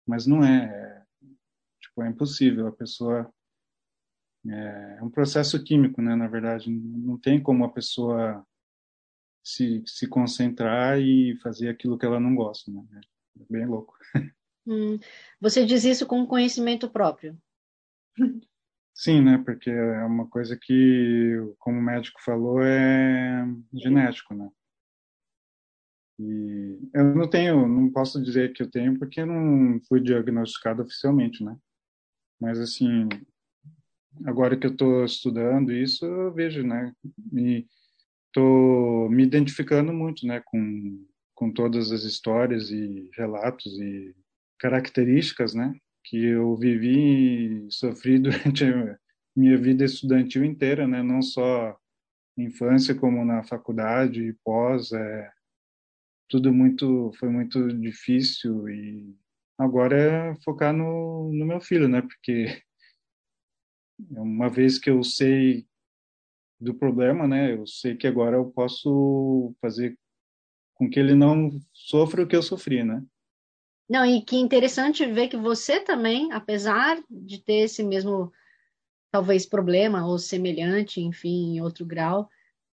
mas 0.06 0.26
não 0.26 0.44
é, 0.44 0.66
é, 0.66 1.02
tipo 1.80 2.02
é 2.02 2.08
impossível 2.08 2.66
a 2.66 2.72
pessoa 2.72 3.32
é, 4.46 4.98
é 4.98 5.02
um 5.02 5.10
processo 5.10 5.62
químico, 5.64 6.02
né? 6.02 6.14
Na 6.14 6.28
verdade, 6.28 6.70
não 6.70 7.18
tem 7.18 7.42
como 7.42 7.64
a 7.64 7.72
pessoa 7.72 8.46
se, 9.46 9.80
se 9.86 10.08
concentrar 10.08 10.98
e 10.98 11.38
fazer 11.40 11.68
aquilo 11.68 11.96
que 11.96 12.04
ela 12.04 12.18
não 12.18 12.34
gosta, 12.34 12.68
né? 12.68 12.82
É 13.40 13.44
bem 13.48 13.64
louco. 13.64 13.96
Hum, 14.66 14.98
você 15.40 15.64
diz 15.64 15.84
isso 15.84 16.04
com 16.04 16.26
conhecimento 16.26 16.90
próprio? 16.90 17.40
Sim, 18.92 19.20
né? 19.22 19.38
Porque 19.38 19.70
é 19.70 20.04
uma 20.04 20.26
coisa 20.26 20.58
que, 20.60 21.36
como 21.60 21.78
o 21.78 21.82
médico 21.82 22.20
falou, 22.24 22.60
é 22.60 23.46
genético, 23.72 24.34
né? 24.34 24.50
E 26.18 26.80
eu 26.92 27.14
não 27.14 27.30
tenho, 27.30 27.68
não 27.68 27.92
posso 27.92 28.20
dizer 28.20 28.52
que 28.52 28.64
eu 28.64 28.68
tenho 28.68 28.98
porque 28.98 29.20
eu 29.20 29.26
não 29.26 29.78
fui 29.86 30.00
diagnosticado 30.00 30.82
oficialmente, 30.82 31.44
né? 31.44 31.56
Mas 32.40 32.58
assim, 32.58 33.08
agora 34.24 34.56
que 34.56 34.66
eu 34.66 34.72
estou 34.72 35.04
estudando 35.04 35.70
isso, 35.70 36.04
eu 36.04 36.32
vejo, 36.32 36.66
né? 36.66 36.92
E 37.32 37.64
estou 38.36 39.08
me 39.10 39.22
identificando 39.22 39.92
muito, 39.92 40.26
né, 40.26 40.42
com 40.44 41.06
com 41.34 41.52
todas 41.52 41.92
as 41.92 42.02
histórias 42.04 42.70
e 42.70 43.10
relatos 43.14 43.78
e 43.78 44.16
características, 44.58 45.54
né, 45.54 45.74
que 46.02 46.16
eu 46.16 46.56
vivi 46.56 47.66
e 47.66 47.70
sofri 47.70 48.18
durante 48.18 48.64
a 48.64 48.98
minha 49.36 49.58
vida 49.58 49.84
estudantil 49.84 50.44
inteira, 50.44 50.88
né, 50.88 51.02
não 51.02 51.20
só 51.20 51.76
infância 52.38 52.94
como 52.94 53.22
na 53.24 53.42
faculdade 53.42 54.22
e 54.22 54.32
pós, 54.42 54.92
é 54.92 55.30
tudo 56.28 56.52
muito 56.54 57.12
foi 57.18 57.28
muito 57.28 57.68
difícil 57.68 58.68
e 58.70 59.14
agora 59.58 59.96
é 59.96 60.34
focar 60.42 60.72
no, 60.72 61.30
no 61.32 61.46
meu 61.46 61.60
filho, 61.60 61.86
né, 61.86 62.00
porque 62.00 62.62
uma 64.10 64.48
vez 64.48 64.78
que 64.78 64.88
eu 64.88 65.02
sei 65.04 65.66
do 66.66 66.74
problema, 66.74 67.26
né, 67.26 67.54
eu 67.54 67.66
sei 67.66 67.96
que 67.96 68.06
agora 68.06 68.36
eu 68.36 68.46
posso 68.50 69.54
fazer 69.60 69.96
com 70.74 70.90
que 70.90 70.98
ele 70.98 71.14
não 71.14 71.50
sofra 71.72 72.22
o 72.22 72.26
que 72.26 72.36
eu 72.36 72.42
sofri, 72.42 72.84
né? 72.84 73.02
Não, 73.88 74.04
e 74.04 74.20
que 74.20 74.36
interessante 74.36 75.06
ver 75.06 75.28
que 75.28 75.36
você 75.36 75.80
também, 75.80 76.32
apesar 76.32 76.98
de 77.08 77.40
ter 77.40 77.60
esse 77.60 77.84
mesmo, 77.84 78.32
talvez, 79.12 79.46
problema 79.46 80.04
ou 80.06 80.18
semelhante, 80.18 81.00
enfim, 81.00 81.54
em 81.54 81.60
outro 81.60 81.86
grau, 81.86 82.28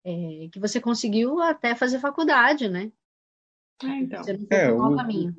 é, 0.04 0.48
que 0.52 0.60
você 0.60 0.80
conseguiu 0.80 1.40
até 1.40 1.74
fazer 1.74 1.98
faculdade, 1.98 2.68
né? 2.68 2.92
Ah, 3.82 3.96
então. 3.96 4.22
Você 4.22 4.34
não 4.34 4.46
é, 4.50 4.70
o, 4.70 4.96
caminho. 4.96 5.34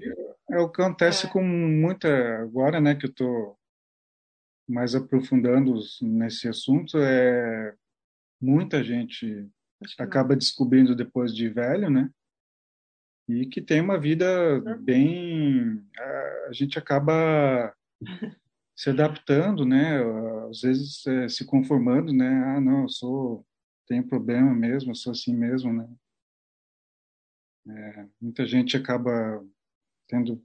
é 0.50 0.60
o 0.60 0.70
que 0.70 0.82
acontece 0.82 1.28
é. 1.28 1.30
com 1.30 1.44
muita, 1.44 2.10
agora, 2.42 2.82
né, 2.82 2.96
que 2.96 3.06
eu 3.06 3.14
tô 3.14 3.56
mais 4.68 4.96
aprofundando 4.96 5.76
nesse 6.02 6.48
assunto, 6.48 6.98
é 6.98 7.76
muita 8.42 8.84
gente 8.84 9.50
acaba 9.98 10.36
descobrindo 10.36 10.96
depois 10.96 11.34
de 11.34 11.50
velho, 11.50 11.90
né? 11.90 12.10
E 13.28 13.46
que 13.46 13.62
tem 13.62 13.82
uma 13.82 14.00
vida 14.00 14.60
bem. 14.80 15.86
A 16.48 16.52
gente 16.52 16.80
acaba 16.80 17.76
se 18.76 18.90
adaptando, 18.90 19.66
né? 19.66 20.00
Às 20.50 20.62
vezes 20.62 21.06
é, 21.06 21.28
se 21.28 21.46
conformando, 21.46 22.12
né? 22.12 22.28
Ah, 22.46 22.62
não, 22.62 22.84
eu 22.84 22.90
sou. 22.90 23.46
tenho 23.88 24.08
problema 24.08 24.54
mesmo, 24.54 24.92
eu 24.92 24.96
sou 24.96 25.12
assim 25.12 25.36
mesmo, 25.36 25.72
né? 25.74 25.88
É, 27.68 28.08
muita 28.20 28.48
gente 28.48 28.76
acaba 28.76 29.46
tendo 30.08 30.44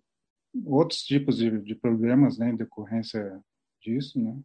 outros 0.66 1.02
tipos 1.02 1.38
de, 1.38 1.58
de 1.62 1.74
problemas, 1.74 2.36
né? 2.38 2.50
Em 2.50 2.56
decorrência 2.56 3.40
disso, 3.80 4.20
né? 4.20 4.38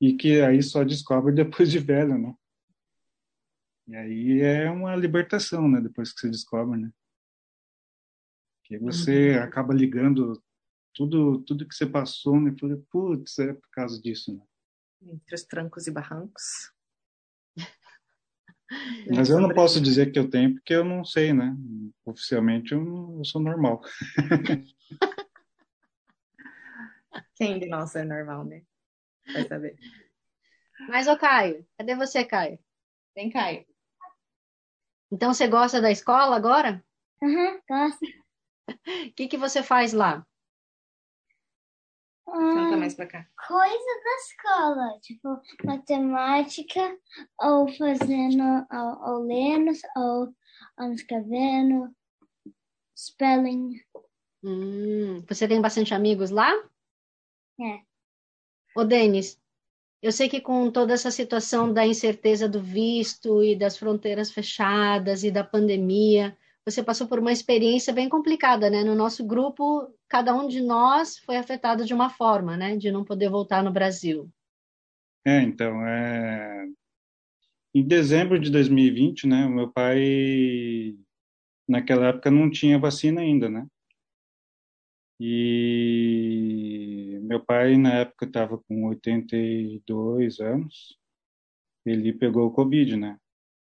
E 0.00 0.14
que 0.14 0.40
aí 0.40 0.62
só 0.62 0.84
descobre 0.84 1.32
depois 1.34 1.70
de 1.70 1.78
velho, 1.78 2.16
né? 2.16 2.34
E 3.86 3.94
aí 3.94 4.40
é 4.40 4.70
uma 4.70 4.96
libertação, 4.96 5.68
né? 5.68 5.80
Depois 5.80 6.12
que 6.12 6.20
você 6.20 6.30
descobre, 6.30 6.80
né? 6.80 6.90
Que 8.64 8.78
você 8.78 9.36
uhum. 9.36 9.42
acaba 9.42 9.74
ligando 9.74 10.42
tudo 10.94 11.42
tudo 11.42 11.68
que 11.68 11.74
você 11.74 11.86
passou, 11.86 12.40
né? 12.40 12.54
Putz, 12.90 13.38
é 13.38 13.52
por 13.52 13.70
causa 13.70 14.00
disso, 14.00 14.34
né? 14.34 14.42
Entre 15.02 15.34
os 15.34 15.42
trancos 15.44 15.86
e 15.86 15.90
barrancos. 15.90 16.72
Mas 19.14 19.28
eu 19.28 19.38
não 19.38 19.52
posso 19.52 19.80
dizer 19.80 20.10
que 20.10 20.18
eu 20.18 20.30
tenho, 20.30 20.54
porque 20.54 20.72
eu 20.72 20.84
não 20.84 21.04
sei, 21.04 21.34
né? 21.34 21.54
Oficialmente 22.06 22.72
eu, 22.72 23.16
eu 23.18 23.24
sou 23.24 23.40
normal. 23.40 23.82
Quem 27.36 27.58
de 27.58 27.66
nós 27.66 27.94
é 27.94 28.04
normal, 28.04 28.44
né? 28.44 28.62
Vai 29.32 29.46
saber. 29.46 29.76
Mas, 30.88 31.06
ô 31.06 31.16
Caio, 31.16 31.66
cadê 31.76 31.94
você, 31.94 32.24
Caio? 32.24 32.58
Vem, 33.14 33.30
Caio. 33.30 33.64
Então, 35.10 35.32
você 35.32 35.46
gosta 35.46 35.80
da 35.80 35.90
escola 35.90 36.36
agora? 36.36 36.84
Aham, 37.22 37.30
uhum, 37.32 37.60
gosto. 37.68 38.04
O 38.86 39.12
que, 39.14 39.28
que 39.28 39.36
você 39.36 39.62
faz 39.62 39.92
lá? 39.92 40.26
Senta 42.26 42.76
mais 42.76 42.94
pra 42.94 43.06
cá. 43.06 43.26
Coisa 43.46 44.00
da 44.04 44.16
escola, 44.16 45.00
tipo 45.00 45.40
matemática, 45.64 46.98
ou 47.40 47.68
fazendo, 47.76 48.66
ou, 48.72 49.12
ou 49.12 49.22
lendo, 49.24 49.70
ou, 49.96 50.34
ou 50.78 50.92
escrevendo, 50.92 51.94
spelling. 52.96 53.80
Hum, 54.42 55.22
você 55.28 55.46
tem 55.46 55.60
bastante 55.60 55.94
amigos 55.94 56.30
lá? 56.30 56.50
É. 57.60 57.82
Ô, 58.76 58.84
Denis, 58.84 59.40
eu 60.04 60.12
sei 60.12 60.28
que 60.28 60.38
com 60.38 60.70
toda 60.70 60.92
essa 60.92 61.10
situação 61.10 61.72
da 61.72 61.86
incerteza 61.86 62.46
do 62.46 62.60
visto 62.60 63.42
e 63.42 63.56
das 63.56 63.78
fronteiras 63.78 64.30
fechadas 64.30 65.24
e 65.24 65.30
da 65.30 65.42
pandemia, 65.42 66.36
você 66.62 66.82
passou 66.82 67.08
por 67.08 67.18
uma 67.18 67.32
experiência 67.32 67.90
bem 67.90 68.06
complicada, 68.06 68.68
né? 68.68 68.84
No 68.84 68.94
nosso 68.94 69.24
grupo, 69.24 69.90
cada 70.06 70.34
um 70.36 70.46
de 70.46 70.60
nós 70.60 71.16
foi 71.20 71.38
afetado 71.38 71.86
de 71.86 71.94
uma 71.94 72.10
forma, 72.10 72.54
né? 72.54 72.76
De 72.76 72.92
não 72.92 73.02
poder 73.02 73.30
voltar 73.30 73.64
no 73.64 73.72
Brasil. 73.72 74.28
É, 75.26 75.40
então, 75.40 75.80
é... 75.86 76.66
em 77.74 77.82
dezembro 77.82 78.38
de 78.38 78.50
2020, 78.50 79.26
né? 79.26 79.48
Meu 79.48 79.72
pai, 79.72 80.94
naquela 81.66 82.08
época, 82.08 82.30
não 82.30 82.50
tinha 82.50 82.78
vacina 82.78 83.22
ainda, 83.22 83.48
né? 83.48 83.66
E 85.18 86.93
meu 87.24 87.44
pai, 87.44 87.76
na 87.76 87.94
época, 87.94 88.26
estava 88.26 88.58
com 88.58 88.86
82 88.88 90.40
anos. 90.40 90.98
Ele 91.84 92.12
pegou 92.12 92.46
o 92.46 92.52
Covid, 92.52 92.96
né? 92.96 93.18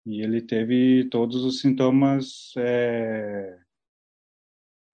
E 0.06 0.22
ele 0.22 0.40
teve 0.40 1.08
todos 1.10 1.44
os 1.44 1.60
sintomas, 1.60 2.52
é, 2.56 3.58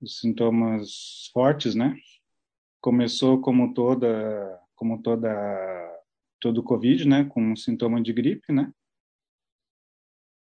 os 0.01 0.19
sintomas 0.21 1.31
fortes, 1.33 1.75
né? 1.75 1.97
Começou 2.81 3.41
como 3.41 3.75
toda, 3.75 4.61
como 4.75 5.03
toda, 5.03 5.29
todo 6.41 6.63
Covid, 6.63 7.07
né? 7.09 7.25
Com 7.25 7.53
um 7.53 7.57
sintoma 7.57 8.03
de 8.03 8.13
gripe, 8.13 8.53
né? 8.53 8.73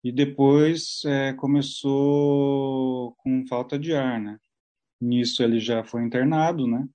E 0.03 0.11
depois 0.11 1.05
é, 1.05 1.33
começou 1.35 3.15
com 3.17 3.47
falta 3.47 3.79
de 3.79 3.95
ar, 3.95 4.21
né? 4.21 4.39
Nisso 5.01 5.43
ele 5.43 5.61
já 5.61 5.85
foi 5.85 6.03
internado, 6.03 6.67
né? 6.67 6.89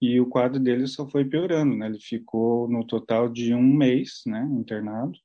E 0.00 0.18
o 0.20 0.26
quadro 0.26 0.58
dele 0.58 0.86
só 0.86 1.06
foi 1.08 1.24
piorando, 1.24 1.76
né? 1.76 1.86
Ele 1.86 2.00
ficou 2.00 2.68
no 2.68 2.86
total 2.86 3.28
de 3.28 3.54
um 3.54 3.62
mês, 3.62 4.22
né? 4.26 4.42
Internado 4.52 5.18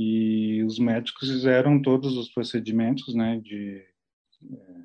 e 0.00 0.62
os 0.62 0.78
médicos 0.78 1.28
fizeram 1.28 1.82
todos 1.82 2.16
os 2.16 2.28
procedimentos, 2.28 3.16
né, 3.16 3.40
de 3.40 3.84
é, 4.48 4.84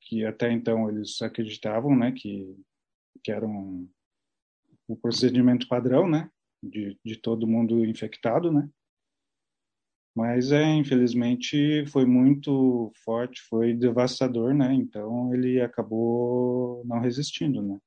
que 0.00 0.24
até 0.24 0.50
então 0.50 0.90
eles 0.90 1.22
acreditavam, 1.22 1.96
né, 1.96 2.10
que 2.10 2.58
que 3.22 3.30
eram 3.30 3.88
o 4.88 4.96
procedimento 4.96 5.68
padrão, 5.68 6.08
né, 6.08 6.28
de, 6.60 6.98
de 7.04 7.14
todo 7.16 7.46
mundo 7.46 7.84
infectado, 7.84 8.50
né. 8.50 8.68
Mas 10.14 10.50
é, 10.52 10.64
infelizmente 10.74 11.86
foi 11.86 12.04
muito 12.04 12.92
forte, 13.04 13.40
foi 13.48 13.74
devastador, 13.74 14.54
né? 14.54 14.74
Então 14.74 15.32
ele 15.34 15.60
acabou 15.60 16.84
não 16.84 17.00
resistindo, 17.00 17.62
né? 17.62 17.78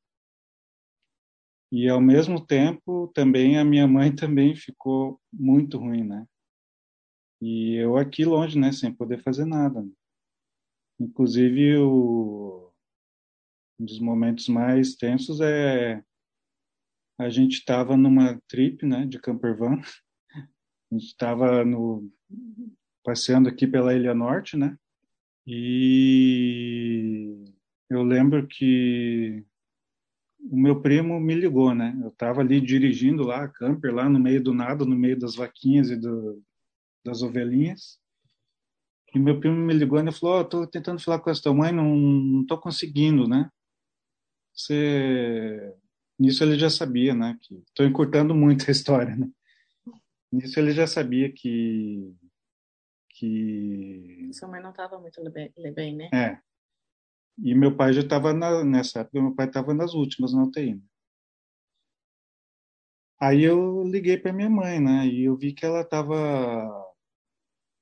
E 1.71 1.89
ao 1.89 1.99
mesmo 1.99 2.45
tempo, 2.45 3.11
também 3.15 3.57
a 3.57 3.65
minha 3.65 3.87
mãe 3.87 4.13
também 4.15 4.55
ficou 4.55 5.19
muito 5.31 5.77
ruim, 5.77 6.03
né? 6.03 6.25
E 7.41 7.75
eu 7.75 7.97
aqui 7.97 8.23
longe, 8.23 8.57
né, 8.57 8.71
sem 8.71 8.93
poder 8.93 9.21
fazer 9.21 9.43
nada. 9.43 9.85
Inclusive, 10.99 11.77
o, 11.77 12.71
um 13.79 13.85
dos 13.85 13.99
momentos 13.99 14.47
mais 14.47 14.95
tensos 14.95 15.41
é 15.41 16.01
a 17.19 17.29
gente 17.29 17.53
estava 17.53 17.97
numa 17.97 18.39
trip, 18.47 18.85
né, 18.85 19.05
de 19.05 19.19
campervan. 19.19 19.81
A 20.93 20.99
gente 20.99 21.07
estava 21.07 21.65
no 21.65 22.07
passeando 23.03 23.49
aqui 23.49 23.65
pela 23.65 23.95
Ilha 23.95 24.13
Norte, 24.13 24.55
né? 24.55 24.77
E 25.45 27.43
eu 27.89 28.03
lembro 28.03 28.47
que 28.47 29.43
o 30.39 30.55
meu 30.55 30.79
primo 30.81 31.19
me 31.19 31.33
ligou, 31.33 31.73
né? 31.73 31.97
Eu 32.01 32.09
estava 32.09 32.41
ali 32.41 32.61
dirigindo 32.61 33.23
lá, 33.23 33.47
camper 33.47 33.93
lá 33.93 34.07
no 34.07 34.19
meio 34.19 34.41
do 34.41 34.53
nada, 34.53 34.85
no 34.85 34.95
meio 34.95 35.17
das 35.17 35.35
vaquinhas 35.35 35.89
e 35.89 35.95
do, 35.95 36.41
das 37.03 37.23
ovelhinhas. 37.23 37.99
E 39.15 39.19
meu 39.19 39.39
primo 39.39 39.57
me 39.57 39.73
ligou 39.73 39.99
e 39.99 40.11
falou: 40.11 40.41
oh, 40.41 40.45
"Tô 40.45 40.67
tentando 40.67 41.01
falar 41.01 41.19
com 41.19 41.29
a 41.29 41.33
tua 41.33 41.53
mãe, 41.53 41.71
não, 41.71 41.95
não 41.95 42.45
tô 42.45 42.57
conseguindo, 42.59 43.27
né? 43.27 43.49
Você 44.53 45.75
nisso 46.19 46.43
ele 46.43 46.57
já 46.57 46.69
sabia, 46.69 47.15
né? 47.15 47.37
Que 47.41 47.55
estou 47.67 47.85
encurtando 47.85 48.35
muito 48.35 48.65
a 48.67 48.71
história, 48.71 49.15
né? 49.15 49.27
Nisso 50.33 50.59
ele 50.59 50.71
já 50.71 50.87
sabia 50.87 51.31
que 51.31 52.11
que 53.09 54.31
sua 54.33 54.47
mãe 54.47 54.59
não 54.59 54.71
estava 54.71 54.99
muito 54.99 55.21
bem, 55.29 55.53
bem, 55.75 55.95
né? 55.95 56.09
É. 56.11 56.41
E 57.37 57.53
meu 57.53 57.77
pai 57.77 57.93
já 57.93 58.01
estava 58.01 58.33
nessa 58.63 59.01
época, 59.01 59.21
meu 59.21 59.35
pai 59.35 59.45
estava 59.45 59.75
nas 59.75 59.93
últimas 59.93 60.33
na 60.33 60.43
UTI. 60.43 60.73
Né? 60.73 60.81
Aí 63.21 63.43
eu 63.43 63.83
liguei 63.83 64.17
para 64.17 64.33
minha 64.33 64.49
mãe, 64.49 64.79
né? 64.79 65.05
E 65.05 65.25
eu 65.25 65.37
vi 65.37 65.53
que 65.53 65.63
ela 65.63 65.81
estava 65.81 66.15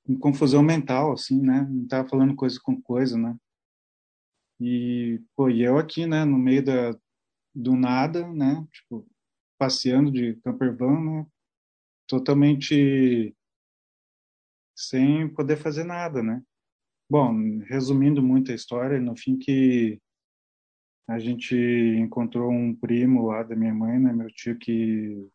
com 0.04 0.18
confusão 0.18 0.62
mental, 0.62 1.12
assim, 1.12 1.40
né? 1.40 1.66
Não 1.70 1.88
tava 1.88 2.06
falando 2.06 2.36
coisa 2.36 2.60
com 2.62 2.80
coisa, 2.82 3.16
né? 3.16 3.34
E, 4.60 5.22
pô, 5.34 5.48
e 5.48 5.62
eu 5.62 5.78
aqui, 5.78 6.06
né, 6.06 6.24
no 6.26 6.36
meio 6.38 6.62
da, 6.62 6.94
do 7.54 7.74
nada, 7.74 8.28
né? 8.28 8.66
Tipo, 8.70 9.06
passeando 9.58 10.10
de 10.12 10.36
campervan, 10.42 11.00
né? 11.00 11.26
Totalmente 12.12 13.34
sem 14.76 15.26
poder 15.32 15.56
fazer 15.56 15.82
nada, 15.82 16.22
né? 16.22 16.42
Bom, 17.08 17.32
resumindo 17.60 18.22
muito 18.22 18.52
a 18.52 18.54
história, 18.54 19.00
no 19.00 19.16
fim 19.16 19.38
que 19.38 19.98
a 21.08 21.18
gente 21.18 21.56
encontrou 21.56 22.52
um 22.52 22.76
primo 22.76 23.24
lá 23.24 23.42
da 23.42 23.56
minha 23.56 23.72
mãe, 23.72 23.98
né, 23.98 24.12
meu 24.12 24.30
tio 24.30 24.58
que 24.58 25.26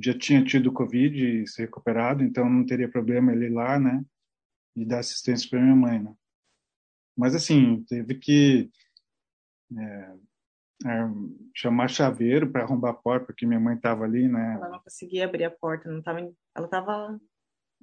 já 0.00 0.16
tinha 0.16 0.44
tido 0.44 0.72
Covid 0.72 1.42
e 1.42 1.48
se 1.48 1.62
recuperado, 1.62 2.22
então 2.22 2.48
não 2.48 2.64
teria 2.64 2.88
problema 2.88 3.32
ele 3.32 3.46
ir 3.46 3.52
lá, 3.52 3.76
né, 3.76 4.04
e 4.76 4.84
dar 4.84 5.00
assistência 5.00 5.50
para 5.50 5.60
minha 5.60 5.74
mãe, 5.74 6.00
né. 6.00 6.14
Mas 7.16 7.34
assim, 7.34 7.82
teve 7.88 8.14
que 8.20 8.70
é, 9.76 10.14
é, 10.84 11.08
chamar 11.54 11.88
chaveiro 11.88 12.50
para 12.50 12.62
arrombar 12.62 12.92
a 12.92 12.94
porta, 12.94 13.26
porque 13.26 13.46
minha 13.46 13.60
mãe 13.60 13.76
estava 13.76 14.04
ali, 14.04 14.28
né. 14.28 14.54
Ela 14.54 14.68
não 14.68 14.80
conseguia 14.80 15.24
abrir 15.24 15.44
a 15.44 15.50
porta, 15.50 15.90
não 15.90 16.02
tava, 16.02 16.20
ela 16.54 16.66
estava 16.66 17.18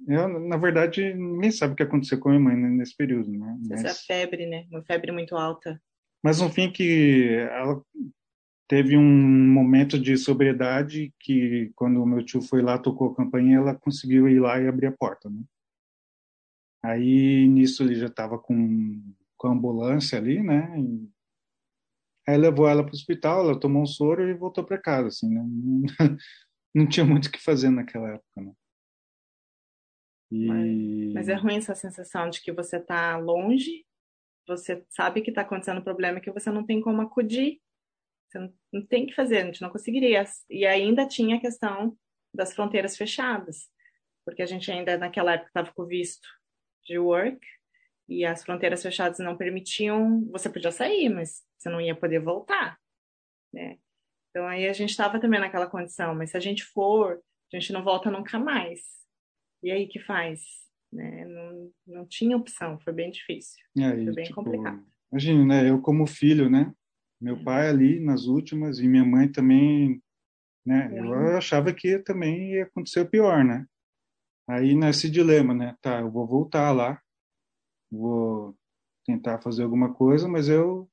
eu, 0.08 0.28
na 0.48 0.56
verdade, 0.56 1.14
ninguém 1.14 1.50
sabe 1.50 1.74
o 1.74 1.76
que 1.76 1.82
aconteceu 1.82 2.18
com 2.18 2.28
a 2.28 2.32
minha 2.32 2.44
mãe 2.44 2.56
nesse 2.56 2.96
período, 2.96 3.30
né? 3.30 3.56
Mas... 3.68 3.84
Essa 3.84 4.04
febre, 4.04 4.46
né? 4.46 4.66
Uma 4.70 4.82
febre 4.82 5.12
muito 5.12 5.36
alta. 5.36 5.80
Mas 6.22 6.40
no 6.40 6.50
fim 6.50 6.72
que 6.72 7.36
ela 7.50 7.80
teve 8.68 8.96
um 8.96 9.02
momento 9.02 9.98
de 9.98 10.16
sobriedade 10.16 11.12
que 11.20 11.70
quando 11.74 12.02
o 12.02 12.06
meu 12.06 12.24
tio 12.24 12.40
foi 12.40 12.62
lá 12.62 12.78
tocou 12.78 13.10
a 13.10 13.14
campainha 13.14 13.58
ela 13.58 13.74
conseguiu 13.74 14.28
ir 14.28 14.40
lá 14.40 14.58
e 14.58 14.66
abrir 14.66 14.86
a 14.86 14.92
porta 14.92 15.28
né 15.28 15.42
aí 16.82 17.46
nisso 17.48 17.82
ele 17.82 17.96
já 17.96 18.06
estava 18.06 18.38
com 18.38 19.02
com 19.36 19.48
a 19.48 19.50
ambulância 19.50 20.16
ali 20.16 20.42
né 20.42 20.74
e 20.80 21.06
aí 22.26 22.36
levou 22.36 22.68
ela 22.68 22.82
para 22.82 22.92
o 22.92 22.94
hospital 22.94 23.40
ela 23.40 23.58
tomou 23.58 23.82
um 23.82 23.86
soro 23.86 24.28
e 24.28 24.34
voltou 24.34 24.64
para 24.64 24.78
casa 24.78 25.08
assim 25.08 25.28
né? 25.28 25.42
não, 26.74 26.88
tinha 26.88 27.04
muito 27.04 27.26
o 27.26 27.32
que 27.32 27.42
fazer 27.42 27.70
naquela 27.70 28.14
época 28.14 28.40
né 28.40 28.52
e... 30.30 30.46
mas, 30.46 31.14
mas 31.14 31.28
é 31.28 31.34
ruim 31.34 31.56
essa 31.56 31.74
sensação 31.74 32.30
de 32.30 32.40
que 32.40 32.52
você 32.52 32.76
está 32.76 33.16
longe 33.16 33.84
você 34.46 34.84
sabe 34.88 35.22
que 35.22 35.30
está 35.30 35.42
acontecendo 35.42 35.78
um 35.78 35.84
problema 35.84 36.20
que 36.20 36.30
você 36.30 36.50
não 36.50 36.66
tem 36.66 36.80
como 36.80 37.00
acudir 37.00 37.60
você 38.32 38.38
não, 38.38 38.54
não 38.72 38.86
tem 38.86 39.06
que 39.06 39.14
fazer, 39.14 39.38
a 39.38 39.44
gente 39.44 39.60
não 39.60 39.70
conseguiria. 39.70 40.24
E 40.48 40.64
ainda 40.64 41.06
tinha 41.06 41.36
a 41.36 41.40
questão 41.40 41.96
das 42.34 42.54
fronteiras 42.54 42.96
fechadas, 42.96 43.68
porque 44.24 44.42
a 44.42 44.46
gente 44.46 44.70
ainda 44.70 44.96
naquela 44.96 45.34
época 45.34 45.48
estava 45.48 45.72
com 45.72 45.84
visto 45.84 46.26
de 46.84 46.98
work 46.98 47.38
e 48.08 48.24
as 48.24 48.42
fronteiras 48.42 48.82
fechadas 48.82 49.18
não 49.18 49.36
permitiam, 49.36 50.24
você 50.30 50.48
podia 50.48 50.72
sair, 50.72 51.08
mas 51.08 51.42
você 51.62 51.70
não 51.70 51.80
ia 51.80 51.94
poder 51.94 52.18
voltar, 52.18 52.78
né? 53.52 53.78
Então 54.30 54.46
aí 54.46 54.66
a 54.66 54.72
gente 54.72 54.90
estava 54.90 55.20
também 55.20 55.38
naquela 55.38 55.66
condição, 55.66 56.14
mas 56.14 56.30
se 56.30 56.36
a 56.36 56.40
gente 56.40 56.64
for, 56.64 57.22
a 57.52 57.58
gente 57.58 57.72
não 57.72 57.84
volta 57.84 58.10
nunca 58.10 58.38
mais. 58.38 58.80
E 59.62 59.70
aí 59.70 59.86
que 59.86 60.00
faz? 60.00 60.40
Né? 60.92 61.24
Não, 61.24 61.72
não 61.86 62.06
tinha 62.06 62.36
opção, 62.36 62.78
foi 62.80 62.92
bem 62.92 63.10
difícil, 63.10 63.62
é, 63.78 63.90
foi 63.90 64.12
bem 64.12 64.24
tipo, 64.24 64.42
complicado. 64.42 64.84
Imagina, 65.10 65.44
né? 65.44 65.70
Eu 65.70 65.80
como 65.80 66.06
filho, 66.06 66.50
né? 66.50 66.74
Meu 67.20 67.42
pai 67.44 67.68
ali 67.68 68.00
nas 68.00 68.24
últimas 68.24 68.78
e 68.78 68.88
minha 68.88 69.04
mãe 69.04 69.30
também, 69.30 70.02
né? 70.66 70.90
Eu 70.98 71.36
achava 71.36 71.72
que 71.72 71.98
também 72.00 72.54
ia 72.54 72.64
acontecer 72.64 73.00
o 73.00 73.08
pior, 73.08 73.44
né? 73.44 73.66
Aí 74.48 74.74
nesse 74.74 75.08
dilema, 75.10 75.54
né? 75.54 75.76
Tá, 75.80 76.00
eu 76.00 76.10
vou 76.10 76.26
voltar 76.26 76.72
lá, 76.72 77.00
vou 77.90 78.56
tentar 79.04 79.40
fazer 79.40 79.62
alguma 79.62 79.92
coisa, 79.94 80.26
mas 80.26 80.48
eu 80.48 80.90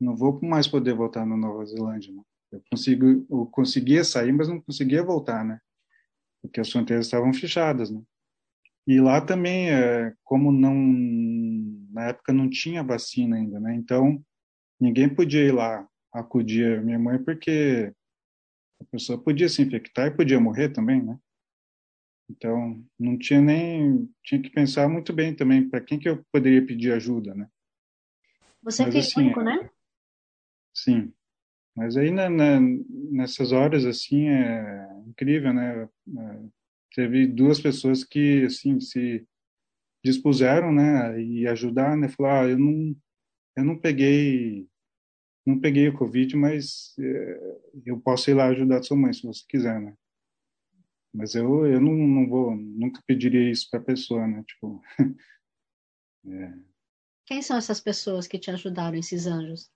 não 0.00 0.16
vou 0.16 0.40
mais 0.42 0.66
poder 0.66 0.94
voltar 0.94 1.26
na 1.26 1.36
Nova 1.36 1.64
Zelândia. 1.64 2.12
Né? 2.12 2.22
Eu 2.52 2.62
consigo, 2.70 3.26
eu 3.30 3.46
conseguia 3.46 4.02
sair, 4.02 4.32
mas 4.32 4.48
não 4.48 4.60
conseguia 4.60 5.02
voltar, 5.02 5.44
né? 5.44 5.60
Porque 6.42 6.60
as 6.60 6.70
fronteiras 6.70 7.06
estavam 7.06 7.32
fechadas, 7.32 7.90
né? 7.90 8.00
E 8.86 8.98
lá 9.00 9.20
também, 9.20 9.70
é, 9.70 10.14
como 10.24 10.50
não 10.50 10.74
na 11.92 12.08
época 12.08 12.32
não 12.32 12.48
tinha 12.48 12.82
vacina 12.82 13.36
ainda, 13.36 13.60
né? 13.60 13.74
Então 13.74 14.24
ninguém 14.80 15.08
podia 15.08 15.44
ir 15.46 15.52
lá 15.52 15.86
acudir 16.12 16.78
a 16.78 16.82
minha 16.82 16.98
mãe 16.98 17.22
porque 17.22 17.92
a 18.80 18.84
pessoa 18.84 19.22
podia 19.22 19.48
se 19.48 19.62
infectar 19.62 20.06
e 20.06 20.16
podia 20.16 20.40
morrer 20.40 20.70
também, 20.70 21.02
né? 21.02 21.18
Então, 22.30 22.82
não 22.98 23.18
tinha 23.18 23.40
nem 23.40 24.08
tinha 24.24 24.40
que 24.40 24.50
pensar 24.50 24.88
muito 24.88 25.12
bem 25.12 25.34
também 25.34 25.68
para 25.68 25.80
quem 25.80 25.98
que 25.98 26.08
eu 26.08 26.24
poderia 26.32 26.64
pedir 26.64 26.92
ajuda, 26.92 27.34
né? 27.34 27.48
Você 28.62 28.82
é 28.82 28.86
filho 28.86 28.98
assim, 28.98 29.20
único, 29.20 29.42
né? 29.42 29.68
Sim. 30.84 31.12
Mas 31.76 31.96
aí 31.96 32.10
nessas 32.10 33.52
horas 33.52 33.84
assim 33.84 34.28
é 34.28 34.88
incrível, 35.06 35.52
né? 35.52 35.84
É, 35.84 36.40
teve 36.94 37.26
duas 37.26 37.60
pessoas 37.60 38.04
que 38.04 38.44
assim 38.44 38.80
se 38.80 39.26
dispuseram, 40.04 40.72
né, 40.72 41.20
e 41.22 41.46
ajudar, 41.46 41.96
né? 41.96 42.08
Falar, 42.08 42.44
ah, 42.44 42.48
eu 42.48 42.58
não 42.58 42.96
eu 43.56 43.64
não 43.64 43.78
peguei 43.78 44.68
não 45.46 45.60
peguei 45.60 45.88
o 45.88 45.96
Covid, 45.96 46.36
mas 46.36 46.94
é, 46.98 47.60
eu 47.86 48.00
posso 48.00 48.30
ir 48.30 48.34
lá 48.34 48.46
ajudar 48.48 48.82
sua 48.82 48.96
mãe, 48.96 49.12
se 49.12 49.22
você 49.26 49.44
quiser, 49.48 49.80
né? 49.80 49.94
Mas 51.12 51.34
eu, 51.34 51.66
eu 51.66 51.80
não, 51.80 51.92
não 51.92 52.28
vou, 52.28 52.54
nunca 52.54 53.02
pediria 53.06 53.50
isso 53.50 53.68
para 53.70 53.80
pessoa, 53.80 54.26
né? 54.26 54.44
Tipo, 54.46 54.82
é. 56.26 56.54
Quem 57.26 57.42
são 57.42 57.56
essas 57.56 57.80
pessoas 57.80 58.26
que 58.26 58.38
te 58.38 58.50
ajudaram, 58.50 58.96
esses 58.98 59.26
anjos? 59.26 59.70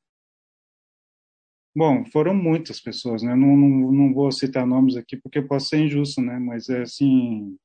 Bom, 1.76 2.04
foram 2.06 2.34
muitas 2.34 2.80
pessoas, 2.80 3.22
né? 3.22 3.34
Não, 3.34 3.56
não, 3.56 3.92
não 3.92 4.14
vou 4.14 4.30
citar 4.30 4.64
nomes 4.64 4.96
aqui 4.96 5.16
porque 5.16 5.42
posso 5.42 5.70
ser 5.70 5.78
injusto, 5.78 6.20
né? 6.20 6.38
Mas 6.38 6.68
é 6.68 6.82
assim, 6.82 7.58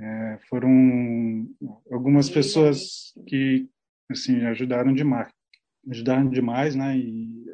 é, 0.00 0.38
foram 0.48 1.48
algumas 1.90 2.30
pessoas 2.30 3.12
que 3.26 3.68
assim 4.10 4.42
ajudaram 4.42 4.94
demais, 4.94 5.32
ajudaram 5.90 6.28
demais, 6.28 6.76
né? 6.76 6.96
E 6.96 7.44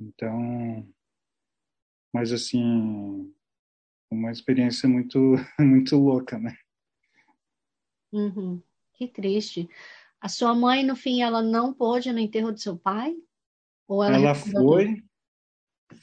então, 0.00 0.86
mas 2.12 2.32
assim, 2.32 3.32
uma 4.10 4.30
experiência 4.30 4.88
muito 4.88 5.18
muito 5.58 5.96
louca, 5.96 6.38
né? 6.38 6.56
Uhum. 8.12 8.62
Que 8.94 9.08
triste. 9.08 9.68
A 10.20 10.28
sua 10.28 10.54
mãe, 10.54 10.84
no 10.84 10.94
fim, 10.94 11.22
ela 11.22 11.42
não 11.42 11.72
pôde 11.72 12.12
no 12.12 12.18
enterro 12.18 12.52
do 12.52 12.60
seu 12.60 12.76
pai? 12.76 13.16
Ou 13.90 14.04
ela, 14.04 14.14
ela 14.14 14.34
foi, 14.36 15.02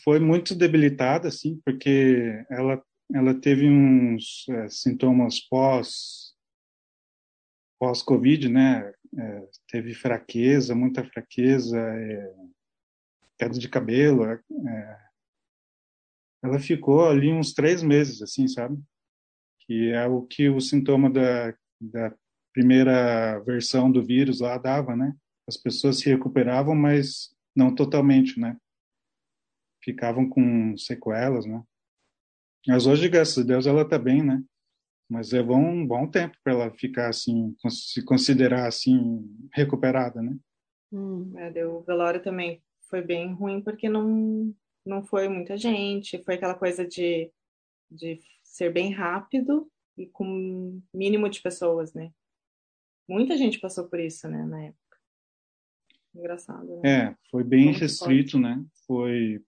foi 0.04 0.20
muito 0.20 0.54
debilitada, 0.54 1.30
assim, 1.30 1.58
porque 1.64 2.46
ela, 2.50 2.84
ela 3.14 3.34
teve 3.34 3.66
uns 3.66 4.46
é, 4.50 4.68
sintomas 4.68 5.40
pós 5.40 6.36
pós-Covid, 7.80 8.50
né? 8.50 8.94
É, 9.18 9.48
teve 9.70 9.94
fraqueza, 9.94 10.76
muita 10.76 11.06
fraqueza, 11.06 11.80
é, 11.80 12.36
queda 13.40 13.58
de 13.58 13.70
cabelo. 13.70 14.26
É, 14.26 14.34
é, 14.68 15.00
ela 16.44 16.60
ficou 16.60 17.08
ali 17.08 17.32
uns 17.32 17.54
três 17.54 17.82
meses, 17.82 18.22
assim, 18.22 18.50
sabe? 18.50 18.78
Que 19.62 19.92
é 19.92 20.06
o 20.08 20.24
que 20.24 20.50
o 20.50 20.60
sintoma 20.60 21.10
da, 21.10 21.56
da 21.80 22.14
primeira 22.52 23.40
versão 23.46 23.90
do 23.90 24.04
vírus 24.04 24.42
lá 24.42 24.58
dava, 24.58 24.94
né? 24.94 25.16
As 25.48 25.56
pessoas 25.56 26.00
se 26.00 26.10
recuperavam, 26.10 26.76
mas 26.76 27.37
não 27.58 27.74
totalmente, 27.74 28.40
né? 28.40 28.56
Ficavam 29.84 30.30
com 30.30 30.78
sequelas, 30.78 31.46
né? 31.46 31.64
Mas 32.68 32.86
hoje, 32.86 33.10
graças 33.10 33.38
a 33.38 33.48
Deus, 33.48 33.66
ela 33.66 33.88
tá 33.88 33.98
bem, 33.98 34.24
né? 34.24 34.44
Mas 35.10 35.32
levou 35.32 35.58
um 35.58 35.86
bom 35.86 36.08
tempo 36.08 36.38
para 36.44 36.54
ela 36.54 36.72
ficar 36.72 37.10
assim, 37.10 37.56
se 37.70 38.04
considerar 38.04 38.68
assim 38.68 39.26
recuperada, 39.54 40.22
né? 40.22 40.38
Hum, 40.92 41.34
é, 41.38 41.66
o 41.66 41.82
velório 41.82 42.22
também 42.22 42.62
foi 42.90 43.02
bem 43.02 43.34
ruim 43.34 43.62
porque 43.62 43.90
não 43.90 44.54
não 44.86 45.04
foi 45.04 45.28
muita 45.28 45.58
gente, 45.58 46.24
foi 46.24 46.36
aquela 46.36 46.56
coisa 46.56 46.86
de 46.86 47.32
de 47.90 48.20
ser 48.44 48.72
bem 48.72 48.92
rápido 48.92 49.70
e 49.98 50.06
com 50.06 50.82
mínimo 50.94 51.30
de 51.30 51.42
pessoas, 51.42 51.94
né? 51.94 52.12
Muita 53.08 53.38
gente 53.38 53.60
passou 53.60 53.88
por 53.88 54.00
isso, 54.00 54.28
né, 54.28 54.46
na 54.46 54.66
época. 54.66 54.87
Engraçado. 56.18 56.82
Né? 56.82 56.90
É, 56.90 57.16
foi 57.30 57.44
bem 57.44 57.66
Muito 57.66 57.80
restrito, 57.80 58.32
forte. 58.32 58.44
né? 58.44 58.66
Foi 58.86 59.42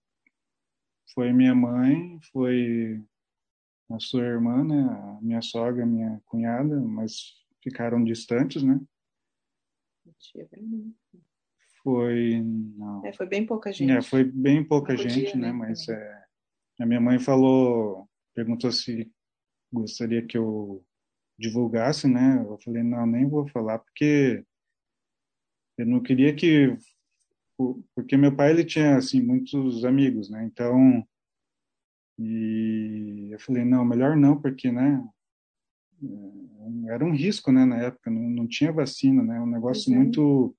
foi 1.14 1.32
minha 1.32 1.54
mãe, 1.54 2.20
foi 2.32 3.02
a 3.90 3.98
sua 3.98 4.22
irmã, 4.22 4.64
né, 4.64 4.80
a 4.80 5.18
minha 5.20 5.42
sogra, 5.42 5.82
a 5.82 5.86
minha 5.86 6.20
cunhada, 6.26 6.80
mas 6.80 7.34
ficaram 7.62 8.02
distantes, 8.04 8.62
né? 8.62 8.80
Foi 11.82 12.40
não. 12.40 13.04
É, 13.04 13.12
foi 13.12 13.26
bem 13.26 13.44
pouca 13.46 13.72
gente. 13.72 13.90
É, 13.90 14.02
foi 14.02 14.22
bem 14.22 14.62
pouca 14.62 14.96
gente, 14.96 15.36
né? 15.36 15.48
né? 15.48 15.52
Mas 15.52 15.88
é, 15.88 16.24
a 16.78 16.86
minha 16.86 17.00
mãe 17.00 17.18
falou, 17.18 18.08
perguntou 18.34 18.70
se 18.70 19.10
gostaria 19.72 20.24
que 20.24 20.36
eu 20.36 20.84
divulgasse, 21.38 22.06
né? 22.06 22.44
Eu 22.46 22.58
falei, 22.62 22.82
não, 22.82 23.06
nem 23.06 23.26
vou 23.26 23.48
falar, 23.48 23.78
porque 23.78 24.44
eu 25.80 25.86
não 25.86 26.00
queria 26.02 26.34
que... 26.34 26.76
Porque 27.94 28.16
meu 28.16 28.34
pai, 28.34 28.50
ele 28.50 28.64
tinha, 28.64 28.96
assim, 28.96 29.20
muitos 29.20 29.84
amigos, 29.84 30.30
né? 30.30 30.44
Então, 30.44 31.06
e 32.18 33.28
eu 33.32 33.38
falei, 33.40 33.64
não, 33.64 33.84
melhor 33.84 34.16
não, 34.16 34.40
porque, 34.40 34.72
né? 34.72 35.06
É, 36.02 36.92
era 36.94 37.04
um 37.04 37.12
risco, 37.12 37.52
né, 37.52 37.64
na 37.64 37.76
época, 37.82 38.10
não, 38.10 38.22
não 38.22 38.48
tinha 38.48 38.72
vacina, 38.72 39.22
né? 39.22 39.40
Um 39.40 39.46
negócio 39.46 39.92
muito... 39.94 40.56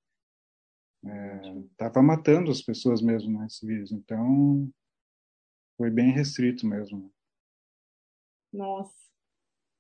É, 1.04 1.64
tava 1.78 2.04
matando 2.04 2.52
as 2.52 2.62
pessoas 2.62 3.02
mesmo, 3.02 3.40
né, 3.40 3.48
esse 3.48 3.66
vírus. 3.66 3.92
Então, 3.92 4.70
foi 5.78 5.90
bem 5.90 6.12
restrito 6.12 6.68
mesmo. 6.68 7.12
Nossa 8.54 9.02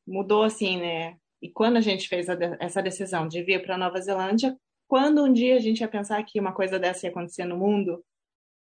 mudou 0.06 0.44
assim, 0.44 0.78
né? 0.78 1.18
E 1.42 1.50
quando 1.50 1.78
a 1.78 1.82
gente 1.82 2.08
fez 2.08 2.30
a, 2.30 2.36
essa 2.60 2.82
decisão 2.82 3.28
de 3.28 3.44
vir 3.44 3.64
para 3.64 3.78
Nova 3.78 4.00
Zelândia, 4.00 4.58
quando 4.92 5.24
um 5.24 5.32
dia 5.32 5.56
a 5.56 5.60
gente 5.60 5.80
ia 5.80 5.88
pensar 5.88 6.22
que 6.26 6.38
uma 6.38 6.54
coisa 6.54 6.78
dessa 6.78 7.06
ia 7.06 7.12
acontecer 7.12 7.46
no 7.46 7.56
mundo? 7.56 8.04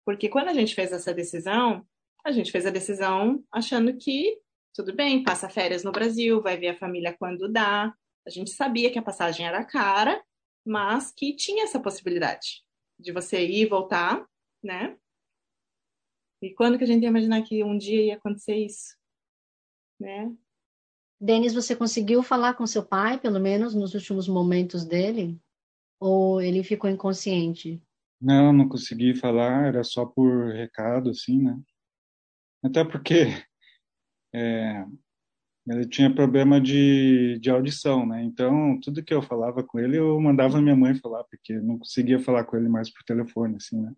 Porque 0.04 0.28
quando 0.28 0.48
a 0.48 0.52
gente 0.52 0.74
fez 0.74 0.90
essa 0.90 1.14
decisão, 1.14 1.86
a 2.24 2.32
gente 2.32 2.50
fez 2.50 2.66
a 2.66 2.70
decisão 2.70 3.44
achando 3.52 3.96
que 3.96 4.36
tudo 4.74 4.92
bem, 4.92 5.22
passa 5.22 5.48
férias 5.48 5.84
no 5.84 5.92
Brasil, 5.92 6.42
vai 6.42 6.56
ver 6.56 6.70
a 6.70 6.76
família 6.76 7.16
quando 7.16 7.48
dá. 7.48 7.94
A 8.26 8.30
gente 8.30 8.50
sabia 8.50 8.90
que 8.90 8.98
a 8.98 9.02
passagem 9.02 9.46
era 9.46 9.64
cara, 9.64 10.20
mas 10.66 11.12
que 11.12 11.36
tinha 11.36 11.62
essa 11.62 11.78
possibilidade 11.78 12.64
de 12.98 13.12
você 13.12 13.46
ir 13.46 13.62
e 13.62 13.66
voltar, 13.66 14.26
né? 14.60 14.98
E 16.42 16.52
quando 16.52 16.78
que 16.78 16.84
a 16.84 16.86
gente 16.88 17.04
ia 17.04 17.10
imaginar 17.10 17.42
que 17.42 17.62
um 17.62 17.78
dia 17.78 18.02
ia 18.02 18.16
acontecer 18.16 18.56
isso, 18.56 18.96
né? 20.00 20.34
Denis, 21.20 21.54
você 21.54 21.76
conseguiu 21.76 22.24
falar 22.24 22.54
com 22.54 22.66
seu 22.66 22.84
pai, 22.84 23.20
pelo 23.20 23.38
menos 23.38 23.72
nos 23.72 23.94
últimos 23.94 24.26
momentos 24.26 24.84
dele? 24.84 25.40
Ou 26.00 26.40
ele 26.40 26.62
ficou 26.62 26.88
inconsciente? 26.88 27.82
Não, 28.20 28.52
não 28.52 28.68
consegui 28.68 29.14
falar, 29.14 29.66
era 29.66 29.84
só 29.84 30.04
por 30.04 30.52
recado, 30.52 31.10
assim, 31.10 31.42
né? 31.42 31.58
Até 32.64 32.84
porque 32.84 33.26
é, 34.34 34.84
ele 35.68 35.88
tinha 35.88 36.14
problema 36.14 36.60
de, 36.60 37.38
de 37.40 37.50
audição, 37.50 38.06
né? 38.06 38.22
Então, 38.22 38.78
tudo 38.80 39.04
que 39.04 39.14
eu 39.14 39.22
falava 39.22 39.62
com 39.62 39.78
ele, 39.78 39.98
eu 39.98 40.20
mandava 40.20 40.60
minha 40.60 40.76
mãe 40.76 40.94
falar, 40.94 41.24
porque 41.24 41.54
não 41.60 41.78
conseguia 41.78 42.18
falar 42.18 42.44
com 42.44 42.56
ele 42.56 42.68
mais 42.68 42.90
por 42.90 43.02
telefone, 43.04 43.56
assim, 43.56 43.80
né? 43.80 43.94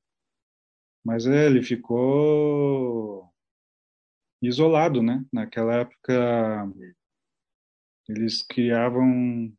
Mas 1.04 1.26
é, 1.26 1.46
ele 1.46 1.62
ficou 1.62 3.30
isolado, 4.42 5.02
né? 5.02 5.24
Naquela 5.32 5.76
época 5.76 6.70
eles 8.08 8.42
criavam 8.42 9.52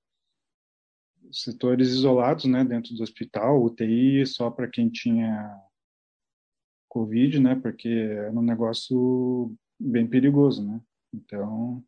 setores 1.31 1.89
isolados, 1.89 2.45
né, 2.45 2.63
dentro 2.63 2.93
do 2.95 3.03
hospital, 3.03 3.63
UTI 3.63 4.25
só 4.25 4.49
para 4.49 4.67
quem 4.67 4.89
tinha 4.89 5.59
Covid, 6.89 7.39
né, 7.39 7.55
porque 7.55 7.87
era 7.89 8.31
um 8.31 8.41
negócio 8.41 9.55
bem 9.79 10.07
perigoso, 10.07 10.65
né. 10.65 10.81
Então 11.13 11.83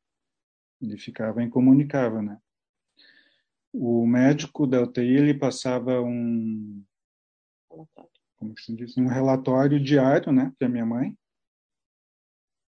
ele 0.81 0.97
ficava 0.97 1.43
incomunicável, 1.43 2.21
né. 2.21 2.39
O 3.73 4.05
médico 4.05 4.67
da 4.67 4.81
UTI 4.81 5.15
ele 5.17 5.33
passava 5.33 6.01
um 6.01 6.83
como 8.43 8.59
se 8.59 8.75
diz, 8.75 8.97
um 8.97 9.07
relatório 9.07 9.81
diário, 9.81 10.31
né, 10.31 10.53
para 10.59 10.67
minha 10.67 10.85
mãe. 10.85 11.17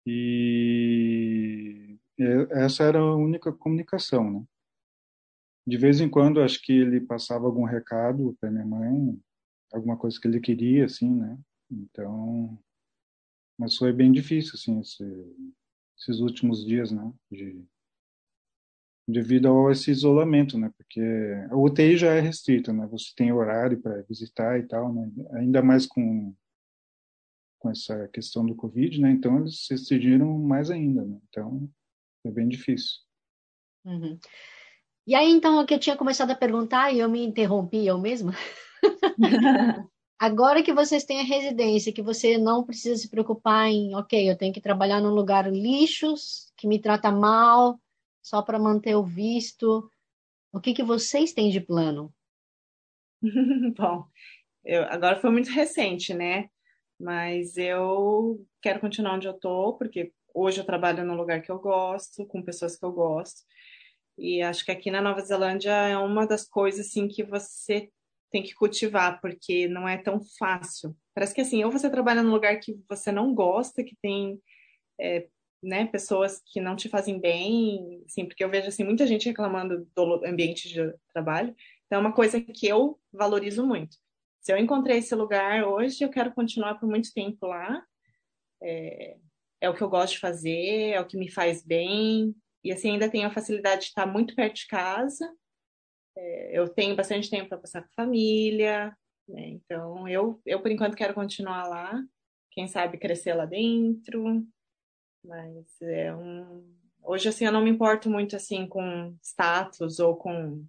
E 0.07 1.99
essa 2.53 2.85
era 2.85 2.99
a 2.99 3.17
única 3.17 3.53
comunicação, 3.53 4.31
né? 4.31 4.45
De 5.67 5.77
vez 5.79 6.01
em 6.01 6.09
quando, 6.09 6.41
acho 6.41 6.61
que 6.63 6.73
ele 6.73 7.01
passava 7.01 7.47
algum 7.47 7.65
recado 7.65 8.37
para 8.41 8.51
minha 8.51 8.67
mãe, 8.67 9.19
alguma 9.73 9.97
coisa 9.97 10.21
que 10.21 10.29
ele 10.29 10.41
queria, 10.41 10.85
assim, 10.85 11.11
né? 11.11 11.39
Então, 11.71 12.59
mas 13.59 13.77
foi 13.77 13.93
bem 13.93 14.13
difícil, 14.13 14.53
assim, 14.55 14.81
esse, 14.81 15.05
esses 15.99 16.21
últimos 16.21 16.65
dias, 16.65 16.91
né? 16.91 17.13
De, 17.31 17.65
devido 19.07 19.49
ao 19.49 19.71
esse 19.71 19.91
isolamento, 19.91 20.59
né? 20.59 20.71
Porque 20.77 21.01
a 21.51 21.57
UTI 21.57 21.97
já 21.97 22.15
é 22.15 22.21
restrita, 22.21 22.73
né? 22.73 22.87
Você 22.89 23.13
tem 23.17 23.33
horário 23.33 23.81
para 23.81 24.03
visitar 24.03 24.59
e 24.59 24.65
tal, 24.65 24.93
né? 24.93 25.11
Ainda 25.33 25.63
mais 25.63 25.87
com 25.87 26.35
com 27.59 27.71
essa 27.71 28.07
questão 28.09 28.45
do 28.45 28.55
Covid, 28.55 29.01
né? 29.01 29.11
Então 29.11 29.39
eles 29.39 29.67
restringiram 29.71 30.39
mais 30.39 30.71
ainda, 30.71 31.03
né? 31.03 31.19
Então 31.29 31.67
foi 32.23 32.31
bem 32.31 32.47
difícil. 32.47 33.01
Uhum. 33.87 34.19
E 35.07 35.15
aí, 35.15 35.31
então, 35.31 35.61
o 35.61 35.67
que 35.67 35.75
eu 35.75 35.79
tinha 35.79 35.97
começado 35.97 36.31
a 36.31 36.37
perguntar 36.37 36.91
e 36.93 36.99
eu 36.99 37.09
me 37.09 37.23
interrompi 37.23 37.87
eu 37.87 37.99
mesma. 37.99 38.33
Agora 40.19 40.63
que 40.63 40.73
vocês 40.73 41.05
têm 41.05 41.21
a 41.21 41.25
residência, 41.25 41.93
que 41.93 42.01
você 42.01 42.39
não 42.39 42.65
precisa 42.65 42.97
se 42.97 43.11
preocupar 43.11 43.69
em, 43.69 43.95
ok, 43.95 44.31
eu 44.31 44.39
tenho 44.39 44.55
que 44.55 44.61
trabalhar 44.61 45.01
num 45.01 45.15
lugar 45.15 45.53
lixos, 45.53 46.51
que 46.57 46.67
me 46.67 46.79
trata 46.79 47.11
mal, 47.11 47.79
só 48.23 48.41
para 48.41 48.59
manter 48.59 48.95
o 48.95 49.03
visto. 49.05 49.91
O 50.51 50.61
que, 50.61 50.73
que 50.73 50.83
vocês 50.83 51.35
têm 51.35 51.51
de 51.51 51.61
plano? 51.61 52.11
Bom, 53.77 54.07
eu, 54.65 54.85
agora 54.85 55.21
foi 55.21 55.31
muito 55.31 55.51
recente, 55.51 56.15
né? 56.15 56.49
Mas 56.99 57.59
eu 57.59 58.43
quero 58.63 58.81
continuar 58.81 59.17
onde 59.17 59.27
eu 59.27 59.35
tô, 59.35 59.75
porque 59.75 60.13
hoje 60.33 60.61
eu 60.61 60.65
trabalho 60.65 61.05
num 61.05 61.17
lugar 61.17 61.43
que 61.43 61.51
eu 61.51 61.59
gosto, 61.59 62.25
com 62.27 62.43
pessoas 62.43 62.77
que 62.77 62.85
eu 62.85 62.93
gosto. 62.93 63.43
E 64.17 64.43
acho 64.43 64.65
que 64.65 64.71
aqui 64.71 64.91
na 64.91 65.01
Nova 65.01 65.21
Zelândia 65.21 65.73
é 65.73 65.99
uma 65.99 66.27
das 66.27 66.47
coisas 66.49 66.87
assim 66.87 67.09
que 67.09 67.25
você 67.25 67.91
tem 68.31 68.43
que 68.43 68.55
cultivar, 68.55 69.21
porque 69.21 69.69
não 69.69 69.89
é 69.89 69.97
tão 69.97 70.21
fácil. 70.39 70.97
Parece 71.15 71.35
que 71.35 71.41
assim, 71.41 71.63
ou 71.65 71.71
você 71.71 71.89
trabalha 71.89 72.23
num 72.23 72.33
lugar 72.33 72.59
que 72.59 72.77
você 72.89 73.13
não 73.13 73.35
gosta, 73.35 73.85
que 73.85 73.97
tem 74.03 74.41
é, 75.01 75.29
né, 75.63 75.87
pessoas 75.87 76.43
que 76.45 76.61
não 76.61 76.77
te 76.77 76.89
fazem 76.89 77.21
bem, 77.21 78.03
assim, 78.07 78.27
porque 78.27 78.45
eu 78.45 78.51
vejo 78.51 78.69
assim 78.69 78.85
muita 78.85 79.07
gente 79.07 79.29
reclamando 79.29 79.89
do 79.95 80.25
ambiente 80.27 80.69
de 80.69 80.93
trabalho. 81.13 81.55
Então 81.87 81.99
é 81.99 82.01
uma 82.01 82.13
coisa 82.13 82.41
que 82.41 82.67
eu 82.67 82.99
valorizo 83.13 83.67
muito. 83.67 83.97
Se 84.41 84.53
eu 84.53 84.59
encontrei 84.59 84.99
esse 84.99 85.15
lugar 85.15 85.65
hoje, 85.65 86.05
eu 86.05 86.11
quero 86.11 86.33
continuar 86.35 86.75
por 86.75 86.89
muito 86.89 87.13
tempo 87.15 87.47
lá. 87.47 87.83
É, 88.63 89.17
é 89.61 89.71
o 89.71 89.75
que 89.75 89.83
eu 89.83 89.89
gosto 89.89 90.15
de 90.15 90.21
fazer, 90.21 90.91
é 90.91 91.01
o 91.01 91.07
que 91.07 91.17
me 91.17 91.31
faz 91.31 91.65
bem. 91.65 92.35
E 92.65 92.73
assim, 92.73 92.93
ainda 92.93 93.11
tenho 93.11 93.29
a 93.29 93.31
facilidade 93.31 93.83
de 93.83 93.87
estar 93.89 94.07
muito 94.07 94.35
perto 94.35 94.57
de 94.57 94.67
casa. 94.67 95.31
É, 96.17 96.59
eu 96.59 96.67
tenho 96.67 96.97
bastante 96.97 97.29
tempo 97.29 97.51
para 97.51 97.59
passar 97.59 97.83
com 97.83 97.89
a 97.89 98.05
família. 98.05 98.97
Né? 99.29 99.49
Então, 99.49 100.09
eu, 100.09 100.41
eu, 100.47 100.63
por 100.63 100.71
enquanto, 100.71 100.97
quero 100.97 101.13
continuar 101.13 101.69
lá. 101.69 102.03
Quem 102.51 102.67
sabe 102.67 102.97
crescer 102.97 103.35
lá 103.35 103.45
dentro. 103.45 104.47
Mas 105.23 105.67
é 105.83 106.15
um... 106.15 106.75
Hoje, 107.03 107.29
assim, 107.29 107.45
eu 107.45 107.53
não 107.53 107.63
me 107.63 107.69
importo 107.69 108.09
muito, 108.09 108.35
assim, 108.35 108.67
com 108.67 109.15
status 109.23 109.99
ou 109.99 110.17
com... 110.17 110.65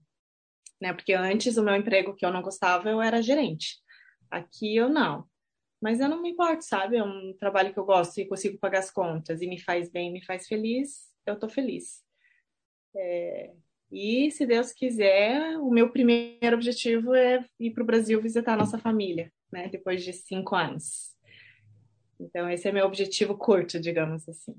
Né? 0.82 0.92
Porque 0.92 1.14
antes, 1.14 1.56
o 1.56 1.64
meu 1.64 1.76
emprego 1.78 2.14
que 2.14 2.26
eu 2.26 2.32
não 2.32 2.42
gostava, 2.42 2.90
eu 2.90 3.02
era 3.02 3.22
gerente. 3.22 3.78
Aqui, 4.30 4.76
eu 4.76 4.90
não. 4.90 5.26
Mas 5.82 6.02
eu 6.02 6.10
não 6.10 6.22
me 6.22 6.32
importo, 6.32 6.66
sabe? 6.66 6.98
É 6.98 7.04
um 7.04 7.34
trabalho 7.40 7.72
que 7.72 7.80
eu 7.80 7.86
gosto 7.86 8.18
e 8.18 8.28
consigo 8.28 8.58
pagar 8.58 8.80
as 8.80 8.92
contas 8.92 9.42
e 9.42 9.48
me 9.48 9.62
faz 9.62 9.90
bem, 9.90 10.12
me 10.12 10.26
faz 10.26 10.46
feliz 10.46 11.15
eu 11.26 11.40
tô 11.40 11.50
feliz. 11.50 12.04
É, 12.96 13.54
e, 13.92 14.32
se 14.32 14.46
Deus 14.46 14.74
quiser, 14.74 15.58
o 15.60 15.70
meu 15.70 15.92
primeiro 15.92 16.56
objetivo 16.56 17.14
é 17.14 17.46
ir 17.60 17.72
para 17.72 17.84
o 17.84 17.86
Brasil 17.86 18.22
visitar 18.22 18.54
a 18.54 18.58
nossa 18.58 18.78
família, 18.78 19.32
né? 19.52 19.70
Depois 19.70 20.04
de 20.04 20.12
cinco 20.12 20.56
anos. 20.56 21.16
Então, 22.20 22.50
esse 22.50 22.68
é 22.68 22.72
meu 22.72 22.86
objetivo 22.86 23.38
curto, 23.38 23.80
digamos 23.80 24.28
assim. 24.28 24.56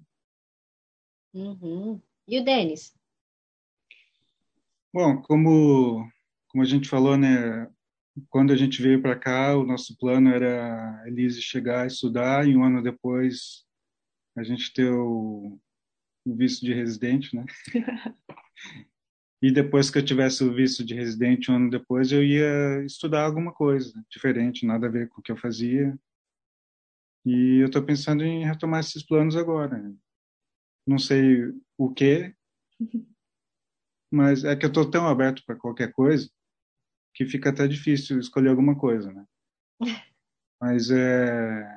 Uhum. 1.34 2.00
E 2.26 2.38
o 2.38 2.44
Denis? 2.44 2.94
Bom, 4.92 5.20
como, 5.22 6.08
como 6.48 6.62
a 6.62 6.66
gente 6.66 6.88
falou, 6.88 7.16
né? 7.16 7.70
Quando 8.30 8.52
a 8.52 8.56
gente 8.56 8.80
veio 8.80 9.02
para 9.02 9.18
cá, 9.18 9.54
o 9.56 9.64
nosso 9.66 9.96
plano 9.98 10.30
era 10.30 11.02
a 11.02 11.08
Elise 11.08 11.42
chegar, 11.42 11.86
estudar, 11.86 12.48
e 12.48 12.56
um 12.56 12.64
ano 12.64 12.82
depois 12.82 13.66
a 14.34 14.42
gente 14.42 14.72
ter 14.72 14.90
o, 14.90 15.58
o 16.26 16.34
visto 16.34 16.64
de 16.64 16.74
residente, 16.74 17.34
né? 17.34 17.44
e 19.40 19.52
depois 19.52 19.88
que 19.88 19.98
eu 19.98 20.04
tivesse 20.04 20.42
o 20.42 20.52
visto 20.52 20.84
de 20.84 20.94
residente, 20.94 21.50
um 21.50 21.56
ano 21.56 21.70
depois, 21.70 22.10
eu 22.10 22.22
ia 22.22 22.84
estudar 22.84 23.24
alguma 23.24 23.52
coisa 23.52 23.94
diferente, 24.10 24.66
nada 24.66 24.86
a 24.86 24.90
ver 24.90 25.08
com 25.08 25.20
o 25.20 25.22
que 25.22 25.30
eu 25.30 25.36
fazia. 25.36 25.98
E 27.24 27.58
eu 27.60 27.66
estou 27.66 27.82
pensando 27.82 28.24
em 28.24 28.44
retomar 28.44 28.80
esses 28.80 29.04
planos 29.04 29.36
agora. 29.36 29.82
Não 30.86 30.98
sei 30.98 31.52
o 31.78 31.92
que, 31.92 32.34
mas 34.12 34.44
é 34.44 34.54
que 34.56 34.64
eu 34.64 34.68
estou 34.68 34.90
tão 34.90 35.06
aberto 35.06 35.44
para 35.44 35.56
qualquer 35.56 35.92
coisa 35.92 36.30
que 37.14 37.24
fica 37.24 37.50
até 37.50 37.66
difícil 37.66 38.18
escolher 38.18 38.50
alguma 38.50 38.76
coisa, 38.78 39.12
né? 39.12 39.26
Mas 40.60 40.90
é 40.90 41.76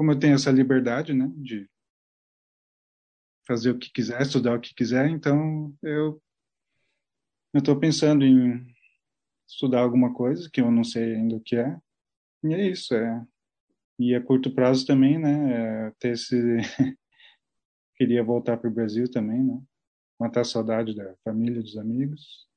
como 0.00 0.12
eu 0.12 0.18
tenho 0.18 0.34
essa 0.34 0.50
liberdade, 0.50 1.12
né, 1.12 1.30
de 1.36 1.68
fazer 3.50 3.72
o 3.72 3.78
que 3.78 3.90
quiser, 3.90 4.22
estudar 4.22 4.54
o 4.54 4.60
que 4.60 4.72
quiser, 4.72 5.10
então 5.10 5.76
eu 5.82 6.22
estou 7.52 7.76
pensando 7.76 8.24
em 8.24 8.64
estudar 9.44 9.80
alguma 9.80 10.14
coisa 10.14 10.48
que 10.48 10.60
eu 10.60 10.70
não 10.70 10.84
sei 10.84 11.16
ainda 11.16 11.34
o 11.34 11.40
que 11.40 11.56
é. 11.56 11.76
E 12.44 12.54
é 12.54 12.68
isso, 12.68 12.94
é. 12.94 13.26
E 13.98 14.14
a 14.14 14.22
curto 14.22 14.54
prazo 14.54 14.86
também, 14.86 15.18
né, 15.18 15.88
é 15.88 15.92
ter 15.98 16.12
esse 16.12 16.36
queria 17.96 18.22
voltar 18.22 18.56
para 18.56 18.70
o 18.70 18.72
Brasil 18.72 19.10
também, 19.10 19.42
né? 19.42 19.60
Matar 20.16 20.42
a 20.42 20.44
saudade 20.44 20.94
da 20.94 21.16
família, 21.24 21.60
dos 21.60 21.76
amigos. 21.76 22.48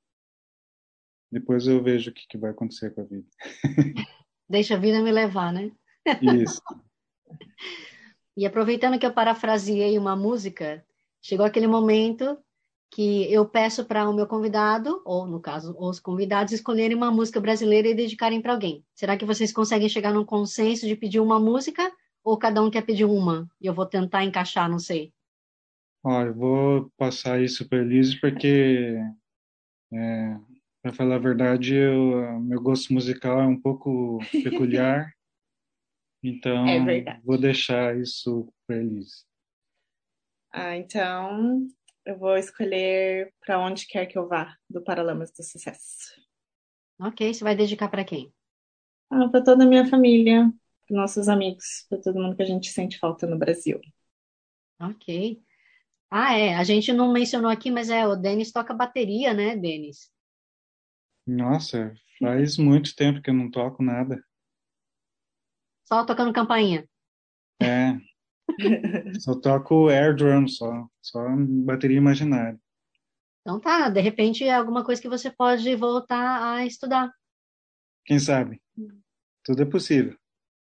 Depois 1.31 1.65
eu 1.65 1.81
vejo 1.81 2.11
o 2.11 2.13
que, 2.13 2.27
que 2.27 2.37
vai 2.37 2.51
acontecer 2.51 2.93
com 2.93 3.01
a 3.01 3.05
vida. 3.05 3.27
Deixa 4.47 4.75
a 4.75 4.79
vida 4.79 5.01
me 5.01 5.11
levar, 5.11 5.51
né? 5.51 5.71
Isso. 6.21 6.61
E 8.35 8.45
aproveitando 8.45 8.97
que 8.97 9.05
eu 9.05 9.13
parafraseei 9.13 9.97
uma 9.97 10.15
música, 10.15 10.83
chegou 11.21 11.45
aquele 11.45 11.67
momento 11.67 12.37
que 12.91 13.31
eu 13.31 13.47
peço 13.47 13.85
para 13.85 14.07
o 14.07 14.13
meu 14.13 14.27
convidado, 14.27 15.01
ou 15.03 15.25
no 15.25 15.39
caso, 15.39 15.75
os 15.79 15.99
convidados, 15.99 16.53
escolherem 16.53 16.95
uma 16.95 17.11
música 17.11 17.39
brasileira 17.39 17.87
e 17.87 17.95
dedicarem 17.95 18.41
para 18.41 18.53
alguém. 18.53 18.83
Será 18.93 19.17
que 19.17 19.25
vocês 19.25 19.51
conseguem 19.51 19.89
chegar 19.89 20.13
num 20.13 20.25
consenso 20.25 20.87
de 20.87 20.95
pedir 20.95 21.19
uma 21.19 21.39
música 21.39 21.91
ou 22.23 22.37
cada 22.37 22.61
um 22.61 22.69
quer 22.69 22.83
pedir 22.83 23.05
uma? 23.05 23.49
E 23.59 23.65
eu 23.65 23.73
vou 23.73 23.85
tentar 23.85 24.23
encaixar, 24.23 24.69
não 24.69 24.77
sei. 24.77 25.11
Olha, 26.03 26.27
eu 26.27 26.35
vou 26.35 26.91
passar 26.97 27.41
isso 27.41 27.67
para 27.67 27.79
Elise 27.79 28.19
porque, 28.19 28.95
é, 29.91 30.37
para 30.81 30.93
falar 30.93 31.15
a 31.15 31.19
verdade, 31.19 31.75
eu, 31.75 32.39
meu 32.41 32.61
gosto 32.61 32.93
musical 32.93 33.41
é 33.41 33.45
um 33.45 33.59
pouco 33.59 34.19
peculiar 34.43 35.11
Então, 36.23 36.87
é 36.87 37.21
vou 37.23 37.37
deixar 37.37 37.97
isso 37.99 38.51
para 38.65 38.77
Elise. 38.77 39.25
Ah, 40.51 40.77
então, 40.77 41.67
eu 42.05 42.17
vou 42.17 42.37
escolher 42.37 43.33
para 43.45 43.59
onde 43.59 43.87
quer 43.87 44.05
que 44.05 44.17
eu 44.17 44.27
vá, 44.27 44.55
do 44.69 44.83
Paralamas 44.83 45.31
do 45.31 45.43
Sucesso. 45.43 46.13
Ok, 46.99 47.33
você 47.33 47.43
vai 47.43 47.55
dedicar 47.55 47.89
para 47.89 48.03
quem? 48.05 48.33
Ah, 49.09 49.27
para 49.29 49.43
toda 49.43 49.63
a 49.63 49.67
minha 49.67 49.85
família, 49.85 50.51
para 50.87 50.97
nossos 50.97 51.27
amigos, 51.29 51.85
para 51.89 51.99
todo 52.01 52.19
mundo 52.21 52.35
que 52.35 52.43
a 52.43 52.45
gente 52.45 52.69
sente 52.69 52.99
falta 52.99 53.27
no 53.27 53.37
Brasil. 53.37 53.79
Ok. 54.79 55.41
Ah, 56.11 56.37
é, 56.37 56.55
a 56.55 56.63
gente 56.63 56.93
não 56.93 57.11
mencionou 57.13 57.51
aqui, 57.51 57.71
mas 57.71 57.89
é, 57.89 58.07
o 58.07 58.15
Denis 58.15 58.51
toca 58.51 58.73
bateria, 58.73 59.33
né, 59.33 59.55
Denis? 59.55 60.11
Nossa, 61.27 61.93
faz 62.17 62.57
muito 62.57 62.95
tempo 62.95 63.21
que 63.21 63.29
eu 63.29 63.33
não 63.33 63.51
toco 63.51 63.83
nada. 63.83 64.23
Só 65.85 66.05
tocando 66.05 66.33
campainha. 66.33 66.87
É. 67.61 67.97
só 69.19 69.39
toco 69.39 69.89
air 69.89 70.15
drum, 70.15 70.47
só. 70.47 70.87
Só 71.01 71.19
bateria 71.65 71.97
imaginária. 71.97 72.59
Então 73.41 73.59
tá, 73.59 73.89
de 73.89 73.99
repente 73.99 74.43
é 74.45 74.53
alguma 74.53 74.85
coisa 74.85 75.01
que 75.01 75.09
você 75.09 75.29
pode 75.29 75.75
voltar 75.75 76.55
a 76.55 76.65
estudar. 76.65 77.11
Quem 78.05 78.17
sabe? 78.17 78.61
Tudo 79.43 79.61
é 79.61 79.65
possível. 79.65 80.17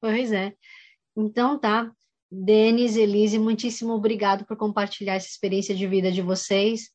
Pois 0.02 0.32
é. 0.32 0.54
Então 1.16 1.58
tá. 1.58 1.92
Denis, 2.30 2.98
Elise, 2.98 3.40
muitíssimo 3.40 3.94
obrigado 3.94 4.46
por 4.46 4.58
compartilhar 4.58 5.16
essa 5.16 5.30
experiência 5.30 5.74
de 5.74 5.88
vida 5.88 6.12
de 6.12 6.22
vocês. 6.22 6.92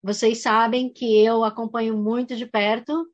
Vocês 0.00 0.40
sabem 0.40 0.92
que 0.92 1.24
eu 1.24 1.42
acompanho 1.42 1.98
muito 1.98 2.36
de 2.36 2.46
perto 2.46 3.04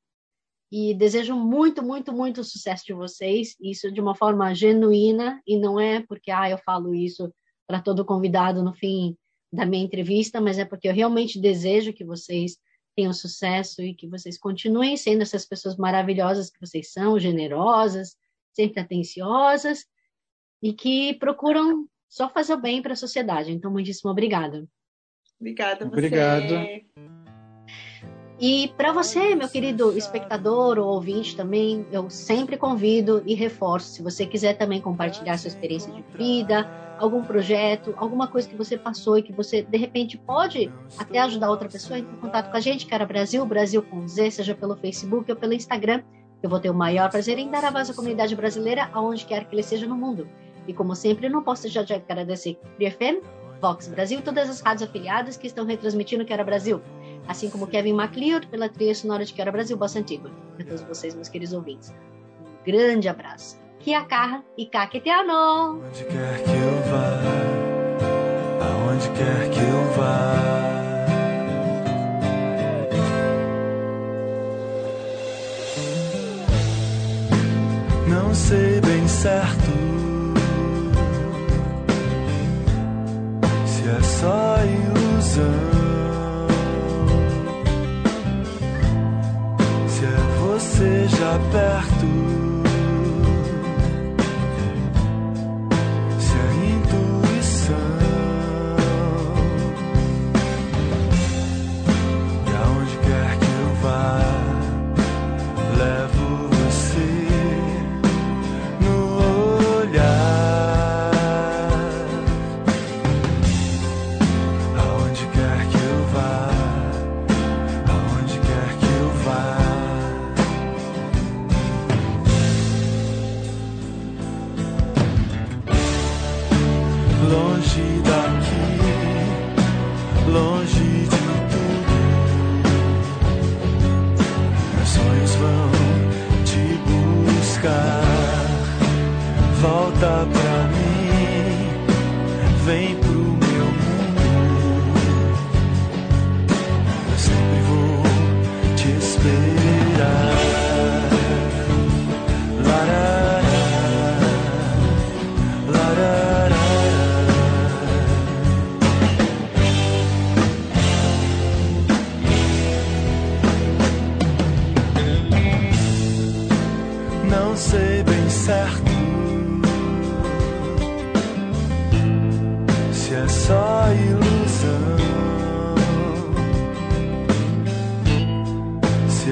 e 0.77 0.93
desejo 0.93 1.37
muito, 1.37 1.85
muito, 1.85 2.13
muito 2.13 2.43
sucesso 2.43 2.85
de 2.85 2.93
vocês, 2.93 3.55
isso 3.61 3.93
de 3.93 4.01
uma 4.01 4.13
forma 4.13 4.53
genuína 4.53 5.41
e 5.47 5.57
não 5.57 5.79
é 5.79 6.01
porque 6.01 6.33
ah, 6.33 6.51
eu 6.51 6.59
falo 6.59 6.93
isso 6.93 7.33
para 7.65 7.81
todo 7.81 8.05
convidado 8.05 8.61
no 8.61 8.75
fim 8.75 9.17
da 9.53 9.65
minha 9.65 9.85
entrevista, 9.85 10.41
mas 10.41 10.59
é 10.59 10.65
porque 10.65 10.89
eu 10.89 10.93
realmente 10.93 11.41
desejo 11.41 11.93
que 11.93 12.05
vocês 12.05 12.57
tenham 12.97 13.13
sucesso 13.13 13.83
e 13.83 13.95
que 13.95 14.09
vocês 14.09 14.37
continuem 14.37 14.97
sendo 14.97 15.23
essas 15.23 15.47
pessoas 15.47 15.77
maravilhosas 15.77 16.51
que 16.51 16.59
vocês 16.59 16.91
são, 16.91 17.21
generosas, 17.21 18.17
sempre 18.53 18.81
atenciosas 18.81 19.85
e 20.61 20.73
que 20.73 21.15
procuram 21.15 21.87
só 22.09 22.29
fazer 22.29 22.55
o 22.55 22.61
bem 22.61 22.83
para 22.83 22.95
a 22.95 22.97
sociedade. 22.97 23.53
Então, 23.53 23.71
muitíssimo 23.71 24.11
obrigada. 24.11 24.67
Obrigada, 25.39 25.85
você. 25.85 25.87
Obrigado. 25.87 27.14
E 28.47 28.69
para 28.77 28.93
você, 28.93 29.35
meu 29.35 29.49
querido 29.49 29.97
espectador 29.97 30.79
ou 30.79 30.89
ouvinte 30.89 31.35
também, 31.35 31.87
eu 31.91 32.11
sempre 32.11 32.59
convido 32.59 33.23
e 33.25 33.35
reforço, 33.35 33.89
se 33.89 34.03
você 34.03 34.27
quiser 34.27 34.53
também 34.59 34.83
compartilhar 34.83 35.39
sua 35.39 35.49
experiência 35.49 35.91
de 35.91 36.05
vida, 36.15 36.69
algum 36.99 37.23
projeto, 37.23 37.95
alguma 37.97 38.29
coisa 38.29 38.47
que 38.47 38.55
você 38.55 38.77
passou 38.77 39.17
e 39.17 39.23
que 39.23 39.33
você 39.33 39.63
de 39.63 39.79
repente 39.79 40.19
pode 40.19 40.71
até 40.99 41.21
ajudar 41.21 41.49
outra 41.49 41.71
pessoa, 41.71 41.99
entre 41.99 42.15
em 42.15 42.19
contato 42.19 42.51
com 42.51 42.57
a 42.59 42.61
gente, 42.61 42.85
cara 42.85 43.07
Brasil, 43.07 43.47
Brasil 43.47 43.83
com 43.83 44.07
Z, 44.07 44.33
seja 44.33 44.55
pelo 44.55 44.77
Facebook 44.77 45.33
ou 45.33 45.39
pelo 45.39 45.55
Instagram. 45.55 46.03
Eu 46.43 46.51
vou 46.51 46.61
ter 46.61 46.69
o 46.69 46.75
maior 46.75 47.11
prazer 47.11 47.39
em 47.39 47.51
dar 47.51 47.65
a 47.65 47.71
voz 47.71 47.89
à 47.89 47.95
comunidade 47.95 48.37
brasileira 48.37 48.91
aonde 48.93 49.25
quer 49.25 49.47
que 49.47 49.55
ele 49.55 49.63
seja 49.63 49.87
no 49.87 49.97
mundo. 49.97 50.29
E 50.69 50.75
como 50.75 50.95
sempre, 50.95 51.31
não 51.31 51.43
posso 51.43 51.63
deixar 51.63 51.83
de 51.83 51.95
agradecer 51.95 52.59
Free 52.77 52.91
FM, 52.91 53.25
Vox 53.59 53.89
Brasil, 53.89 54.21
todas 54.21 54.51
as 54.51 54.61
rádios 54.61 54.87
afiliadas 54.87 55.39
que 55.39 55.47
estão 55.47 55.65
retransmitindo 55.65 56.27
Quero 56.27 56.45
Brasil 56.45 56.83
assim 57.29 57.51
como 57.51 57.67
Kevin 57.67 57.95
MacLeod 57.95 58.47
pela 58.49 58.69
trilha 58.69 58.95
sonora 58.95 59.25
de 59.25 59.33
Que 59.33 59.41
Era 59.41 59.53
Brasil, 59.53 59.77
Bossa 59.77 59.99
Antiga. 59.99 60.31
Para 60.57 60.67
todos 60.67 60.83
vocês, 60.83 61.15
meus 61.15 61.29
queridos 61.29 61.55
ouvintes. 61.55 61.91
Um 62.41 62.65
grande 62.65 63.09
abraço. 63.09 63.59
Kiakarra 63.81 64.43
e 64.57 64.67
Kaketeano! 64.67 65.83
Onde 65.87 66.05
quer 66.05 66.43
que 66.43 66.51
eu 66.51 66.83
vá, 66.91 67.21
aonde 68.65 69.09
quer 69.11 69.51
que 69.51 69.61
eu 69.61 69.93
vá. 69.97 70.64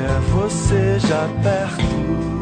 é 0.05 0.21
você 0.33 0.99
já 0.99 1.29
perto. 1.43 2.42